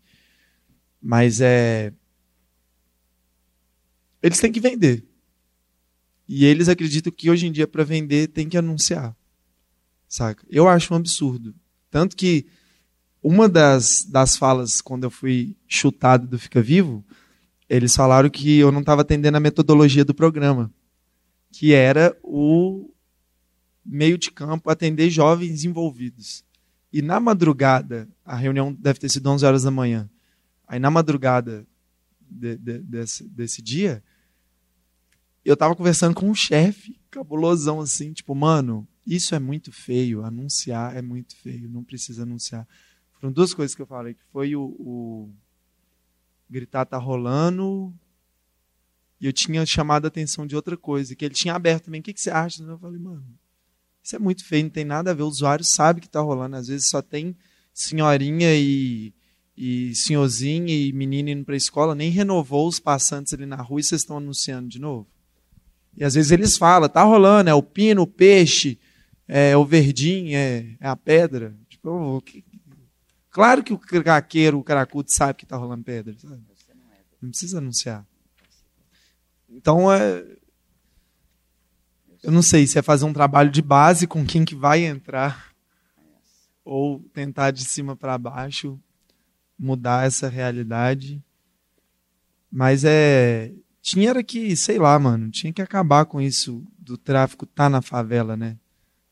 [1.03, 1.93] Mas é.
[4.23, 5.05] Eles têm que vender.
[6.29, 9.13] E eles acreditam que hoje em dia, para vender, tem que anunciar.
[10.09, 10.47] Saca?
[10.49, 11.53] Eu acho um absurdo.
[11.91, 12.47] Tanto que
[13.29, 17.05] uma das, das falas, quando eu fui chutado do Fica Vivo,
[17.69, 20.73] eles falaram que eu não estava atendendo a metodologia do programa,
[21.51, 22.89] que era o
[23.85, 26.45] meio de campo atender jovens envolvidos.
[26.93, 30.09] E na madrugada, a reunião deve ter sido 11 horas da manhã.
[30.65, 31.67] Aí na madrugada
[32.31, 34.05] de, de, desse, desse dia,
[35.45, 40.97] eu estava conversando com um chefe, cabulosão assim, tipo, mano, isso é muito feio, anunciar
[40.97, 42.69] é muito feio, não precisa anunciar.
[43.21, 45.31] Foram duas coisas que eu falei, que foi o, o
[46.49, 47.93] gritar tá rolando,
[49.21, 52.05] e eu tinha chamado a atenção de outra coisa, que ele tinha aberto também, o
[52.05, 52.63] que, que você acha?
[52.63, 53.25] Eu falei, mano,
[54.03, 56.57] isso é muito feio, não tem nada a ver, o usuário sabe que está rolando,
[56.57, 57.37] às vezes só tem
[57.73, 59.13] senhorinha e,
[59.57, 63.81] e senhorzinho e menino indo para a escola, nem renovou os passantes ali na rua
[63.81, 65.09] e vocês estão anunciando de novo.
[65.97, 68.79] E às vezes eles falam, tá rolando, é o pino, o peixe,
[69.27, 71.57] é o verdinho, é, é a pedra.
[71.69, 72.45] Tipo, que...
[73.37, 76.43] claro que o craqueiro, o cracudo sabe que tá rolando pedra, sabe?
[77.21, 78.07] Não precisa anunciar.
[79.47, 80.25] Então, é...
[82.23, 85.53] eu não sei se é fazer um trabalho de base com quem que vai entrar
[86.65, 88.81] ou tentar de cima para baixo
[89.59, 91.23] mudar essa realidade.
[92.51, 93.53] Mas é
[93.83, 97.83] tinha era que, sei lá, mano, tinha que acabar com isso do tráfico tá na
[97.83, 98.57] favela, né?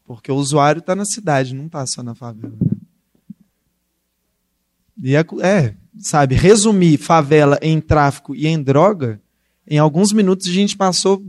[0.03, 2.74] Porque o usuário tá na cidade, não tá só na favela, né?
[5.03, 9.21] E é, é, sabe, resumir favela em tráfico e em droga,
[9.67, 11.25] em alguns minutos a gente passou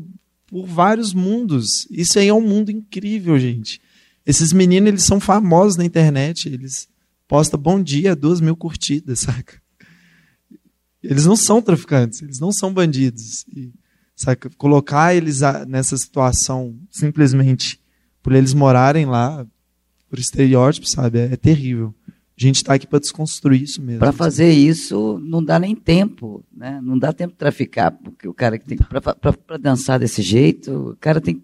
[0.47, 1.87] por vários mundos.
[1.89, 3.81] Isso aí é um mundo incrível, gente.
[4.25, 6.87] Esses meninos, eles são famosos na internet, eles
[7.27, 9.61] postam bom dia, duas mil curtidas, saca?
[11.01, 13.45] Eles não são traficantes, eles não são bandidos.
[13.55, 13.71] E,
[14.15, 17.79] sabe, colocar eles nessa situação simplesmente
[18.23, 19.45] por eles morarem lá,
[20.09, 21.93] por estereótipos, sabe, é, é terrível.
[22.37, 23.99] A gente está aqui para desconstruir isso mesmo.
[23.99, 26.81] Para fazer isso, não dá nem tempo, né?
[26.83, 30.97] Não dá tempo de traficar, porque o cara que tem para dançar desse jeito, o
[30.97, 31.41] cara tem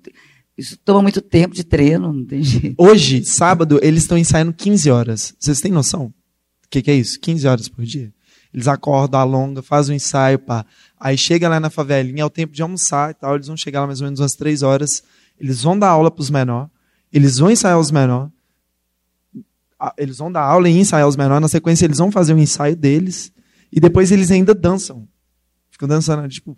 [0.58, 2.76] isso toma muito tempo de treino, não tem jeito.
[2.78, 5.34] Hoje, sábado, eles estão ensaiando 15 horas.
[5.40, 6.06] Vocês têm noção?
[6.66, 7.20] O que, que é isso?
[7.20, 8.14] 15 horas por dia?
[8.54, 10.66] Eles acordam, alongam, fazem um ensaio, pá.
[11.00, 13.36] Aí chega lá na favelinha, é o tempo de almoçar e tal.
[13.36, 15.04] Eles vão chegar lá mais ou menos umas três horas.
[15.40, 16.70] Eles vão dar aula para os menores.
[17.12, 18.32] Eles vão ensaiar os menores.
[19.98, 21.42] Eles vão dar aula e ensaiar os menores.
[21.42, 23.32] Na sequência, eles vão fazer um ensaio deles.
[23.72, 25.08] E depois eles ainda dançam.
[25.70, 26.58] Ficam dançando, tipo.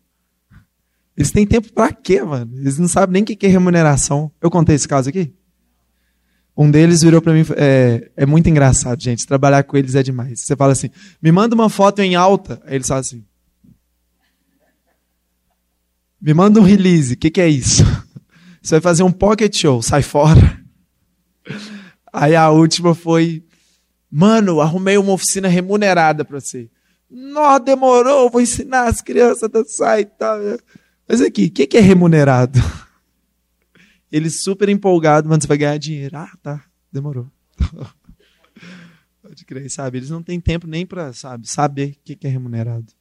[1.16, 2.58] Eles têm tempo para quê, mano?
[2.58, 4.32] Eles não sabem nem o que é remuneração.
[4.42, 5.32] Eu contei esse caso aqui?
[6.56, 9.26] Um deles virou para mim, é, é, muito engraçado, gente.
[9.26, 10.42] Trabalhar com eles é demais.
[10.42, 10.90] Você fala assim,
[11.22, 12.62] me manda uma foto em alta.
[12.66, 13.24] Aí eles falam assim.
[16.22, 17.14] Me manda um release.
[17.14, 17.84] O que, que é isso?
[18.62, 20.60] Você vai fazer um pocket show, sai fora.
[22.14, 23.44] Aí a última foi,
[24.10, 26.70] mano, arrumei uma oficina remunerada para você.
[27.10, 30.38] Não, demorou, vou ensinar as crianças a dançar e tal.
[31.08, 32.60] Mas aqui, o que, que é remunerado?
[34.12, 36.16] Ele super empolgado, mano, você vai ganhar dinheiro.
[36.16, 37.32] Ah, tá, demorou.
[39.22, 39.98] Pode crer, sabe?
[39.98, 42.94] Eles não têm tempo nem para, sabe, saber o que é remunerado.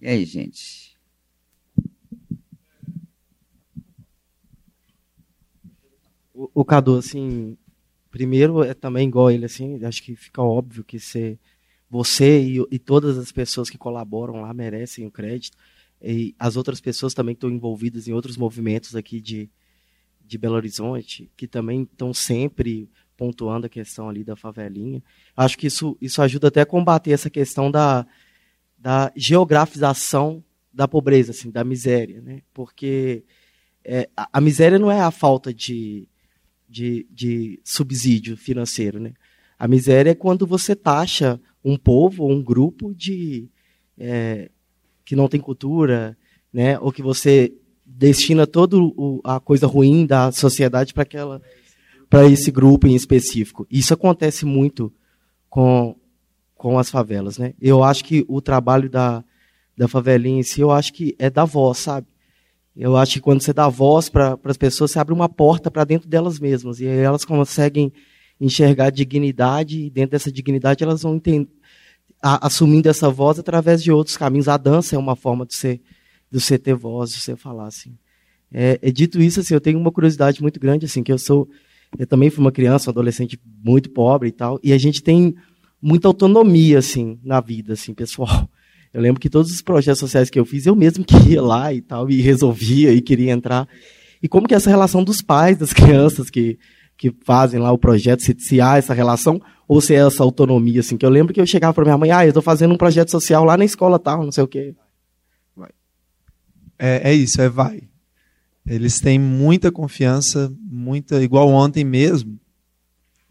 [0.00, 0.83] E aí, gente?
[6.34, 7.56] O, o Cadu, assim,
[8.10, 11.38] primeiro é também igual ele, assim, acho que fica óbvio que você,
[11.88, 15.56] você e, e todas as pessoas que colaboram lá merecem o crédito
[16.02, 19.48] e as outras pessoas também estão envolvidas em outros movimentos aqui de,
[20.20, 25.02] de Belo Horizonte, que também estão sempre pontuando a questão ali da favelinha.
[25.36, 28.06] Acho que isso, isso ajuda até a combater essa questão da,
[28.76, 32.42] da geografização da pobreza, assim, da miséria, né?
[32.52, 33.24] Porque
[33.84, 36.08] é, a, a, miséria não é a falta de,
[36.68, 39.12] de, de subsídio financeiro, né?
[39.58, 43.48] A miséria é quando você taxa um povo um grupo de
[43.98, 44.50] é,
[45.04, 46.16] que não tem cultura,
[46.52, 46.78] né?
[46.80, 47.52] Ou que você
[47.84, 48.76] destina toda
[49.22, 51.42] a coisa ruim da sociedade para aquela
[52.08, 53.66] para esse grupo em específico.
[53.70, 54.92] Isso acontece muito
[55.48, 55.96] com
[56.54, 57.54] com as favelas, né?
[57.60, 59.24] Eu acho que o trabalho da
[59.76, 62.06] da favelinha em si, eu acho que é da voz, sabe?
[62.76, 65.84] Eu acho que quando você dá voz para as pessoas, você abre uma porta para
[65.84, 66.80] dentro delas mesmas.
[66.80, 67.92] E aí elas conseguem
[68.40, 71.48] enxergar dignidade, e dentro dessa dignidade elas vão entender,
[72.20, 74.48] a, assumindo essa voz através de outros caminhos.
[74.48, 75.80] A dança é uma forma de você,
[76.30, 77.66] de você ter voz, de você falar.
[77.66, 77.96] Assim.
[78.52, 81.48] É, é, dito isso, assim, eu tenho uma curiosidade muito grande, assim, que eu sou.
[81.96, 85.36] Eu também fui uma criança, um adolescente muito pobre e tal, e a gente tem
[85.80, 88.48] muita autonomia, assim, na vida, assim, pessoal.
[88.94, 91.74] Eu lembro que todos os projetos sociais que eu fiz, eu mesmo que ia lá
[91.74, 93.68] e tal, e resolvia e queria entrar.
[94.22, 96.56] E como que é essa relação dos pais, das crianças que,
[96.96, 100.78] que fazem lá o projeto, se, se há essa relação, ou se é essa autonomia,
[100.78, 102.78] assim, que eu lembro que eu chegava para minha mãe, ah, eu estou fazendo um
[102.78, 104.76] projeto social lá na escola tal, não sei o quê.
[105.56, 105.70] Vai.
[106.78, 107.82] É, é isso, é vai.
[108.64, 112.38] Eles têm muita confiança, muita, igual ontem mesmo,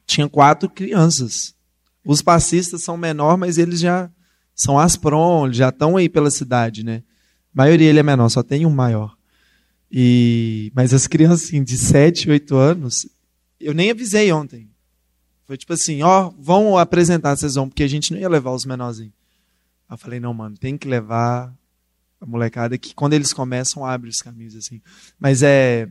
[0.05, 1.55] tinha quatro crianças.
[2.05, 4.11] Os passistas são menor, mas eles já
[4.55, 7.03] são Aspron, já estão aí pela cidade, né?
[7.53, 9.15] A maioria ele é menor, só tem um maior.
[9.91, 13.07] E, mas as crianças assim, de 7, 8 anos,
[13.59, 14.69] eu nem avisei ontem.
[15.45, 18.65] Foi tipo assim, ó, vão apresentar, vocês vão, porque a gente não ia levar os
[18.65, 19.13] menorzinhos.
[19.89, 21.53] Eu falei, não, mano, tem que levar
[22.19, 24.81] a molecada que quando eles começam, abre os caminhos, assim.
[25.19, 25.87] Mas é,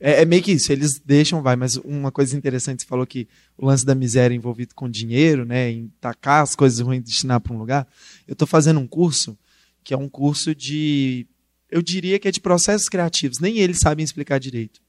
[0.00, 3.28] é, é, meio que isso, eles deixam, vai, mas uma coisa interessante, você falou que
[3.56, 7.54] o lance da miséria envolvido com dinheiro, né, em tacar as coisas ruins destinar para
[7.54, 7.86] um lugar.
[8.26, 9.38] Eu estou fazendo um curso,
[9.82, 11.26] que é um curso de,
[11.70, 14.80] eu diria que é de processos criativos, nem eles sabem explicar direito.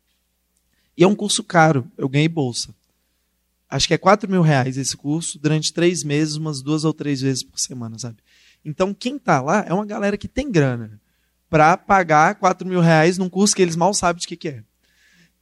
[0.98, 2.74] E é um curso caro, eu ganhei bolsa.
[3.70, 7.22] Acho que é 4 mil reais esse curso, durante três meses, umas duas ou três
[7.22, 8.18] vezes por semana, sabe?
[8.64, 11.00] Então, quem está lá é uma galera que tem grana
[11.50, 14.64] para pagar 4 mil reais num curso que eles mal sabem de que, que é.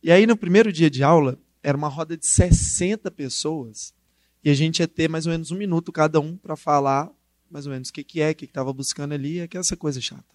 [0.03, 3.93] E aí, no primeiro dia de aula, era uma roda de 60 pessoas,
[4.43, 7.09] e a gente ia ter mais ou menos um minuto cada um para falar
[7.49, 10.01] mais ou menos o que, que é, o que estava buscando ali, é essa coisa
[10.01, 10.25] chata.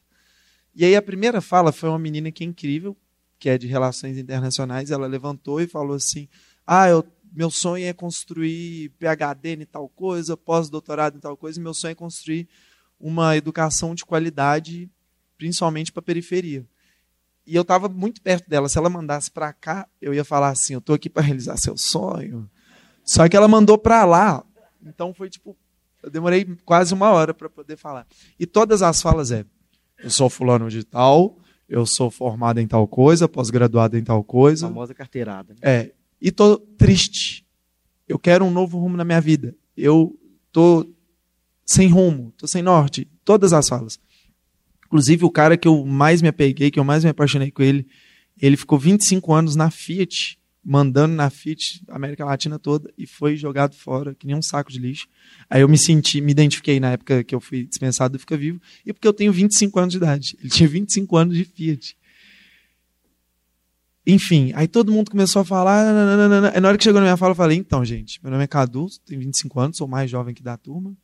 [0.75, 2.97] E aí a primeira fala foi uma menina que é incrível,
[3.39, 6.29] que é de relações internacionais, ela levantou e falou assim:
[6.67, 11.63] "Ah, eu, meu sonho é construir PhD em tal coisa, pós-doutorado em tal coisa, e
[11.63, 12.49] meu sonho é construir
[12.99, 14.89] uma educação de qualidade,
[15.37, 16.65] principalmente para a periferia".
[17.49, 18.69] E eu estava muito perto dela.
[18.69, 21.79] Se ela mandasse para cá, eu ia falar assim: eu estou aqui para realizar seu
[21.79, 22.49] sonho.
[23.03, 24.45] Só que ela mandou para lá.
[24.85, 25.57] Então foi tipo.
[26.03, 28.07] Eu demorei quase uma hora para poder falar.
[28.39, 29.47] E todas as falas é:
[30.05, 34.67] eu sou fulano de tal, eu sou formado em tal coisa, pós-graduado em tal coisa.
[34.67, 35.55] A famosa carteirada.
[35.55, 35.59] Né?
[35.63, 35.93] É.
[36.21, 37.47] E tô triste.
[38.07, 39.57] Eu quero um novo rumo na minha vida.
[39.75, 40.15] Eu
[40.53, 40.87] tô
[41.65, 43.09] sem rumo, tô sem norte.
[43.25, 43.99] Todas as falas.
[44.89, 47.87] Inclusive, o cara que eu mais me apeguei, que eu mais me apaixonei com ele,
[48.41, 53.75] ele ficou 25 anos na Fiat, mandando na Fiat, América Latina toda, e foi jogado
[53.75, 55.07] fora, que nem um saco de lixo.
[55.49, 58.61] Aí eu me senti, me identifiquei na época que eu fui dispensado do Fica Vivo,
[58.85, 60.37] e porque eu tenho 25 anos de idade.
[60.41, 61.97] Ele tinha 25 anos de Fiat.
[64.07, 65.85] Enfim, aí todo mundo começou a falar.
[65.85, 66.59] Nananana.
[66.59, 68.87] Na hora que chegou na minha fala, eu falei: então, gente, meu nome é Cadu,
[69.05, 70.97] tenho 25 anos, sou mais jovem que da turma.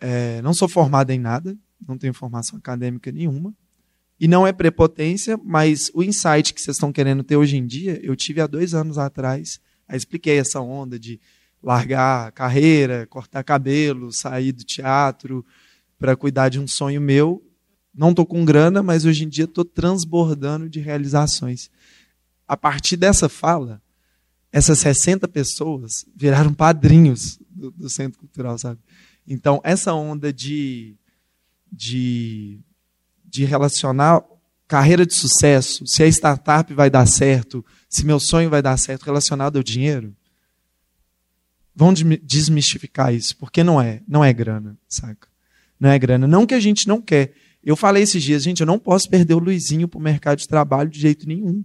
[0.00, 1.54] É, não sou formado em nada,
[1.86, 3.54] não tenho formação acadêmica nenhuma.
[4.18, 7.98] E não é prepotência, mas o insight que vocês estão querendo ter hoje em dia,
[8.02, 9.58] eu tive há dois anos atrás.
[9.88, 11.18] Aí expliquei essa onda de
[11.62, 15.44] largar carreira, cortar cabelo, sair do teatro
[15.98, 17.42] para cuidar de um sonho meu.
[17.94, 21.70] Não estou com grana, mas hoje em dia estou transbordando de realizações.
[22.46, 23.82] A partir dessa fala,
[24.52, 28.80] essas 60 pessoas viraram padrinhos do, do Centro Cultural, sabe?
[29.26, 30.96] Então, essa onda de
[31.72, 32.60] de,
[33.24, 34.22] de relacionar
[34.70, 39.02] carreira de sucesso, se a startup vai dar certo, se meu sonho vai dar certo
[39.02, 40.14] relacionado ao dinheiro,
[41.74, 45.26] vão desmistificar isso, porque não é, não é grana, saca?
[45.78, 47.32] Não é grana, não que a gente não quer.
[47.64, 50.46] Eu falei esses dias, gente, eu não posso perder o Luizinho para o mercado de
[50.46, 51.64] trabalho de jeito nenhum.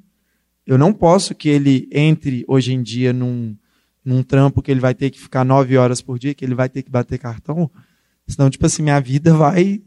[0.66, 3.56] Eu não posso que ele entre hoje em dia num,
[4.04, 6.70] num trampo que ele vai ter que ficar nove horas por dia, que ele vai
[6.70, 7.70] ter que bater cartão.
[8.28, 9.84] Senão, tipo assim, minha vida vai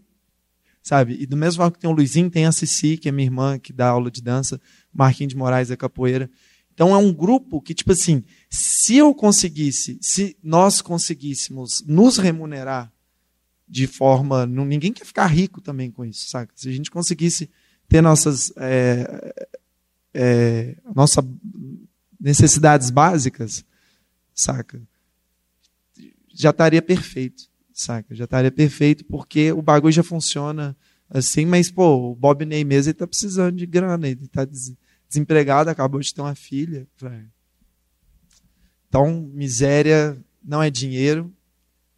[0.89, 1.19] sabe?
[1.21, 3.59] E do mesmo modo que tem o Luizinho, tem a Cici, que é minha irmã,
[3.59, 4.59] que dá aula de dança,
[4.91, 6.31] Marquinhos de Moraes é capoeira.
[6.73, 12.91] Então é um grupo que, tipo assim, se eu conseguisse, se nós conseguíssemos nos remunerar
[13.69, 14.47] de forma.
[14.47, 16.55] Não, ninguém quer ficar rico também com isso, saca?
[16.57, 17.51] Se a gente conseguisse
[17.87, 18.51] ter nossas.
[18.57, 19.47] É,
[20.15, 21.23] é, nossas
[22.19, 23.63] necessidades básicas,
[24.35, 24.81] saca?
[26.33, 27.48] Já estaria perfeito
[27.81, 28.15] saca?
[28.15, 30.77] Já estaria perfeito, porque o bagulho já funciona
[31.09, 34.47] assim, mas, pô, o Bob Ney mesmo, ele tá precisando de grana, ele tá
[35.09, 36.87] desempregado, acabou de ter uma filha.
[38.89, 41.33] Então, miséria não é dinheiro,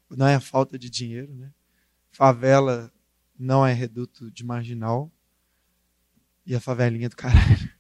[0.09, 1.51] não é falta de dinheiro, né?
[2.13, 2.93] Favela
[3.39, 5.11] não é reduto de marginal.
[6.45, 7.71] E a favelinha do caralho.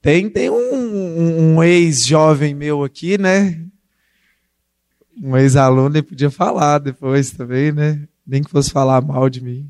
[0.00, 3.64] Tem, tem um, um ex-jovem meu aqui, né?
[5.20, 8.06] Um ex-aluno, ele podia falar depois também, né?
[8.26, 9.68] Nem que fosse falar mal de mim.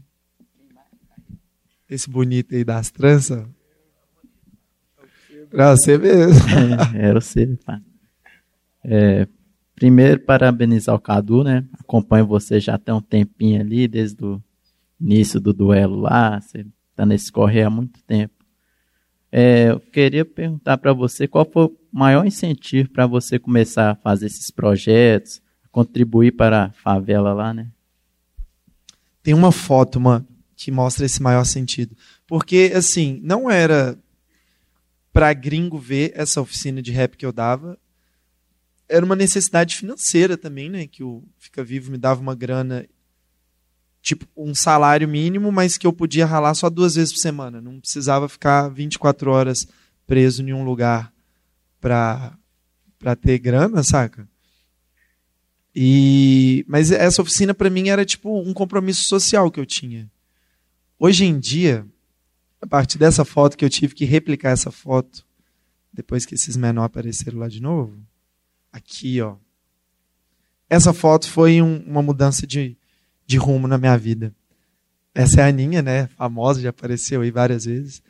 [1.88, 3.46] Esse bonito aí das tranças.
[5.48, 6.46] Pra você mesmo.
[6.94, 7.80] É, era você, pá.
[8.84, 9.26] É,
[9.74, 11.64] primeiro, parabenizar o Cadu, né?
[11.78, 14.42] Acompanho você já tem um tempinho ali, desde o
[15.00, 16.38] início do duelo lá.
[16.40, 18.37] Você tá nesse correr há muito tempo.
[19.30, 23.94] É, eu queria perguntar para você qual foi o maior incentivo para você começar a
[23.94, 27.70] fazer esses projetos, contribuir para a favela lá, né?
[29.22, 30.26] Tem uma foto, mano,
[30.56, 31.94] que mostra esse maior sentido.
[32.26, 33.98] Porque, assim, não era
[35.12, 37.78] para gringo ver essa oficina de rap que eu dava.
[38.88, 40.86] Era uma necessidade financeira também, né?
[40.86, 42.86] Que o Fica Vivo me dava uma grana
[44.00, 47.60] tipo um salário mínimo, mas que eu podia ralar só duas vezes por semana.
[47.60, 49.66] Não precisava ficar 24 horas
[50.06, 51.12] preso em um lugar
[51.80, 52.36] para
[52.98, 54.28] para ter grana, saca?
[55.74, 60.10] E mas essa oficina para mim era tipo um compromisso social que eu tinha.
[60.98, 61.86] Hoje em dia,
[62.60, 65.24] a partir dessa foto que eu tive que replicar essa foto
[65.92, 67.98] depois que esses menores apareceram lá de novo,
[68.72, 69.36] aqui, ó.
[70.70, 72.77] Essa foto foi um, uma mudança de,
[73.28, 74.34] de rumo na minha vida.
[75.14, 76.06] Essa é a Aninha, né?
[76.16, 78.02] Famosa, já apareceu aí várias vezes.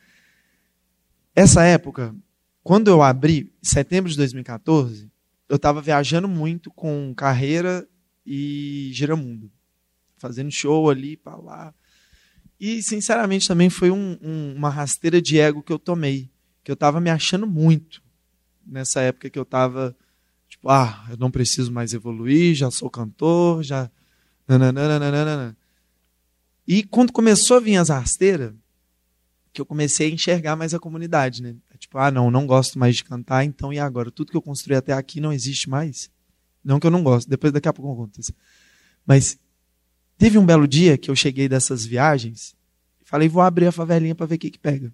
[1.34, 2.14] Essa época,
[2.62, 5.10] quando eu abri, em setembro de 2014,
[5.48, 7.86] eu estava viajando muito com carreira
[8.24, 9.50] e Giramundo.
[10.18, 11.74] Fazendo show ali para lá.
[12.60, 16.30] E, sinceramente, também foi um, um, uma rasteira de ego que eu tomei.
[16.62, 18.00] Que eu estava me achando muito.
[18.64, 19.96] Nessa época que eu estava,
[20.48, 23.90] tipo, ah, eu não preciso mais evoluir, já sou cantor, já
[26.66, 28.52] E quando começou a vir as rasteiras,
[29.52, 31.56] que eu comecei a enxergar mais a comunidade, né?
[31.72, 34.10] É tipo, ah, não, não gosto mais de cantar, então e agora?
[34.10, 36.10] Tudo que eu construí até aqui não existe mais?
[36.64, 38.32] Não que eu não gosto, depois daqui a pouco eu isso.
[39.06, 39.38] Mas
[40.16, 42.54] teve um belo dia que eu cheguei dessas viagens,
[43.02, 44.92] falei, vou abrir a favelinha para ver o que que pega.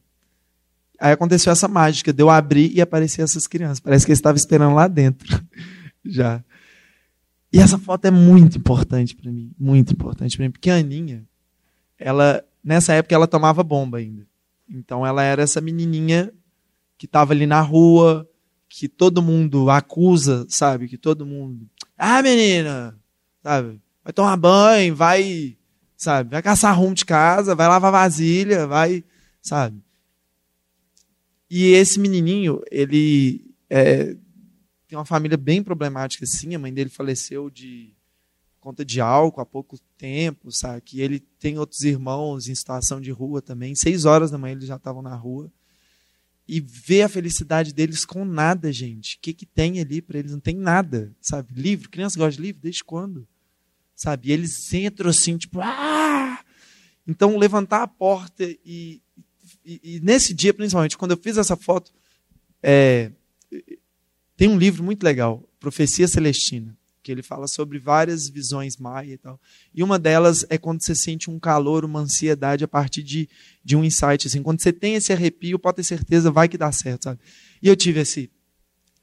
[1.01, 3.81] Aí aconteceu essa mágica, deu abrir e aparecer essas crianças.
[3.81, 5.29] Parece que eles estavam esperando lá dentro.
[6.05, 6.43] Já.
[7.55, 11.25] E essa foto é muito importante para mim, muito importante para mim, porque a Aninha,
[11.97, 14.27] ela nessa época ela tomava bomba ainda.
[14.69, 16.33] Então ela era essa menininha
[16.99, 18.29] que estava ali na rua,
[18.69, 20.89] que todo mundo acusa, sabe?
[20.89, 22.99] Que todo mundo, ah, menina,
[23.41, 23.81] sabe?
[24.03, 25.57] Vai tomar banho, vai,
[25.97, 26.31] sabe?
[26.31, 29.05] Vai caçar rumo de casa, vai lavar vasilha, vai,
[29.41, 29.81] sabe?
[31.49, 34.17] E esse menininho, ele é,
[34.95, 36.55] tem uma família bem problemática, sim.
[36.55, 37.93] A mãe dele faleceu de
[38.61, 40.83] conta de álcool há pouco tempo, sabe?
[40.83, 43.75] Que ele tem outros irmãos em situação de rua também.
[43.75, 45.51] Seis horas da manhã eles já estavam na rua.
[46.47, 49.16] E ver a felicidade deles com nada, gente.
[49.16, 50.31] O que, que tem ali para eles?
[50.31, 51.53] Não tem nada, sabe?
[51.61, 51.91] Livro.
[51.91, 52.62] Criança gosta de livro?
[52.62, 53.27] Desde quando?
[53.97, 54.29] Sabe?
[54.29, 56.39] E eles entram assim, tipo, ah!
[57.05, 59.03] Então, levantar a porta e,
[59.65, 61.93] e, e nesse dia, principalmente, quando eu fiz essa foto,
[62.62, 63.11] é,
[64.36, 69.19] tem um livro muito legal, Profecia Celestina, que ele fala sobre várias visões maia e
[69.19, 69.40] tal.
[69.73, 73.28] E uma delas é quando você sente um calor, uma ansiedade a partir de,
[73.62, 74.27] de um insight.
[74.27, 77.05] Assim, quando você tem esse arrepio, pode ter certeza, vai que dá certo.
[77.05, 77.20] Sabe?
[77.62, 78.31] E eu tive esse,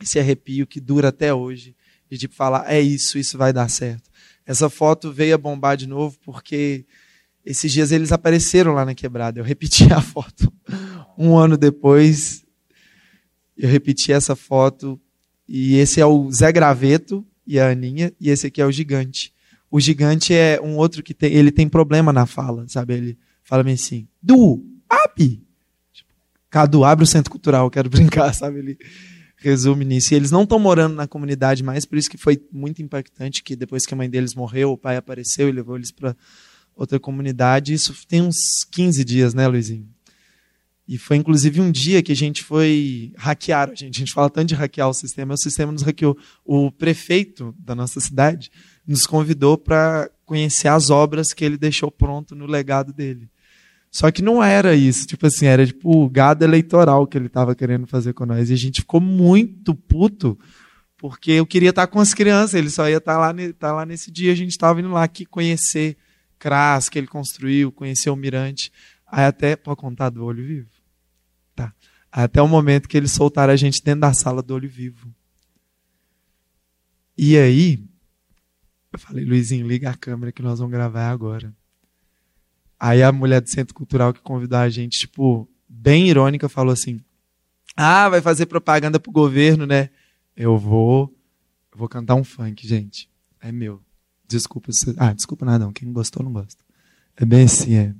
[0.01, 1.75] esse arrepio que dura até hoje,
[2.09, 4.09] de tipo falar, é isso, isso vai dar certo.
[4.45, 6.85] Essa foto veio a bombar de novo porque
[7.45, 9.39] esses dias eles apareceram lá na quebrada.
[9.39, 10.51] Eu repeti a foto
[11.17, 12.43] um ano depois.
[13.55, 14.99] Eu repeti essa foto
[15.47, 19.33] e esse é o Zé Graveto e a Aninha, e esse aqui é o Gigante.
[19.69, 22.93] O Gigante é um outro que tem, ele tem problema na fala, sabe?
[22.93, 25.41] Ele fala bem assim, Du, abre!
[25.93, 26.09] Tipo,
[26.49, 28.59] Cadu, abre o centro cultural, quero brincar, sabe?
[28.59, 28.77] Ele
[29.37, 30.13] resume nisso.
[30.13, 33.55] E eles não estão morando na comunidade mais, por isso que foi muito impactante que
[33.55, 36.15] depois que a mãe deles morreu, o pai apareceu e levou eles para
[36.75, 37.73] outra comunidade.
[37.73, 39.87] Isso tem uns 15 dias, né, Luizinho?
[40.91, 43.95] E foi inclusive um dia que a gente foi hackear a gente.
[43.95, 46.17] A gente fala tanto de hackear o sistema, o sistema nos hackeou.
[46.43, 48.51] O prefeito da nossa cidade
[48.85, 53.29] nos convidou para conhecer as obras que ele deixou pronto no legado dele.
[53.89, 57.55] Só que não era isso, tipo assim, era tipo o gado eleitoral que ele estava
[57.55, 58.49] querendo fazer com nós.
[58.49, 60.37] E a gente ficou muito puto,
[60.97, 64.11] porque eu queria estar com as crianças, ele só ia estar lá, estar lá nesse
[64.11, 65.95] dia, a gente estava indo lá aqui conhecer
[66.37, 68.73] Cras, que ele construiu, conhecer o Mirante.
[69.09, 70.70] Aí até, pode contar do olho vivo?
[72.11, 75.13] Até o momento que eles soltaram a gente dentro da sala do olho vivo.
[77.17, 77.83] E aí,
[78.91, 81.53] Eu falei, Luizinho, liga a câmera que nós vamos gravar agora.
[82.77, 86.99] Aí a mulher do Centro Cultural que convidou a gente, tipo, bem irônica, falou assim:
[87.75, 89.89] Ah, vai fazer propaganda pro governo, né?
[90.35, 91.15] Eu vou.
[91.71, 93.09] Eu vou cantar um funk, gente.
[93.39, 93.81] É meu.
[94.27, 94.71] Desculpa.
[94.97, 95.71] Ah, desculpa nada, não.
[95.71, 96.61] Quem gostou, não gosta.
[97.15, 97.95] É bem assim, é.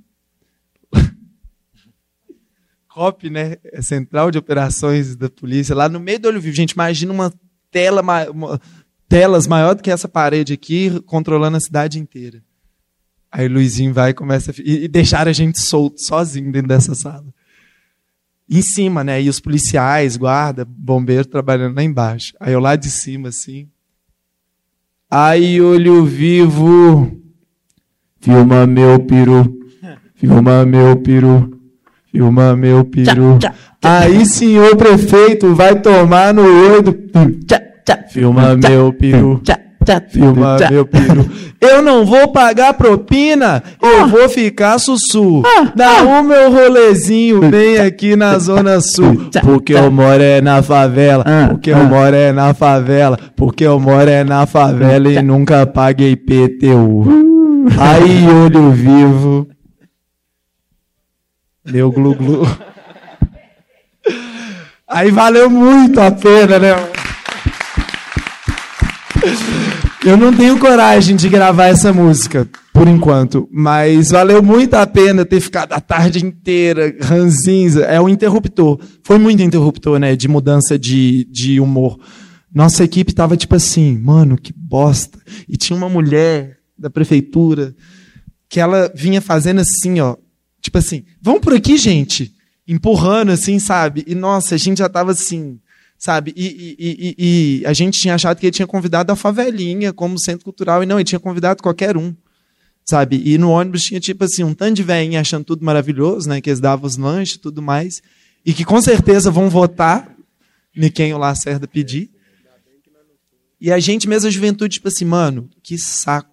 [3.01, 3.57] COP, né?
[3.81, 6.55] Central de Operações da Polícia, lá no meio do olho vivo.
[6.55, 7.33] Gente, imagina uma
[7.71, 8.61] tela, uma,
[9.09, 12.43] telas maior do que essa parede aqui, controlando a cidade inteira.
[13.31, 16.67] Aí o Luizinho vai e começa a, e, e deixar a gente solto, sozinho dentro
[16.67, 17.25] dessa sala.
[18.47, 19.19] Em cima, né?
[19.19, 22.33] E os policiais, guarda, bombeiro trabalhando lá embaixo.
[22.39, 23.67] Aí eu lá de cima, assim.
[25.09, 27.19] Aí olho vivo.
[28.19, 29.57] Filma meu peru.
[30.13, 31.60] Filma meu peru.
[32.11, 33.39] Filma meu peru.
[33.81, 36.95] Aí, senhor prefeito, vai tomar no olho do.
[38.09, 39.41] Filma meu peru.
[40.09, 41.25] Filma meu peru.
[41.59, 45.41] Eu não vou pagar propina, eu vou ficar sussu.
[45.75, 49.29] Dá o meu rolezinho bem aqui na Zona Sul.
[49.41, 54.09] Porque eu moro é na favela, porque eu moro é na favela, porque eu moro
[54.09, 57.05] é na favela e nunca paguei PTU.
[57.79, 59.47] Aí, olho vivo.
[61.65, 62.41] Meu glu-glu.
[64.87, 66.71] Aí valeu muito a pena, né?
[70.03, 75.23] Eu não tenho coragem de gravar essa música, por enquanto, mas valeu muito a pena
[75.23, 77.83] ter ficado a tarde inteira, ranzinza.
[77.83, 78.79] É um interruptor.
[79.03, 80.15] Foi muito interruptor, né?
[80.15, 81.99] De mudança de, de humor.
[82.53, 85.19] Nossa equipe tava tipo assim, mano, que bosta.
[85.47, 87.75] E tinha uma mulher da prefeitura
[88.49, 90.17] que ela vinha fazendo assim, ó.
[90.61, 92.33] Tipo assim, vamos por aqui, gente.
[92.67, 94.03] Empurrando assim, sabe?
[94.07, 95.59] E nossa, a gente já tava assim
[96.01, 96.33] sabe?
[96.35, 97.15] E, e, e,
[97.61, 100.85] e, a gente tinha achado que ele tinha convidado a favelinha como centro cultural, e
[100.87, 102.15] não, ele tinha convidado qualquer um,
[102.83, 103.21] sabe?
[103.23, 106.41] E no ônibus tinha, tipo assim, um tanto de velhinha achando tudo maravilhoso, né?
[106.41, 108.01] Que eles davam os lanches e tudo mais,
[108.43, 110.11] e que com certeza vão votar
[110.75, 112.09] em quem o Lacerda pedir.
[113.59, 116.30] E a gente mesmo, a juventude, tipo assim, mano, que saco.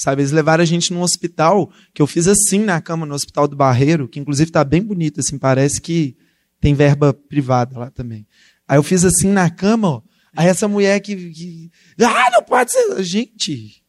[0.00, 3.46] Sabe, eles levaram a gente num hospital, que eu fiz assim na cama no Hospital
[3.46, 6.16] do Barreiro, que inclusive tá bem bonito, assim, parece que
[6.58, 8.26] tem verba privada lá também.
[8.66, 10.02] Aí eu fiz assim na cama, ó.
[10.34, 11.70] Aí essa mulher que, que.
[12.00, 13.02] Ah, não pode ser.
[13.02, 13.82] Gente,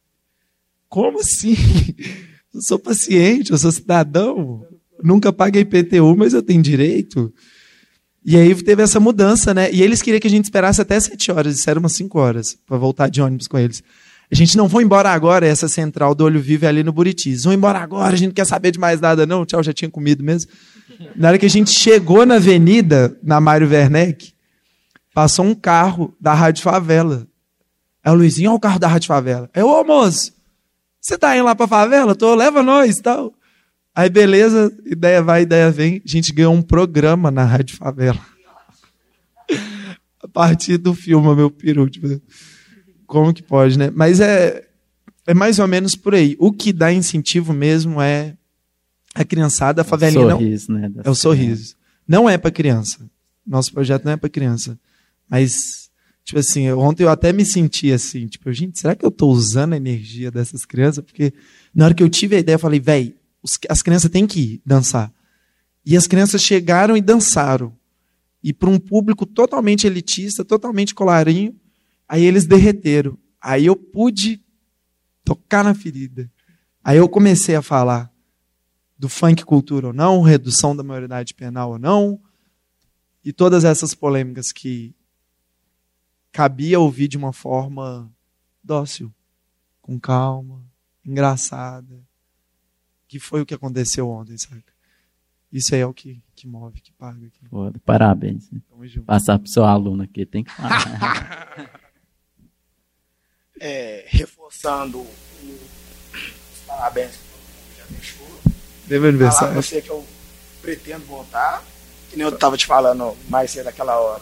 [0.90, 1.56] como assim?
[2.54, 4.68] Eu sou paciente, eu sou cidadão.
[5.02, 7.34] Nunca paguei IPTU, mas eu tenho direito.
[8.26, 9.72] E aí teve essa mudança, né?
[9.72, 12.78] E eles queriam que a gente esperasse até sete horas, disseram umas cinco horas, para
[12.78, 13.82] voltar de ônibus com eles.
[14.32, 17.44] A gente não vai embora agora, essa central do Olho Vivo é ali no Buritis.
[17.44, 19.46] Vão embora agora, a gente não quer saber de mais nada, não.
[19.46, 20.50] Tchau, já tinha comido mesmo.
[21.16, 24.34] Na hora que a gente chegou na avenida, na Mário Werneck,
[25.14, 27.28] passou um carro da Rádio Favela.
[28.02, 29.50] Aí o Luizinho, olha o carro da Rádio Favela.
[29.54, 30.32] Aí, ô moço,
[31.00, 32.16] você tá indo lá pra favela?
[32.16, 33.34] Tô, leva nós e tal.
[33.94, 36.02] Aí, beleza, ideia vai, ideia vem.
[36.06, 38.20] A gente ganhou um programa na Rádio Favela.
[40.24, 41.90] A partir do filme, meu peru.
[41.90, 42.08] Tipo,
[43.12, 43.92] como que pode, né?
[43.94, 44.66] Mas é,
[45.28, 46.38] é mais ou menos por aí.
[46.40, 48.38] O que dá incentivo mesmo é
[49.14, 50.32] a criançada, a favelinha.
[50.32, 50.92] É o sorriso, não, né?
[51.04, 51.76] É o sorriso.
[52.08, 53.00] Não é para criança.
[53.46, 54.80] Nosso projeto não é para criança.
[55.30, 55.90] Mas,
[56.24, 59.74] tipo assim, ontem eu até me senti assim, tipo, gente, será que eu estou usando
[59.74, 61.04] a energia dessas crianças?
[61.04, 61.34] Porque
[61.76, 63.14] na hora que eu tive a ideia, eu falei, velho,
[63.68, 65.12] as crianças têm que ir dançar.
[65.86, 67.74] E as crianças chegaram e dançaram.
[68.42, 71.54] E para um público totalmente elitista, totalmente colarinho,
[72.12, 73.18] aí eles derreteram.
[73.40, 74.44] Aí eu pude
[75.24, 76.30] tocar na ferida.
[76.84, 78.14] Aí eu comecei a falar
[78.98, 82.22] do funk cultura ou não, redução da maioridade penal ou não,
[83.24, 84.94] e todas essas polêmicas que
[86.34, 88.12] cabia ouvir de uma forma
[88.62, 89.14] dócil,
[89.82, 90.62] com calma,
[91.06, 92.04] engraçada.
[93.08, 94.66] Que foi o que aconteceu ontem, sabe?
[95.52, 97.26] Isso aí é o que, que move, que paga.
[97.26, 97.46] Aqui.
[97.50, 98.50] Foda, parabéns.
[99.06, 101.72] Passar pro seu aluno aqui, tem que falar.
[103.62, 108.28] é, reforçando os parabéns que já deixou.
[108.88, 109.50] Deve aniversário.
[109.50, 110.06] Falar você que eu
[110.62, 111.64] pretendo voltar.
[112.10, 114.22] Que nem eu estava te falando mais cedo naquela hora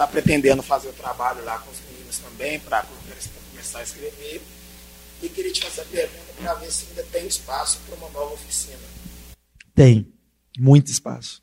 [0.00, 2.86] está pretendendo fazer o trabalho lá com os meninos também, para
[3.50, 4.40] começar a escrever.
[5.22, 8.32] E queria te fazer a pergunta para ver se ainda tem espaço para uma nova
[8.32, 8.78] oficina.
[9.74, 10.10] Tem,
[10.58, 11.42] muito espaço.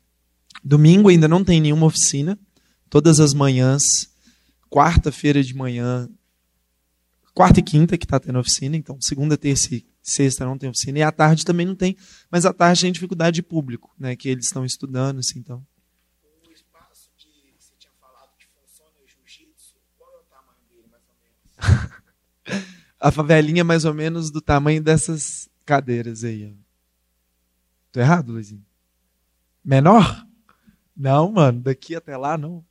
[0.64, 2.36] Domingo ainda não tem nenhuma oficina.
[2.90, 3.82] Todas as manhãs,
[4.68, 6.08] quarta-feira de manhã,
[7.38, 10.98] quarta e quinta que está tendo oficina, então segunda, terça e sexta não tem oficina,
[10.98, 11.96] e à tarde também não tem,
[12.28, 15.64] mas à tarde tem dificuldade de público, né, que eles estão estudando, assim, então.
[22.98, 26.52] A favelinha é mais ou menos do tamanho dessas cadeiras aí.
[26.52, 26.56] Ó.
[27.92, 28.66] Tô errado, Luizinho?
[29.64, 30.26] Menor?
[30.96, 32.64] Não, mano, daqui até lá não.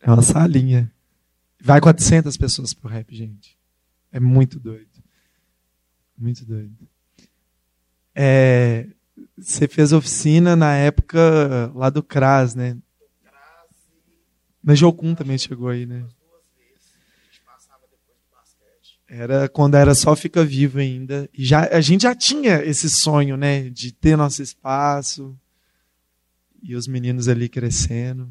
[0.00, 0.92] É uma salinha.
[1.60, 3.56] Vai 400 pessoas pro rap, gente.
[4.12, 4.88] É muito doido.
[6.16, 6.76] Muito doido.
[8.14, 8.86] É,
[9.36, 12.76] você fez oficina na época lá do CRAS, né?
[14.62, 16.04] Na Jocum também chegou aí, né?
[19.08, 21.30] Era quando era só Fica Vivo ainda.
[21.32, 23.70] E já, a gente já tinha esse sonho, né?
[23.70, 25.34] De ter nosso espaço.
[26.62, 28.30] E os meninos ali crescendo.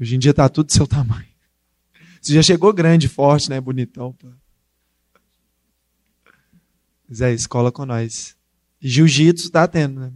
[0.00, 1.35] Hoje em dia tá tudo do seu tamanho.
[2.26, 3.60] Você já chegou grande, forte, né?
[3.60, 4.12] Bonitão.
[4.12, 4.26] Pô.
[7.08, 8.36] Mas é, escola com nós.
[8.80, 10.12] Jiu-jitsu tá tendo, né?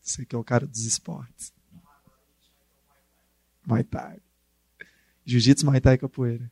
[0.00, 1.52] Você que é o cara dos esportes.
[3.66, 4.20] Muay Thai.
[5.24, 6.48] Jiu-jitsu, Muay Thai e capoeira.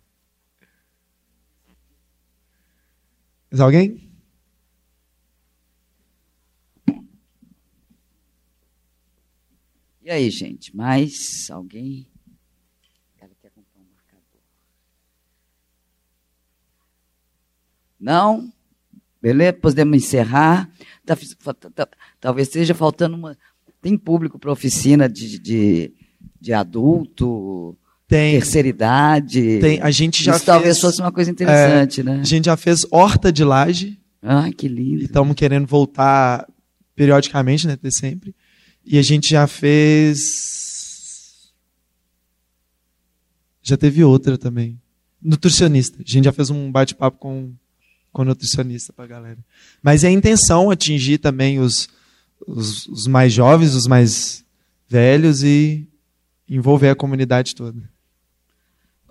[3.53, 4.11] Mais alguém?
[10.03, 10.75] E aí, gente?
[10.75, 12.11] Mais alguém?
[13.21, 14.41] Ela quer comprar um marcador.
[18.01, 18.53] Não?
[19.21, 19.55] Beleza?
[19.55, 20.71] Podemos encerrar.
[21.05, 21.89] Tá, tá, tá,
[22.21, 23.37] talvez esteja faltando uma.
[23.81, 25.93] Tem público para oficina de, de,
[26.41, 27.77] de adulto,
[28.09, 28.39] tem.
[28.39, 29.59] terceira idade.
[29.61, 29.81] Tem.
[29.81, 32.21] A gente já Isso fez, talvez fosse uma coisa interessante, é, né?
[32.21, 33.99] A gente já fez horta de laje.
[34.23, 35.03] Ah, que lindo.
[35.03, 36.49] E estamos querendo voltar
[36.95, 37.77] periodicamente, né?
[37.77, 38.35] Ter sempre.
[38.85, 41.53] E a gente já fez.
[43.63, 44.81] Já teve outra também.
[45.23, 45.99] Nutricionista.
[46.01, 47.53] A gente já fez um bate-papo com,
[48.19, 49.39] com nutricionista pra galera.
[49.81, 51.89] Mas é a intenção atingir também os,
[52.45, 54.45] os, os mais jovens, os mais
[54.89, 55.87] velhos e
[56.51, 57.79] envolver a comunidade toda.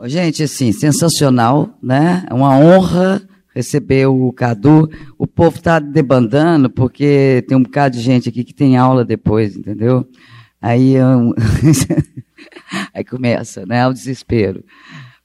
[0.03, 2.25] Gente, assim, sensacional, né?
[2.29, 3.25] É uma honra
[3.55, 4.89] receber o Cadu.
[5.17, 9.55] O povo está debandando porque tem um bocado de gente aqui que tem aula depois,
[9.55, 10.05] entendeu?
[10.61, 11.33] Aí, eu...
[12.93, 13.87] aí começa, né?
[13.87, 14.65] O desespero.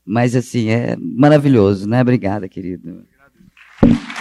[0.07, 2.01] Mas, assim, é maravilhoso, né?
[2.01, 3.11] Obrigada, querido.
[3.85, 4.12] you.